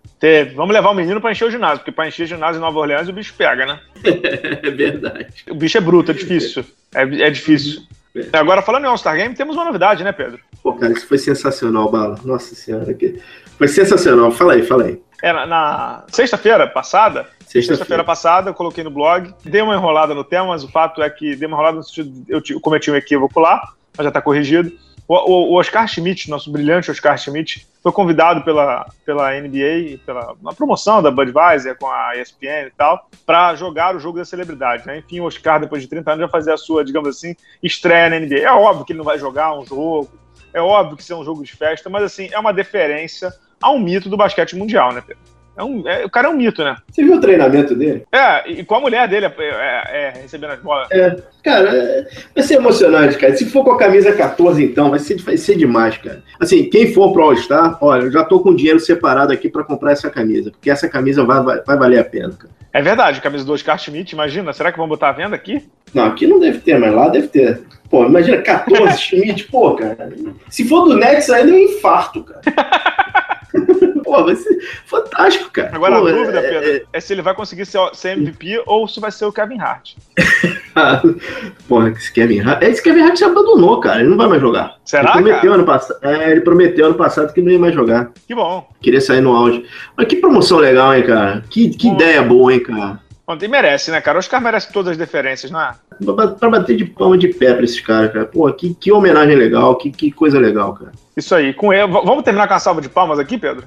Vamos 0.55 0.73
levar 0.73 0.89
o 0.89 0.93
menino 0.93 1.21
pra 1.21 1.31
encher 1.31 1.47
o 1.47 1.51
ginásio, 1.51 1.79
porque 1.79 1.91
pra 1.91 2.07
encher 2.07 2.23
o 2.23 2.27
ginásio 2.27 2.57
em 2.57 2.61
Nova 2.61 2.79
Orleans 2.79 3.07
o 3.07 3.13
bicho 3.13 3.33
pega, 3.37 3.65
né? 3.65 3.79
É 4.63 4.71
verdade. 4.71 5.27
O 5.49 5.55
bicho 5.55 5.77
é 5.77 5.81
bruto, 5.81 6.11
é 6.11 6.13
difícil. 6.13 6.65
É, 6.93 7.01
é 7.01 7.29
difícil. 7.29 7.83
Agora, 8.31 8.61
falando 8.61 8.85
em 8.85 8.87
All-Star 8.87 9.15
Game, 9.17 9.35
temos 9.35 9.55
uma 9.55 9.65
novidade, 9.65 10.03
né, 10.03 10.11
Pedro? 10.11 10.39
Pô, 10.63 10.73
cara, 10.73 10.93
isso 10.93 11.05
foi 11.05 11.17
sensacional, 11.17 11.91
Bala. 11.91 12.17
Nossa 12.23 12.55
senhora. 12.55 12.93
Que... 12.93 13.19
Foi 13.57 13.67
sensacional. 13.67 14.31
Fala 14.31 14.53
aí, 14.53 14.63
fala 14.63 14.85
aí. 14.85 15.01
É, 15.21 15.33
na, 15.33 15.45
na 15.45 16.03
sexta-feira 16.09 16.65
passada, 16.67 17.23
sexta-feira 17.41 17.67
Sexta-feira. 17.67 18.03
passada, 18.03 18.49
eu 18.49 18.53
coloquei 18.53 18.83
no 18.83 18.89
blog, 18.91 19.33
dei 19.43 19.61
uma 19.61 19.75
enrolada 19.75 20.13
no 20.13 20.23
tema, 20.23 20.47
mas 20.47 20.63
o 20.63 20.71
fato 20.71 21.01
é 21.01 21.09
que 21.09 21.35
dei 21.35 21.47
uma 21.47 21.55
enrolada 21.55 21.77
no 21.77 21.83
sentido, 21.83 22.25
eu 22.27 22.41
cometi 22.61 22.89
um 22.89 22.95
equívoco 22.95 23.39
lá, 23.39 23.61
mas 23.97 24.05
já 24.05 24.09
está 24.09 24.21
corrigido. 24.21 24.71
O, 25.07 25.53
o- 25.53 25.59
Oscar 25.59 25.87
Schmidt, 25.87 26.29
nosso 26.29 26.51
brilhante 26.51 26.89
Oscar 26.89 27.17
Schmidt, 27.17 27.67
foi 27.83 27.91
convidado 27.91 28.43
pela, 28.43 28.87
pela 29.05 29.31
NBA, 29.39 29.99
pela 30.03 30.33
uma 30.41 30.53
promoção 30.53 31.01
da 31.01 31.11
Budweiser 31.11 31.77
com 31.77 31.85
a 31.87 32.13
ESPN 32.17 32.67
e 32.67 32.71
tal, 32.75 33.07
para 33.25 33.53
jogar 33.55 33.95
o 33.95 33.99
jogo 33.99 34.17
da 34.17 34.25
celebridade. 34.25 34.85
Né? 34.87 34.97
Enfim, 34.97 35.19
o 35.19 35.25
Oscar, 35.25 35.59
depois 35.59 35.83
de 35.83 35.87
30 35.87 36.11
anos, 36.11 36.21
vai 36.21 36.29
fazer 36.29 36.53
a 36.53 36.57
sua, 36.57 36.83
digamos 36.83 37.09
assim, 37.09 37.35
estreia 37.61 38.09
na 38.09 38.19
NBA. 38.19 38.39
É 38.39 38.51
óbvio 38.51 38.83
que 38.83 38.93
ele 38.93 38.97
não 38.97 39.05
vai 39.05 39.19
jogar 39.19 39.53
um 39.57 39.63
jogo, 39.65 40.09
é 40.51 40.59
óbvio 40.59 40.97
que 40.97 41.03
isso 41.03 41.13
é 41.13 41.15
um 41.17 41.23
jogo 41.23 41.43
de 41.43 41.55
festa, 41.55 41.87
mas 41.89 42.03
assim, 42.03 42.27
é 42.31 42.39
uma 42.39 42.51
deferência 42.53 43.31
ao 43.61 43.77
mito 43.77 44.09
do 44.09 44.17
basquete 44.17 44.55
mundial, 44.55 44.91
né, 44.91 45.01
Pedro? 45.05 45.34
É 45.57 45.63
um, 45.63 45.87
é- 45.87 46.05
o 46.05 46.09
cara 46.09 46.27
é 46.27 46.29
um 46.29 46.35
mito, 46.35 46.63
né? 46.63 46.75
Você 46.91 47.03
viu 47.03 47.15
o 47.15 47.19
treinamento 47.21 47.73
dele? 47.75 48.03
É, 48.11 48.49
e 48.51 48.63
com 48.63 48.75
a 48.75 48.79
mulher 48.81 49.07
dele 49.07 49.25
é, 49.27 49.33
é- 49.39 49.83
é 49.97 50.13
recebendo 50.21 50.51
as 50.51 50.59
bolas. 50.59 50.87
É, 50.91 51.15
cara, 51.43 51.69
é- 51.69 52.07
vai 52.35 52.43
ser 52.43 52.55
emocionante, 52.55 53.17
cara. 53.17 53.35
Se 53.35 53.45
for 53.45 53.63
com 53.63 53.71
a 53.71 53.77
camisa 53.77 54.11
14, 54.13 54.63
então, 54.63 54.89
vai 54.89 54.99
ser, 54.99 55.15
vai 55.21 55.37
ser 55.37 55.55
demais, 55.57 55.97
cara. 55.97 56.21
Assim, 56.39 56.69
quem 56.69 56.93
for 56.93 57.13
pro 57.13 57.23
All-Star, 57.23 57.77
olha, 57.81 58.03
eu 58.03 58.11
já 58.11 58.23
tô 58.23 58.39
com 58.41 58.53
dinheiro 58.55 58.79
separado 58.79 59.31
aqui 59.31 59.47
pra 59.49 59.63
comprar 59.63 59.91
essa 59.93 60.09
camisa, 60.09 60.51
porque 60.51 60.69
essa 60.69 60.89
camisa 60.89 61.23
vai, 61.23 61.41
vai, 61.41 61.61
vai 61.61 61.77
valer 61.77 61.99
a 61.99 62.03
pena, 62.05 62.31
cara. 62.33 62.53
É 62.73 62.81
verdade, 62.81 63.21
camisa 63.21 63.45
do 63.45 63.53
Oscar 63.53 63.79
Schmidt, 63.79 64.13
imagina. 64.13 64.51
Será 64.51 64.69
que 64.69 64.77
vão 64.77 64.87
botar 64.89 65.07
à 65.07 65.13
venda 65.13 65.33
aqui? 65.33 65.63
Não, 65.93 66.07
aqui 66.07 66.27
não 66.27 66.37
deve 66.41 66.57
ter, 66.59 66.77
mas 66.77 66.93
lá 66.93 67.07
deve 67.07 67.29
ter. 67.29 67.61
Pô, 67.89 68.03
imagina 68.05 68.39
14 68.41 68.97
Schmidt, 68.99 69.45
pô, 69.45 69.73
cara. 69.75 70.09
Se 70.49 70.67
for 70.67 70.83
do 70.83 70.97
Nets 70.97 71.29
ainda 71.29 71.51
é 71.51 71.53
um 71.53 71.57
infarto, 71.59 72.21
cara. 72.25 72.41
pô, 74.05 74.23
vai 74.23 74.35
ser 74.35 74.57
fantástico, 74.85 75.49
cara. 75.51 75.71
Agora 75.73 75.99
Pô, 75.99 76.07
a 76.07 76.11
dúvida, 76.11 76.39
é- 76.39 76.49
Pedro, 76.61 76.87
é, 76.93 76.99
se 77.01 77.13
ele 77.13 77.21
vai 77.21 77.33
conseguir 77.35 77.65
ser, 77.65 77.79
ser 77.93 78.11
MVP 78.17 78.63
ou 78.65 78.87
se 78.87 78.99
vai 79.01 79.11
ser 79.11 79.25
o 79.25 79.33
Kevin 79.33 79.59
Hart. 79.59 79.95
Porra, 81.67 81.89
esse 81.89 82.11
Kevin 82.13 82.39
Hart. 82.41 82.61
Esse 82.63 82.81
Kevin 82.83 83.01
Hart 83.01 83.17
se 83.17 83.23
abandonou, 83.23 83.79
cara. 83.79 83.99
Ele 84.01 84.09
não 84.09 84.17
vai 84.17 84.27
mais 84.27 84.41
jogar. 84.41 84.75
Será, 84.85 85.03
ele 85.03 85.11
prometeu 85.13 85.41
cara? 85.41 85.53
ano 85.55 85.65
passado. 85.65 85.99
É, 86.03 86.31
ele 86.31 86.41
prometeu 86.41 86.85
ano 86.85 86.95
passado 86.95 87.33
que 87.33 87.41
não 87.41 87.51
ia 87.51 87.59
mais 87.59 87.73
jogar. 87.73 88.11
Que 88.27 88.35
bom. 88.35 88.67
Queria 88.81 89.01
sair 89.01 89.21
no 89.21 89.35
auge. 89.35 89.65
Mas 89.97 90.07
que 90.07 90.17
promoção 90.17 90.57
legal, 90.59 90.93
hein, 90.95 91.03
cara? 91.05 91.43
Que, 91.49 91.69
que 91.69 91.87
ideia 91.87 92.21
boa, 92.21 92.53
hein, 92.53 92.61
cara? 92.61 92.99
Ontem 93.27 93.47
merece, 93.47 93.89
né, 93.89 93.99
cara? 94.01 94.17
O 94.17 94.19
Oscar 94.19 94.39
merece 94.39 94.71
todas 94.71 94.91
as 94.91 94.97
deferências, 94.97 95.49
não 95.51 95.59
é? 95.59 95.71
Pra 96.03 96.13
ba- 96.13 96.27
pra 96.27 96.49
bater 96.49 96.75
de 96.77 96.85
palma 96.85 97.17
de 97.17 97.29
pé 97.29 97.55
pra 97.55 97.63
esses 97.63 97.79
caras, 97.81 98.13
cara. 98.13 98.25
Pô, 98.25 98.51
que, 98.53 98.75
que 98.75 98.91
homenagem 98.91 99.35
legal, 99.35 99.75
que, 99.77 99.89
que 99.91 100.11
coisa 100.11 100.37
legal, 100.39 100.75
cara. 100.75 100.91
Isso 101.17 101.33
aí. 101.33 101.51
Com 101.53 101.69
Vamos 101.87 102.23
terminar 102.23 102.47
com 102.47 102.53
a 102.53 102.59
salva 102.59 102.81
de 102.81 102.89
palmas 102.89 103.17
aqui, 103.17 103.35
Pedro? 103.37 103.63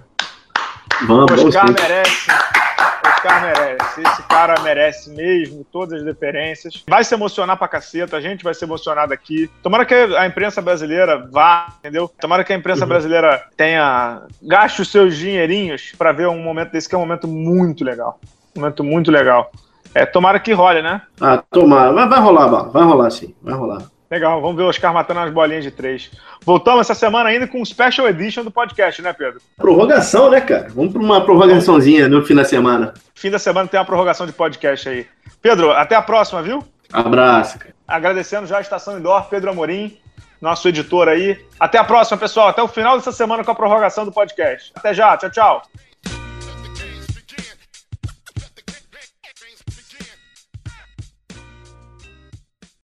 Vamos, 1.06 1.44
Oscar 1.44 1.70
merece. 1.72 2.30
O 2.30 3.08
Oscar 3.08 3.42
merece. 3.42 4.00
Esse 4.00 4.22
cara 4.24 4.60
merece 4.62 5.10
mesmo 5.10 5.64
todas 5.72 6.00
as 6.00 6.04
deferências. 6.04 6.82
Vai 6.88 7.04
se 7.04 7.14
emocionar 7.14 7.56
pra 7.56 7.68
caceta, 7.68 8.16
a 8.16 8.20
gente 8.20 8.42
vai 8.44 8.54
se 8.54 8.64
emocionar 8.64 9.10
aqui. 9.12 9.50
Tomara 9.62 9.84
que 9.84 9.94
a 9.94 10.26
imprensa 10.26 10.60
brasileira 10.62 11.26
vá, 11.30 11.68
entendeu? 11.78 12.10
Tomara 12.20 12.44
que 12.44 12.52
a 12.52 12.56
imprensa 12.56 12.82
Uhum. 12.84 12.88
brasileira 12.88 13.42
tenha. 13.56 14.22
gaste 14.42 14.82
os 14.82 14.90
seus 14.90 15.16
dinheirinhos 15.16 15.92
pra 15.96 16.12
ver 16.12 16.28
um 16.28 16.42
momento 16.42 16.72
desse, 16.72 16.88
que 16.88 16.94
é 16.94 16.98
um 16.98 17.02
momento 17.02 17.26
muito 17.28 17.84
legal. 17.84 18.18
Um 18.56 18.60
momento 18.60 18.82
muito 18.84 19.10
legal. 19.10 19.50
É, 19.94 20.04
tomara 20.04 20.38
que 20.38 20.52
role, 20.52 20.82
né? 20.82 21.00
Ah, 21.20 21.42
tomara. 21.50 21.92
Vai, 21.92 22.08
vai 22.08 22.20
rolar. 22.20 22.46
Vai 22.70 22.82
rolar 22.84 23.10
sim. 23.10 23.34
Vai 23.42 23.54
rolar. 23.54 23.82
Legal, 24.10 24.40
vamos 24.40 24.56
ver 24.56 24.62
o 24.62 24.68
Oscar 24.68 24.92
matando 24.92 25.20
as 25.20 25.30
bolinhas 25.30 25.64
de 25.64 25.70
três. 25.70 26.10
Voltamos 26.42 26.80
essa 26.80 26.94
semana 26.94 27.28
ainda 27.28 27.46
com 27.46 27.60
um 27.60 27.64
special 27.64 28.08
edition 28.08 28.42
do 28.42 28.50
podcast, 28.50 29.02
né, 29.02 29.12
Pedro? 29.12 29.40
Prorrogação, 29.56 30.30
né, 30.30 30.40
cara? 30.40 30.68
Vamos 30.74 30.92
pra 30.92 31.02
uma 31.02 31.22
prorrogaçãozinha 31.22 32.08
no 32.08 32.24
fim 32.24 32.34
da 32.34 32.44
semana. 32.44 32.94
Fim 33.14 33.30
da 33.30 33.38
semana 33.38 33.68
tem 33.68 33.78
uma 33.78 33.84
prorrogação 33.84 34.26
de 34.26 34.32
podcast 34.32 34.88
aí. 34.88 35.06
Pedro, 35.42 35.72
até 35.72 35.94
a 35.94 36.00
próxima, 36.00 36.42
viu? 36.42 36.64
Abraço, 36.90 37.58
cara. 37.58 37.74
Agradecendo 37.86 38.46
já 38.46 38.58
a 38.58 38.60
Estação 38.62 38.98
Indoor, 38.98 39.28
Pedro 39.28 39.50
Amorim, 39.50 39.98
nosso 40.40 40.68
editor 40.68 41.08
aí. 41.08 41.38
Até 41.60 41.76
a 41.78 41.84
próxima, 41.84 42.16
pessoal. 42.16 42.48
Até 42.48 42.62
o 42.62 42.68
final 42.68 42.96
dessa 42.96 43.12
semana 43.12 43.44
com 43.44 43.50
a 43.50 43.54
prorrogação 43.54 44.06
do 44.06 44.12
podcast. 44.12 44.72
Até 44.74 44.94
já, 44.94 45.16
tchau, 45.16 45.30
tchau. 45.30 45.62